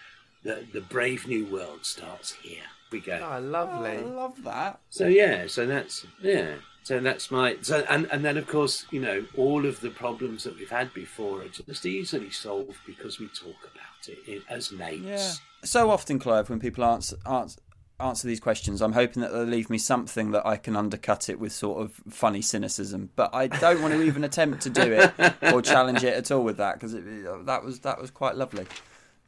the 0.44 0.66
the 0.72 0.80
brave 0.80 1.26
new 1.26 1.46
world 1.46 1.84
starts 1.84 2.32
here. 2.32 2.64
We 2.90 3.00
go. 3.00 3.18
Oh, 3.18 3.40
lovely. 3.40 3.96
I 3.96 4.00
love 4.02 4.42
that. 4.44 4.78
So 4.90 5.06
yeah, 5.06 5.46
so 5.46 5.66
that's 5.66 6.06
yeah. 6.20 6.56
So 6.84 6.98
that's 6.98 7.30
my 7.30 7.56
so 7.62 7.84
and 7.88 8.06
and 8.10 8.24
then 8.24 8.36
of 8.36 8.46
course 8.48 8.86
you 8.90 9.00
know 9.00 9.24
all 9.36 9.66
of 9.66 9.80
the 9.80 9.90
problems 9.90 10.44
that 10.44 10.56
we've 10.56 10.70
had 10.70 10.92
before 10.92 11.42
are 11.42 11.48
just 11.48 11.86
easily 11.86 12.30
solved 12.30 12.78
because 12.86 13.20
we 13.20 13.28
talk 13.28 13.56
about 13.72 14.08
it 14.08 14.18
in, 14.26 14.42
as 14.48 14.72
mates. 14.72 15.04
Yeah. 15.04 15.32
So 15.64 15.90
often, 15.90 16.18
Clive, 16.18 16.50
when 16.50 16.58
people 16.58 16.84
answer, 16.84 17.16
answer 17.24 17.60
answer 18.02 18.26
these 18.26 18.40
questions, 18.40 18.82
I'm 18.82 18.92
hoping 18.92 19.22
that 19.22 19.32
they'll 19.32 19.44
leave 19.44 19.70
me 19.70 19.78
something 19.78 20.32
that 20.32 20.44
I 20.44 20.56
can 20.56 20.76
undercut 20.76 21.28
it 21.28 21.38
with 21.38 21.52
sort 21.52 21.82
of 21.82 21.92
funny 22.10 22.42
cynicism. 22.42 23.10
But 23.16 23.34
I 23.34 23.46
don't 23.46 23.80
want 23.80 23.94
to 23.94 24.02
even 24.02 24.24
attempt 24.24 24.62
to 24.62 24.70
do 24.70 24.92
it 24.92 25.52
or 25.52 25.62
challenge 25.62 26.04
it 26.04 26.14
at 26.14 26.30
all 26.30 26.42
with 26.42 26.56
that 26.58 26.74
because 26.74 26.92
that 26.92 27.62
was 27.64 27.80
that 27.80 28.00
was 28.00 28.10
quite 28.10 28.36
lovely. 28.36 28.66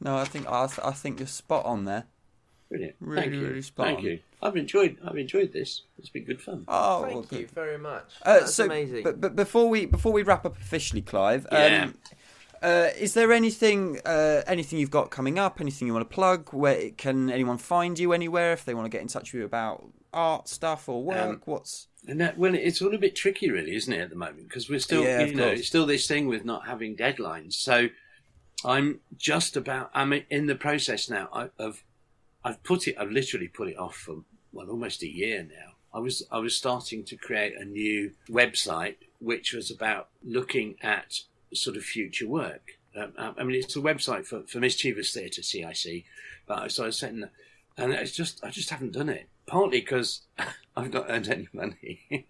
No, 0.01 0.17
I 0.17 0.25
think 0.25 0.47
I, 0.49 0.67
th- 0.67 0.79
I 0.83 0.91
think 0.91 1.19
you're 1.19 1.27
spot 1.27 1.65
on 1.65 1.85
there. 1.85 2.05
Brilliant. 2.75 2.95
Really, 2.99 3.21
Thank 3.21 3.33
you. 3.35 3.47
really 3.47 3.61
spot 3.61 3.85
Thank 3.85 3.99
on. 3.99 4.05
you. 4.05 4.19
I've 4.41 4.57
enjoyed 4.57 4.97
I've 5.05 5.17
enjoyed 5.17 5.53
this. 5.53 5.83
It's 5.97 6.09
been 6.09 6.25
good 6.25 6.41
fun. 6.41 6.65
Oh, 6.67 7.01
well, 7.03 7.09
Thank 7.11 7.29
good. 7.29 7.39
you 7.39 7.47
very 7.47 7.77
much. 7.77 8.03
Uh, 8.21 8.39
That's 8.39 8.53
so, 8.53 8.65
amazing. 8.65 9.03
But, 9.03 9.21
but 9.21 9.35
before 9.35 9.69
we 9.69 9.85
before 9.85 10.11
we 10.11 10.23
wrap 10.23 10.45
up 10.45 10.57
officially, 10.57 11.01
Clive, 11.01 11.47
Yeah. 11.51 11.85
um, 11.85 11.97
uh, 12.61 12.89
is 12.99 13.13
there 13.13 13.31
anything 13.31 13.99
uh, 14.05 14.41
anything 14.45 14.77
you've 14.79 14.91
got 14.91 15.09
coming 15.09 15.39
up? 15.39 15.61
Anything 15.61 15.87
you 15.87 15.93
want 15.93 16.09
to 16.09 16.13
plug? 16.13 16.49
Where 16.53 16.89
can 16.91 17.29
anyone 17.29 17.57
find 17.57 17.97
you 17.97 18.11
anywhere 18.11 18.51
if 18.51 18.65
they 18.65 18.73
want 18.73 18.85
to 18.85 18.89
get 18.89 19.01
in 19.01 19.07
touch 19.07 19.31
with 19.31 19.39
you 19.39 19.45
about 19.45 19.87
art 20.13 20.49
stuff 20.49 20.89
or 20.89 21.01
work? 21.01 21.17
Um, 21.17 21.41
What's 21.45 21.87
And 22.07 22.19
that, 22.19 22.37
well, 22.37 22.53
it's 22.55 22.81
all 22.81 22.93
a 22.93 22.97
bit 22.97 23.15
tricky, 23.15 23.49
really, 23.49 23.73
isn't 23.75 23.91
it, 23.93 23.99
at 24.01 24.09
the 24.09 24.15
moment? 24.17 24.49
Because 24.49 24.69
we're 24.69 24.79
still, 24.79 25.03
Yeah, 25.03 25.21
you 25.23 25.33
know, 25.33 25.47
course. 25.47 25.59
it's 25.59 25.67
still 25.67 25.85
this 25.85 26.07
thing 26.07 26.27
with 26.27 26.43
not 26.43 26.65
having 26.67 26.95
deadlines. 26.97 27.53
So 27.53 27.87
I'm 28.63 28.99
just 29.17 29.55
about, 29.57 29.91
I'm 29.93 30.13
in 30.29 30.47
the 30.47 30.55
process 30.55 31.09
now 31.09 31.29
of, 31.59 31.83
I've 32.45 32.63
put 32.63 32.87
it, 32.87 32.95
I've 32.97 33.11
literally 33.11 33.49
put 33.49 33.67
it 33.67 33.77
off 33.77 33.95
for, 33.95 34.23
well, 34.53 34.69
almost 34.69 35.03
a 35.03 35.11
year 35.11 35.43
now. 35.43 35.73
I 35.93 35.99
was, 35.99 36.23
I 36.31 36.39
was 36.39 36.55
starting 36.55 37.03
to 37.05 37.17
create 37.17 37.53
a 37.59 37.65
new 37.65 38.11
website, 38.29 38.95
which 39.19 39.51
was 39.53 39.71
about 39.71 40.09
looking 40.23 40.75
at 40.81 41.19
sort 41.53 41.75
of 41.75 41.83
future 41.83 42.27
work. 42.27 42.77
Um, 42.95 43.13
I 43.17 43.43
mean, 43.43 43.57
it's 43.57 43.75
a 43.75 43.79
website 43.79 44.25
for, 44.25 44.43
for 44.43 44.59
mischievous 44.59 45.11
theatre, 45.11 45.41
CIC. 45.41 46.05
But 46.45 46.71
so 46.71 46.83
I 46.83 46.85
was 46.87 46.97
setting 46.97 47.25
and 47.77 47.93
it's 47.93 48.11
just 48.11 48.43
I 48.43 48.49
just 48.49 48.69
haven't 48.69 48.93
done 48.93 49.09
it. 49.09 49.27
Partly 49.47 49.81
because 49.81 50.21
I've 50.77 50.93
not 50.93 51.05
earned 51.09 51.29
any 51.29 51.47
money, 51.53 52.01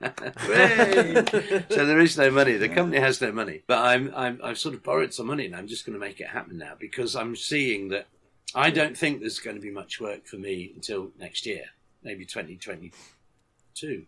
so 1.69 1.85
there 1.85 1.99
is 1.99 2.17
no 2.17 2.29
money. 2.29 2.57
The 2.57 2.69
company 2.69 2.99
has 2.99 3.21
no 3.21 3.31
money. 3.31 3.63
But 3.67 3.79
I'm, 3.79 4.13
I'm 4.15 4.39
I've 4.43 4.57
sort 4.57 4.75
of 4.75 4.83
borrowed 4.83 5.13
some 5.13 5.27
money, 5.27 5.45
and 5.45 5.55
I'm 5.55 5.67
just 5.67 5.85
going 5.85 5.93
to 5.93 5.99
make 5.99 6.19
it 6.19 6.27
happen 6.27 6.57
now 6.57 6.73
because 6.79 7.15
I'm 7.15 7.35
seeing 7.35 7.89
that 7.89 8.07
I 8.55 8.69
don't 8.71 8.97
think 8.97 9.19
there's 9.19 9.39
going 9.39 9.57
to 9.57 9.61
be 9.61 9.69
much 9.71 9.99
work 9.99 10.25
for 10.25 10.37
me 10.37 10.71
until 10.75 11.11
next 11.19 11.45
year, 11.45 11.65
maybe 12.03 12.25
2022. 12.25 14.05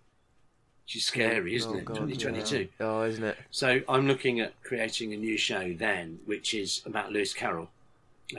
Which 0.85 0.95
is 0.95 1.03
scary, 1.05 1.55
isn't 1.55 1.69
Oh, 1.69 1.77
it? 1.77 1.83
God, 1.85 1.95
2022. 1.95 2.57
yeah. 2.79 2.85
Oh, 2.85 3.03
isn't 3.03 3.23
it? 3.23 3.37
So 3.51 3.81
I'm 3.89 4.07
looking 4.07 4.39
at 4.39 4.53
creating 4.63 5.13
a 5.13 5.17
new 5.17 5.37
show 5.37 5.73
then, 5.73 6.19
which 6.25 6.53
is 6.53 6.81
about 6.85 7.11
Lewis 7.11 7.33
Carroll. 7.33 7.69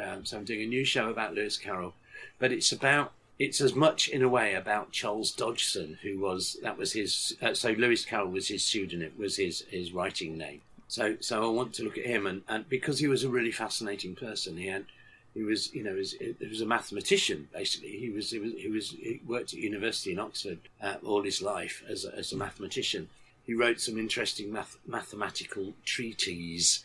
Um, 0.03 0.25
so 0.25 0.39
I'm 0.39 0.45
doing 0.45 0.63
a 0.63 0.67
new 0.67 0.85
show 0.85 1.11
about 1.11 1.35
Lewis 1.35 1.59
Carroll, 1.59 1.95
but 2.39 2.53
it's 2.53 2.73
about 2.73 3.13
it's 3.39 3.61
as 3.61 3.75
much 3.75 4.09
in 4.09 4.23
a 4.23 4.29
way 4.29 4.55
about 4.55 4.91
Charles 4.93 5.31
Dodgson, 5.31 5.99
who 6.03 6.19
was 6.19 6.57
that 6.63 6.77
was 6.79 6.93
his. 6.93 7.37
Uh, 7.43 7.53
so 7.55 7.71
Lewis 7.73 8.05
Carroll 8.05 8.31
was 8.31 8.49
his 8.49 8.65
pseudonym, 8.65 9.13
was 9.19 9.37
his 9.37 9.65
his 9.71 9.93
writing 9.93 10.37
name. 10.39 10.63
So 10.89 11.17
so 11.21 11.43
I 11.45 11.51
want 11.51 11.75
to 11.75 11.85
look 11.85 11.99
at 11.99 12.05
him 12.07 12.27
and, 12.27 12.43
and 12.49 12.67
because 12.69 12.99
he 12.99 13.09
was 13.09 13.25
a 13.25 13.29
really 13.29 13.53
fascinating 13.53 14.15
person, 14.15 14.57
he 14.57 14.67
had 14.69 14.87
he 15.35 15.43
was 15.43 15.73
you 15.75 15.83
know 15.85 15.93
he 15.93 15.99
was, 15.99 16.13
he 16.13 16.47
was 16.49 16.61
a 16.61 16.67
mathematician 16.67 17.49
basically. 17.53 17.97
He 17.99 18.11
was 18.11 18.31
he 18.31 18.39
was 18.39 18.53
he 18.57 18.69
was 18.69 18.91
he 18.91 19.21
worked 19.27 19.53
at 19.53 19.61
university 19.61 20.13
in 20.13 20.19
Oxford 20.19 20.59
uh, 20.83 20.97
all 21.05 21.23
his 21.23 21.43
life 21.43 21.83
as 21.89 22.05
a, 22.05 22.15
as 22.17 22.33
a 22.33 22.37
mathematician. 22.37 23.09
He 23.45 23.55
wrote 23.55 23.81
some 23.81 23.99
interesting 23.99 24.53
math, 24.53 24.77
mathematical 24.87 25.73
treatises, 25.85 26.85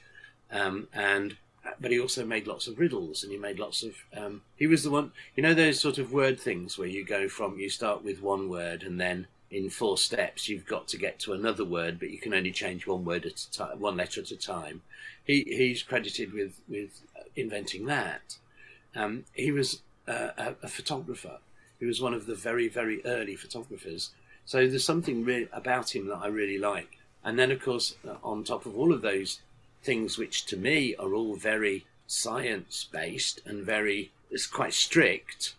um, 0.49 0.87
and 0.93 1.35
but 1.79 1.91
he 1.91 1.99
also 1.99 2.25
made 2.25 2.47
lots 2.47 2.67
of 2.67 2.79
riddles 2.79 3.23
and 3.23 3.31
he 3.31 3.37
made 3.37 3.59
lots 3.59 3.83
of. 3.83 3.95
Um, 4.15 4.41
he 4.55 4.67
was 4.67 4.83
the 4.83 4.91
one 4.91 5.11
you 5.35 5.43
know 5.43 5.53
those 5.53 5.79
sort 5.79 5.97
of 5.97 6.13
word 6.13 6.39
things 6.39 6.77
where 6.77 6.87
you 6.87 7.05
go 7.05 7.27
from 7.27 7.59
you 7.59 7.69
start 7.69 8.03
with 8.03 8.21
one 8.21 8.49
word 8.49 8.83
and 8.83 8.99
then 8.99 9.27
in 9.53 9.69
four 9.69 9.97
steps 9.97 10.49
you've 10.49 10.65
got 10.65 10.87
to 10.87 10.97
get 10.97 11.19
to 11.19 11.31
another 11.31 11.63
word, 11.63 11.99
but 11.99 12.09
you 12.09 12.17
can 12.17 12.33
only 12.33 12.51
change 12.51 12.87
one 12.87 13.05
word 13.05 13.25
at 13.25 13.39
a 13.39 13.51
time, 13.51 13.79
one 13.79 13.95
letter 13.95 14.21
at 14.21 14.31
a 14.31 14.35
time. 14.35 14.81
He 15.23 15.43
he's 15.43 15.83
credited 15.83 16.33
with 16.33 16.59
with 16.67 17.01
inventing 17.35 17.85
that. 17.85 18.37
Um, 18.95 19.25
he 19.33 19.51
was 19.51 19.81
uh, 20.07 20.29
a, 20.37 20.55
a 20.63 20.67
photographer. 20.67 21.39
He 21.79 21.85
was 21.85 22.01
one 22.01 22.13
of 22.13 22.25
the 22.25 22.35
very 22.35 22.67
very 22.67 23.03
early 23.05 23.35
photographers. 23.35 24.11
So 24.45 24.67
there's 24.67 24.85
something 24.85 25.23
re- 25.23 25.47
about 25.53 25.95
him 25.95 26.07
that 26.07 26.17
I 26.17 26.27
really 26.27 26.57
like. 26.57 26.97
And 27.23 27.39
then 27.39 27.51
of 27.51 27.61
course 27.61 27.95
uh, 28.07 28.15
on 28.23 28.43
top 28.43 28.65
of 28.65 28.77
all 28.77 28.93
of 28.93 29.01
those 29.01 29.39
things, 29.81 30.17
which 30.17 30.45
to 30.47 30.57
me 30.57 30.95
are 30.95 31.13
all 31.13 31.35
very 31.35 31.85
science 32.07 32.87
based 32.91 33.41
and 33.45 33.63
very 33.63 34.11
it's 34.29 34.47
quite 34.47 34.73
strict. 34.73 35.53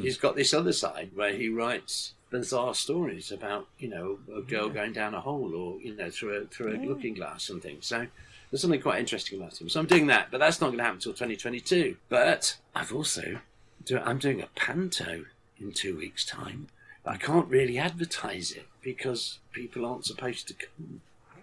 He's 0.00 0.16
got 0.16 0.34
this 0.34 0.54
other 0.54 0.72
side 0.72 1.10
where 1.14 1.34
he 1.34 1.48
writes 1.48 2.14
bizarre 2.30 2.74
stories 2.74 3.30
about 3.30 3.68
you 3.78 3.88
know 3.88 4.18
a 4.34 4.40
girl 4.40 4.68
going 4.68 4.92
down 4.92 5.14
a 5.14 5.20
hole 5.20 5.54
or 5.54 5.78
you 5.80 5.94
know 5.94 6.10
through 6.10 6.34
a 6.36 6.44
through 6.46 6.74
a 6.74 6.78
looking 6.84 7.14
glass 7.14 7.48
and 7.48 7.62
things. 7.62 7.86
So 7.86 8.06
there's 8.54 8.62
something 8.62 8.80
quite 8.80 9.00
interesting 9.00 9.40
about 9.40 9.60
him. 9.60 9.68
So 9.68 9.80
I'm 9.80 9.86
doing 9.86 10.06
that, 10.06 10.28
but 10.30 10.38
that's 10.38 10.60
not 10.60 10.68
going 10.68 10.78
to 10.78 10.84
happen 10.84 10.98
until 10.98 11.10
2022. 11.10 11.96
But 12.08 12.54
I've 12.72 12.92
also 12.94 13.40
do, 13.84 13.98
I'm 13.98 14.18
doing 14.18 14.40
a 14.40 14.46
panto 14.54 15.24
in 15.58 15.72
two 15.72 15.96
weeks' 15.96 16.24
time. 16.24 16.68
I 17.04 17.16
can't 17.16 17.48
really 17.48 17.78
advertise 17.78 18.52
it 18.52 18.66
because 18.80 19.40
people 19.52 19.84
aren't 19.84 20.04
supposed 20.06 20.46
to 20.46 20.54
come. 20.54 21.00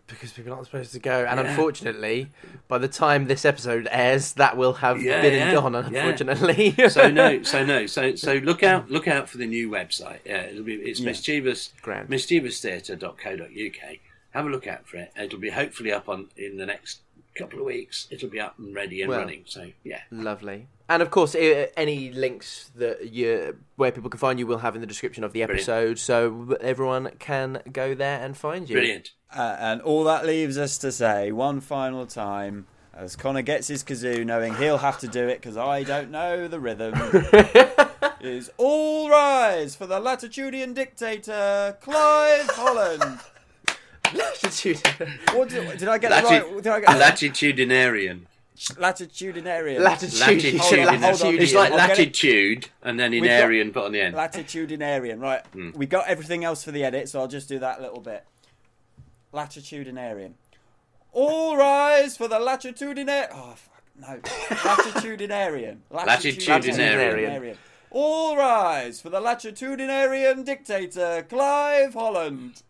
Because 0.08 0.32
people 0.32 0.54
aren't 0.54 0.68
supposed 0.68 0.94
to 0.94 1.00
go, 1.00 1.26
and 1.26 1.38
Yeah. 1.38 1.50
unfortunately, 1.50 2.30
by 2.70 2.78
the 2.78 2.88
time 2.88 3.26
this 3.28 3.44
episode 3.44 3.90
airs, 3.92 4.32
that 4.36 4.56
will 4.56 4.76
have 4.76 5.02
Yeah, 5.02 5.22
been 5.22 5.34
yeah, 5.34 5.50
and 5.50 5.52
gone. 5.58 5.76
Unfortunately, 5.76 6.74
So 6.88 7.12
no, 7.12 7.44
so 7.44 7.66
no, 7.66 7.88
so 7.88 8.16
so 8.16 8.36
look 8.36 8.64
out, 8.64 8.90
look 8.90 9.10
out 9.10 9.28
for 9.28 9.38
the 9.38 9.46
new 9.48 9.70
website. 9.70 10.20
Yeah, 10.26 10.44
it'll 10.44 10.64
be 10.64 10.76
it's 10.76 11.02
mischievous 11.02 11.74
Grand. 11.82 12.08
mischievoustheatre.co.uk. 12.08 13.98
Have 14.32 14.46
a 14.46 14.50
look 14.50 14.68
out 14.68 14.88
for 14.88 14.98
it. 14.98 15.12
It'll 15.20 15.40
be 15.40 15.50
hopefully 15.50 15.92
up 15.92 16.08
on 16.10 16.28
in 16.38 16.58
the 16.58 16.66
next 16.66 17.02
couple 17.38 17.60
of 17.60 17.66
weeks. 17.66 18.08
It'll 18.12 18.30
be 18.30 18.40
up 18.40 18.58
and 18.60 18.76
ready 18.76 19.02
and 19.02 19.10
Well. 19.10 19.20
running. 19.20 19.44
So 19.46 19.72
yeah, 19.84 20.02
Lovely. 20.12 20.68
And 20.90 21.02
of 21.02 21.10
course, 21.12 21.34
i- 21.36 21.70
any 21.78 22.12
links 22.12 22.70
that 22.76 23.12
you 23.12 23.58
where 23.78 23.92
people 23.94 24.10
can 24.10 24.20
find 24.20 24.38
you, 24.40 24.46
we'll 24.48 24.58
have 24.60 24.76
in 24.76 24.82
the 24.82 24.88
description 24.88 25.24
of 25.24 25.32
the 25.32 25.40
Brilliant. 25.40 25.60
episode, 25.70 26.00
so 26.00 26.58
everyone 26.60 27.12
can 27.20 27.62
go 27.72 27.94
there 27.96 28.22
and 28.24 28.36
find 28.38 28.70
you. 28.70 28.76
brilliant. 28.76 29.12
Uh, 29.34 29.56
and 29.60 29.82
all 29.82 30.04
that 30.04 30.26
leaves 30.26 30.58
us 30.58 30.78
to 30.80 30.92
say 30.92 31.32
one 31.32 31.62
final 31.62 32.06
time 32.06 32.68
as 32.94 33.16
Connor 33.16 33.42
gets 33.42 33.70
his 33.70 33.82
kazoo, 33.86 34.26
knowing 34.26 34.54
he'll 34.56 34.80
have 34.80 35.00
to 35.00 35.08
do 35.08 35.30
it 35.30 35.40
because 35.42 35.56
I 35.56 35.84
don't 35.84 36.12
know 36.12 36.50
the 36.50 36.60
rhythm, 36.60 36.94
is 38.20 38.52
all 38.58 39.10
rise 39.10 39.76
for 39.76 39.88
the 39.88 40.00
Latitudian 40.02 40.74
dictator, 40.74 41.78
Clive 41.82 42.48
Holland. 42.50 43.20
Latitude. 44.16 44.82
What 45.34 45.50
did, 45.50 45.78
did 45.78 45.88
I 45.88 45.98
get 45.98 46.12
Lati- 46.12 46.24
right? 46.24 46.64
Did 46.64 46.68
I 46.74 46.80
get 46.82 46.90
it 46.90 47.02
latitudinarian. 47.02 48.22
Latitude. 48.78 49.36
Latitudinarian. 49.36 49.80
Latitude. 49.80 50.60
Hold 50.60 50.80
on, 50.88 51.02
hold 51.02 51.22
on. 51.24 51.36
It's 51.40 51.54
like 51.54 51.72
I'll 51.72 51.78
get 51.78 51.90
it. 51.92 51.98
latitude 52.00 52.68
and 52.84 53.00
then 53.00 53.12
We've 53.12 53.24
got- 53.24 53.30
inarian 53.50 53.74
put 53.74 53.86
on 53.86 53.92
the 53.92 54.02
end. 54.02 54.16
Latitudinarian, 54.16 55.20
right. 55.22 55.46
Hmm. 55.48 55.72
We 55.74 55.86
got 55.86 56.08
everything 56.08 56.44
else 56.44 56.64
for 56.64 56.72
the 56.72 56.84
edit, 56.84 57.10
so 57.10 57.20
I'll 57.20 57.28
just 57.28 57.50
do 57.50 57.60
that 57.60 57.82
little 57.82 58.02
bit. 58.02 58.24
Latitudinarian. 59.34 60.34
All 61.14 61.58
rise 61.58 62.18
for 62.18 62.28
the 62.28 62.40
latitudinarian. 62.40 63.28
Oh, 63.34 63.56
fuck, 63.56 63.84
no. 64.00 64.20
Latitudinarian. 64.56 65.78
Latitudinarian. 65.92 67.58
All 67.90 68.38
rise 68.38 69.02
for 69.02 69.10
the 69.10 69.20
latitudinarian 69.20 70.46
dictator, 70.46 71.26
Clive 71.28 71.94
Holland. 71.94 72.64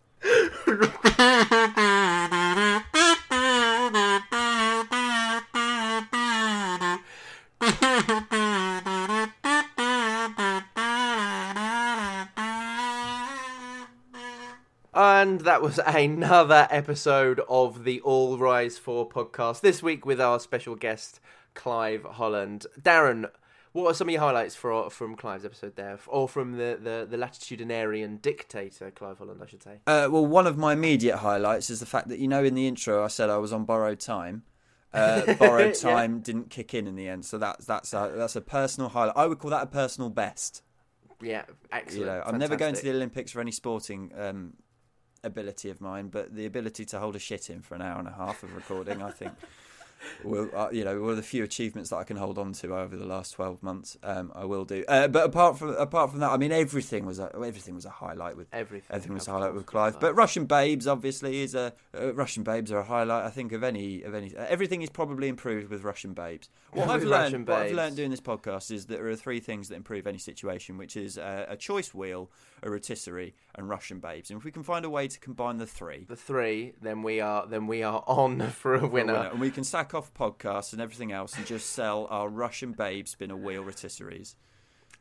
And 14.94 15.42
that 15.42 15.62
was 15.62 15.80
another 15.86 16.68
episode 16.70 17.42
of 17.48 17.84
the 17.84 18.02
All 18.02 18.38
Rise 18.38 18.78
For 18.78 19.08
podcast. 19.08 19.62
This 19.62 19.82
week 19.82 20.06
with 20.06 20.20
our 20.20 20.40
special 20.40 20.76
guest, 20.76 21.20
Clive 21.54 22.04
Holland. 22.04 22.66
Darren, 22.80 23.30
what 23.74 23.86
are 23.88 23.94
some 23.94 24.08
of 24.10 24.12
your 24.12 24.22
highlights 24.22 24.56
for 24.56 24.90
from 24.90 25.16
Clive's 25.16 25.46
episode 25.46 25.76
there? 25.76 25.98
Or 26.08 26.28
from 26.28 26.54
the, 26.54 26.78
the, 26.82 27.08
the 27.10 27.18
latitudinarian 27.18 28.22
dictator, 28.22 28.92
Clive 28.92 29.18
Holland, 29.18 29.42
I 29.44 29.48
should 29.48 29.64
say. 29.64 29.80
Uh, 29.88 30.08
well, 30.12 30.26
one 30.26 30.48
of 30.48 30.58
my 30.58 30.74
immediate 30.74 31.18
highlights 31.18 31.70
is 31.70 31.80
the 31.80 31.86
fact 31.86 32.08
that, 32.10 32.20
you 32.20 32.28
know, 32.28 32.44
in 32.44 32.54
the 32.56 32.68
intro 32.68 33.04
I 33.04 33.08
said 33.08 33.30
I 33.30 33.38
was 33.38 33.54
on 33.54 33.66
borrowed 33.66 34.00
time. 34.00 34.44
Uh, 34.94 35.36
borrowed 35.36 35.68
Yeah. 35.68 35.72
time 35.94 36.20
didn't 36.20 36.50
kick 36.50 36.74
in 36.74 36.86
in 36.86 36.98
the 36.98 37.08
end, 37.08 37.24
so 37.24 37.38
that's 37.38 37.66
that's 37.66 37.94
a, 37.94 38.12
that's 38.14 38.36
a 38.36 38.42
personal 38.42 38.90
highlight. 38.90 39.16
I 39.16 39.26
would 39.26 39.40
call 39.40 39.52
that 39.52 39.64
a 39.64 39.68
personal 39.68 40.10
best. 40.10 40.64
Yeah, 41.22 41.46
excellent. 41.72 42.00
You 42.02 42.06
know, 42.08 42.22
I'm 42.26 42.38
never 42.38 42.58
going 42.58 42.76
to 42.76 42.82
the 42.84 42.90
Olympics 42.90 43.32
for 43.32 43.40
any 43.40 43.52
sporting 43.52 44.12
um, 44.18 44.56
ability 45.24 45.70
of 45.70 45.80
mine, 45.80 46.10
but 46.10 46.36
the 46.36 46.46
ability 46.46 46.84
to 46.88 47.00
hold 47.00 47.16
a 47.16 47.20
shit 47.20 47.50
in 47.50 47.62
for 47.62 47.76
an 47.76 47.82
hour 47.82 48.00
and 48.00 48.08
a 48.10 48.12
half 48.12 48.44
of 48.44 48.54
recording, 48.54 49.02
I 49.02 49.12
think, 49.12 49.32
will 50.24 50.50
uh, 50.56 50.70
you 50.72 50.84
know, 50.84 51.00
one 51.02 51.12
of 51.12 51.18
the 51.18 51.24
few 51.24 51.44
achievements 51.44 51.90
that 51.90 51.98
I 51.98 52.04
can 52.04 52.18
hold 52.18 52.38
on 52.38 52.54
to 52.54 52.76
over 52.76 52.96
the 52.96 53.06
last 53.06 53.32
12 53.32 53.62
months. 53.64 53.98
Um, 54.04 54.32
I 54.36 54.46
will 54.46 54.66
do. 54.66 54.84
Uh, 54.88 55.08
but 55.08 55.26
apart 55.26 55.58
from 55.58 55.70
apart 55.76 56.12
from 56.12 56.20
that, 56.20 56.32
I 56.32 56.38
mean, 56.38 56.52
everything 56.52 57.06
was 57.06 57.20
a, 57.20 57.32
everything 57.36 57.76
was 57.76 57.86
a 57.86 57.90
highlight 57.90 58.38
with 58.38 58.48
Everything. 58.54 58.88
Everything 58.90 59.14
was 59.14 59.28
a 59.28 59.32
highlight 59.32 59.54
with 59.54 59.66
Clive, 59.66 60.00
but. 60.00 60.16
Russian 60.22 60.46
Babes 60.46 60.86
obviously 60.88 61.42
is 61.42 61.56
a 61.56 61.74
uh, 61.98 62.14
Russian 62.14 62.44
Babes 62.44 62.72
are 62.72 62.80
a 62.80 62.84
highlight. 62.84 63.26
I 63.26 63.30
think 63.30 63.54
of 63.54 63.64
any 63.64 64.04
of 64.04 64.14
any. 64.14 64.36
Uh, 64.36 64.46
everything 64.48 64.82
is 64.82 64.90
probably 64.90 65.30
improved 65.30 65.70
with 65.70 65.84
Russian 65.84 66.14
Babes. 66.14 66.50
What 66.74 66.88
I've 66.88 67.04
learned, 67.04 67.34
Russian 67.34 67.46
what 67.46 67.58
I've 67.64 67.74
learned 67.74 67.98
doing 67.98 68.12
this 68.12 68.22
podcast 68.22 68.72
is 68.72 68.86
that 68.86 68.96
there 68.96 69.08
are 69.10 69.16
three 69.18 69.42
things 69.42 69.68
that 69.68 69.76
improve 69.76 70.08
any 70.08 70.18
situation, 70.18 70.78
which 70.78 70.96
is 70.96 71.18
uh, 71.18 71.46
a 71.50 71.58
choice 71.58 71.94
wheel, 71.94 72.32
a 72.64 72.70
rotisserie, 72.70 73.34
and 73.56 73.68
Russian 73.70 74.00
Babes. 74.00 74.30
And 74.30 74.38
if 74.40 74.44
we 74.46 74.52
can 74.52 74.64
find 74.64 74.86
a 74.86 74.90
way 74.90 75.08
to 75.08 75.20
combine 75.20 75.58
the 75.58 75.68
three, 75.68 76.06
the 76.08 76.16
three, 76.16 76.74
then 76.82 77.04
we 77.04 77.20
are 77.20 77.46
then 77.46 77.68
we 77.68 77.84
are 77.84 78.04
on 78.08 78.50
for 78.52 78.76
a 78.76 78.80
we're 78.80 78.86
a 78.86 78.88
winner. 78.90 79.14
winner. 79.14 79.30
and 79.30 79.40
we 79.40 79.52
can 79.52 79.64
sack 79.64 79.94
off 79.94 80.14
podcasts 80.14 80.74
and 80.74 80.82
everything 80.82 81.12
else, 81.12 81.36
and 81.38 81.46
just 81.46 81.70
sell 81.72 82.08
our 82.10 82.30
Russian 82.30 82.72
Babe 82.72 83.08
spinner 83.08 83.36
wheel 83.36 83.64
rotisseries. 83.64 84.36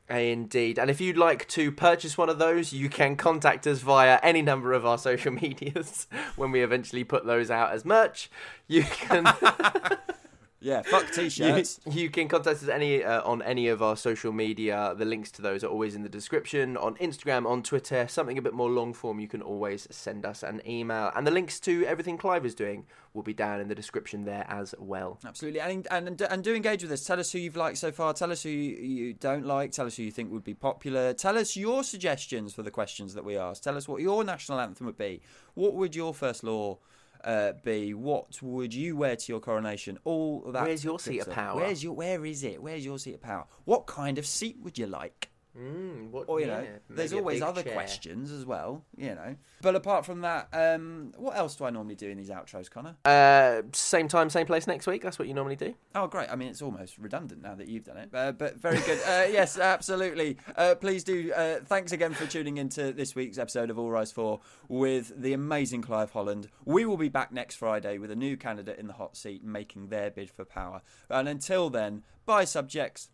Indeed. 0.08 0.78
And 0.80 0.90
if 0.90 1.00
you'd 1.00 1.16
like 1.16 1.46
to 1.50 1.70
purchase 1.70 2.18
one 2.18 2.28
of 2.28 2.40
those, 2.40 2.72
you 2.72 2.88
can 2.88 3.14
contact 3.14 3.64
us 3.68 3.78
via 3.78 4.18
any 4.24 4.42
number 4.42 4.72
of 4.72 4.84
our 4.84 4.98
social 4.98 5.30
medias 5.42 6.08
when 6.34 6.50
we 6.50 6.62
eventually 6.62 7.04
put 7.04 7.26
those 7.26 7.48
out 7.48 7.70
as 7.72 7.84
merch. 7.84 8.28
You 8.66 8.82
can 8.82 9.24
Yeah, 10.60 10.82
fuck 10.82 11.06
You, 11.16 11.24
t-shirts. 11.24 11.80
you 11.90 12.10
can 12.10 12.28
contact 12.28 12.62
us 12.62 12.68
any 12.68 13.02
uh, 13.02 13.22
on 13.22 13.40
any 13.42 13.68
of 13.68 13.82
our 13.82 13.96
social 13.96 14.30
media. 14.30 14.94
The 14.96 15.06
links 15.06 15.30
to 15.32 15.42
those 15.42 15.64
are 15.64 15.68
always 15.68 15.94
in 15.94 16.02
the 16.02 16.08
description 16.08 16.76
on 16.76 16.96
Instagram, 16.96 17.46
on 17.46 17.62
Twitter. 17.62 18.06
Something 18.08 18.36
a 18.36 18.42
bit 18.42 18.52
more 18.52 18.68
long 18.68 18.92
form, 18.92 19.20
you 19.20 19.28
can 19.28 19.40
always 19.40 19.88
send 19.90 20.26
us 20.26 20.42
an 20.42 20.60
email, 20.68 21.10
and 21.16 21.26
the 21.26 21.30
links 21.30 21.58
to 21.60 21.84
everything 21.86 22.18
Clive 22.18 22.44
is 22.44 22.54
doing 22.54 22.84
will 23.14 23.22
be 23.22 23.32
down 23.32 23.60
in 23.60 23.68
the 23.68 23.74
description 23.74 24.24
there 24.24 24.46
as 24.48 24.74
well. 24.78 25.18
Absolutely, 25.26 25.60
and, 25.60 25.88
and 25.90 26.20
and 26.20 26.44
do 26.44 26.54
engage 26.54 26.82
with 26.82 26.92
us. 26.92 27.04
Tell 27.04 27.18
us 27.18 27.32
who 27.32 27.38
you've 27.38 27.56
liked 27.56 27.78
so 27.78 27.90
far. 27.90 28.12
Tell 28.12 28.30
us 28.30 28.42
who 28.42 28.50
you, 28.50 28.76
you 28.76 29.12
don't 29.14 29.46
like. 29.46 29.72
Tell 29.72 29.86
us 29.86 29.96
who 29.96 30.02
you 30.02 30.10
think 30.10 30.30
would 30.30 30.44
be 30.44 30.54
popular. 30.54 31.14
Tell 31.14 31.38
us 31.38 31.56
your 31.56 31.82
suggestions 31.82 32.52
for 32.52 32.62
the 32.62 32.70
questions 32.70 33.14
that 33.14 33.24
we 33.24 33.36
asked. 33.36 33.64
Tell 33.64 33.76
us 33.78 33.88
what 33.88 34.02
your 34.02 34.24
national 34.24 34.60
anthem 34.60 34.86
would 34.86 34.98
be. 34.98 35.22
What 35.54 35.74
would 35.74 35.96
your 35.96 36.12
first 36.12 36.44
law 36.44 36.78
uh, 37.24 37.52
be? 37.64 37.94
What 37.94 38.40
would 38.42 38.74
you 38.74 38.96
wear 38.96 39.16
to 39.16 39.32
your 39.32 39.40
coronation? 39.40 39.98
All 40.04 40.50
that. 40.52 40.64
Where's 40.64 40.84
your 40.84 40.98
seat 40.98 41.20
of 41.20 41.30
power? 41.30 41.56
Where's 41.56 41.82
your? 41.82 41.94
Where 41.94 42.24
is 42.24 42.44
it? 42.44 42.62
Where's 42.62 42.84
your 42.84 42.98
seat 42.98 43.14
of 43.14 43.22
power? 43.22 43.46
What 43.64 43.86
kind 43.86 44.18
of 44.18 44.26
seat 44.26 44.58
would 44.62 44.78
you 44.78 44.86
like? 44.86 45.30
Mm, 45.58 46.10
what, 46.10 46.28
Or 46.28 46.40
you 46.40 46.46
know, 46.46 46.64
there's 46.88 47.12
always 47.12 47.42
other 47.42 47.62
chair. 47.62 47.72
questions 47.72 48.30
as 48.30 48.46
well. 48.46 48.84
You 48.96 49.14
know, 49.16 49.36
but 49.62 49.74
apart 49.74 50.06
from 50.06 50.20
that, 50.20 50.48
um, 50.52 51.12
what 51.16 51.36
else 51.36 51.56
do 51.56 51.64
I 51.64 51.70
normally 51.70 51.96
do 51.96 52.08
in 52.08 52.16
these 52.18 52.30
outros, 52.30 52.70
Connor? 52.70 52.96
Uh, 53.04 53.62
same 53.72 54.06
time, 54.06 54.30
same 54.30 54.46
place 54.46 54.66
next 54.66 54.86
week. 54.86 55.02
That's 55.02 55.18
what 55.18 55.26
you 55.26 55.34
normally 55.34 55.56
do. 55.56 55.74
Oh, 55.94 56.06
great. 56.06 56.30
I 56.30 56.36
mean, 56.36 56.48
it's 56.48 56.62
almost 56.62 56.98
redundant 56.98 57.42
now 57.42 57.54
that 57.56 57.66
you've 57.68 57.84
done 57.84 57.96
it, 57.96 58.10
uh, 58.14 58.30
but 58.32 58.60
very 58.60 58.78
good. 58.80 58.98
Uh, 59.00 59.26
yes, 59.30 59.58
absolutely. 59.58 60.36
Uh, 60.56 60.76
please 60.76 61.02
do. 61.02 61.32
Uh, 61.32 61.58
thanks 61.64 61.90
again 61.92 62.14
for 62.14 62.26
tuning 62.26 62.58
into 62.58 62.92
this 62.92 63.14
week's 63.16 63.38
episode 63.38 63.70
of 63.70 63.78
All 63.78 63.90
Rise 63.90 64.12
For 64.12 64.40
with 64.68 65.12
the 65.20 65.32
amazing 65.32 65.82
Clive 65.82 66.12
Holland. 66.12 66.48
We 66.64 66.84
will 66.84 66.96
be 66.96 67.08
back 67.08 67.32
next 67.32 67.56
Friday 67.56 67.98
with 67.98 68.10
a 68.12 68.16
new 68.16 68.36
candidate 68.36 68.78
in 68.78 68.86
the 68.86 68.92
hot 68.94 69.16
seat 69.16 69.42
making 69.42 69.88
their 69.88 70.10
bid 70.10 70.30
for 70.30 70.44
power. 70.44 70.82
And 71.08 71.28
until 71.28 71.70
then, 71.70 72.02
bye, 72.24 72.44
subjects. 72.44 73.10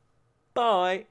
Bye. 0.52 1.06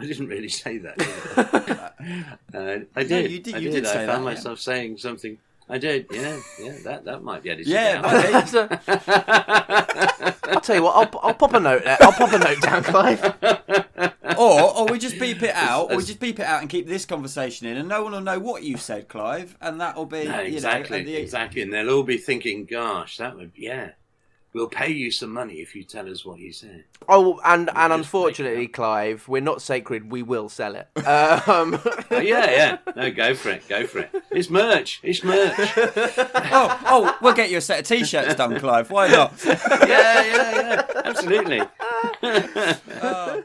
I 0.00 0.06
didn't 0.06 0.28
really 0.28 0.48
say 0.48 0.78
that. 0.78 0.96
Did 0.98 1.78
I? 2.54 2.58
uh, 2.58 2.78
I 2.96 3.04
did. 3.04 3.30
you 3.30 3.38
did- 3.40 3.54
I 3.54 3.58
you 3.58 3.70
did. 3.70 3.86
I 3.86 3.92
that, 3.94 4.06
found 4.06 4.24
yeah. 4.24 4.30
myself 4.30 4.58
saying 4.60 4.98
something. 4.98 5.38
I 5.68 5.78
did. 5.78 6.06
Yeah, 6.10 6.40
yeah. 6.60 6.74
That 6.82 7.04
that 7.04 7.22
might 7.22 7.42
be 7.44 7.50
edited 7.50 7.68
Yeah, 7.68 8.02
down. 8.02 8.32
but- 8.32 8.48
So- 8.48 8.68
I'll 10.50 10.60
tell 10.60 10.76
you 10.76 10.82
what. 10.82 10.96
I'll, 11.14 11.20
I'll 11.22 11.34
pop 11.34 11.54
a 11.54 11.60
note. 11.60 11.84
there. 11.84 11.96
I'll 12.00 12.12
pop 12.12 12.32
a 12.32 12.38
note 12.38 12.60
down, 12.60 12.82
Clive. 12.82 13.22
or, 14.38 14.76
or 14.78 14.86
we 14.86 14.98
just 14.98 15.18
beep 15.20 15.42
it 15.42 15.54
out, 15.54 15.92
or 15.92 15.96
we 15.98 16.02
just 16.04 16.18
beep 16.18 16.40
it 16.40 16.46
out 16.46 16.60
and 16.60 16.68
keep 16.68 16.88
this 16.88 17.06
conversation 17.06 17.66
in, 17.68 17.76
and 17.76 17.88
no 17.88 18.02
one 18.02 18.12
will 18.12 18.20
know 18.20 18.38
what 18.40 18.62
you 18.64 18.76
said, 18.78 19.08
Clive, 19.08 19.56
and 19.60 19.80
that'll 19.80 20.06
be 20.06 20.24
No, 20.24 20.40
you 20.40 20.50
know, 20.50 20.56
exactly, 20.56 21.02
the- 21.04 21.16
exactly. 21.16 21.62
And 21.62 21.72
they'll 21.72 21.90
all 21.90 22.02
be 22.02 22.16
thinking, 22.18 22.64
"Gosh, 22.64 23.18
that 23.18 23.36
would 23.36 23.52
yeah." 23.54 23.90
We'll 24.52 24.68
pay 24.68 24.90
you 24.90 25.12
some 25.12 25.30
money 25.32 25.54
if 25.60 25.76
you 25.76 25.84
tell 25.84 26.10
us 26.10 26.24
what 26.24 26.40
you 26.40 26.52
said. 26.52 26.84
Oh, 27.08 27.40
and 27.44 27.68
and 27.68 27.68
just 27.68 27.76
make 27.76 27.90
unfortunately, 27.98 28.66
Clive, 28.66 29.28
we're 29.28 29.40
not 29.40 29.62
sacred. 29.62 30.10
We 30.10 30.22
will 30.24 30.48
sell 30.48 30.74
it. 30.74 30.88
Um, 31.06 31.80
Oh, 32.12 32.18
yeah, 32.18 32.50
yeah. 32.50 32.78
No, 32.96 33.10
go 33.12 33.34
for 33.34 33.50
it. 33.50 33.68
Go 33.68 33.86
for 33.86 34.00
it. 34.00 34.10
It's 34.32 34.50
merch. 34.50 35.00
It's 35.04 35.22
merch. 35.22 35.54
Oh, 36.52 36.80
oh, 36.86 37.18
we'll 37.22 37.34
get 37.34 37.50
you 37.50 37.58
a 37.58 37.60
set 37.60 37.78
of 37.80 37.86
t-shirts 37.86 38.34
done, 38.34 38.58
Clive. 38.58 38.90
Why 38.90 39.06
not? 39.08 39.32
yeah, 39.46 39.56
yeah, 39.86 40.54
yeah. 40.56 40.86
Absolutely. 41.04 41.60
Oh. 42.22 43.44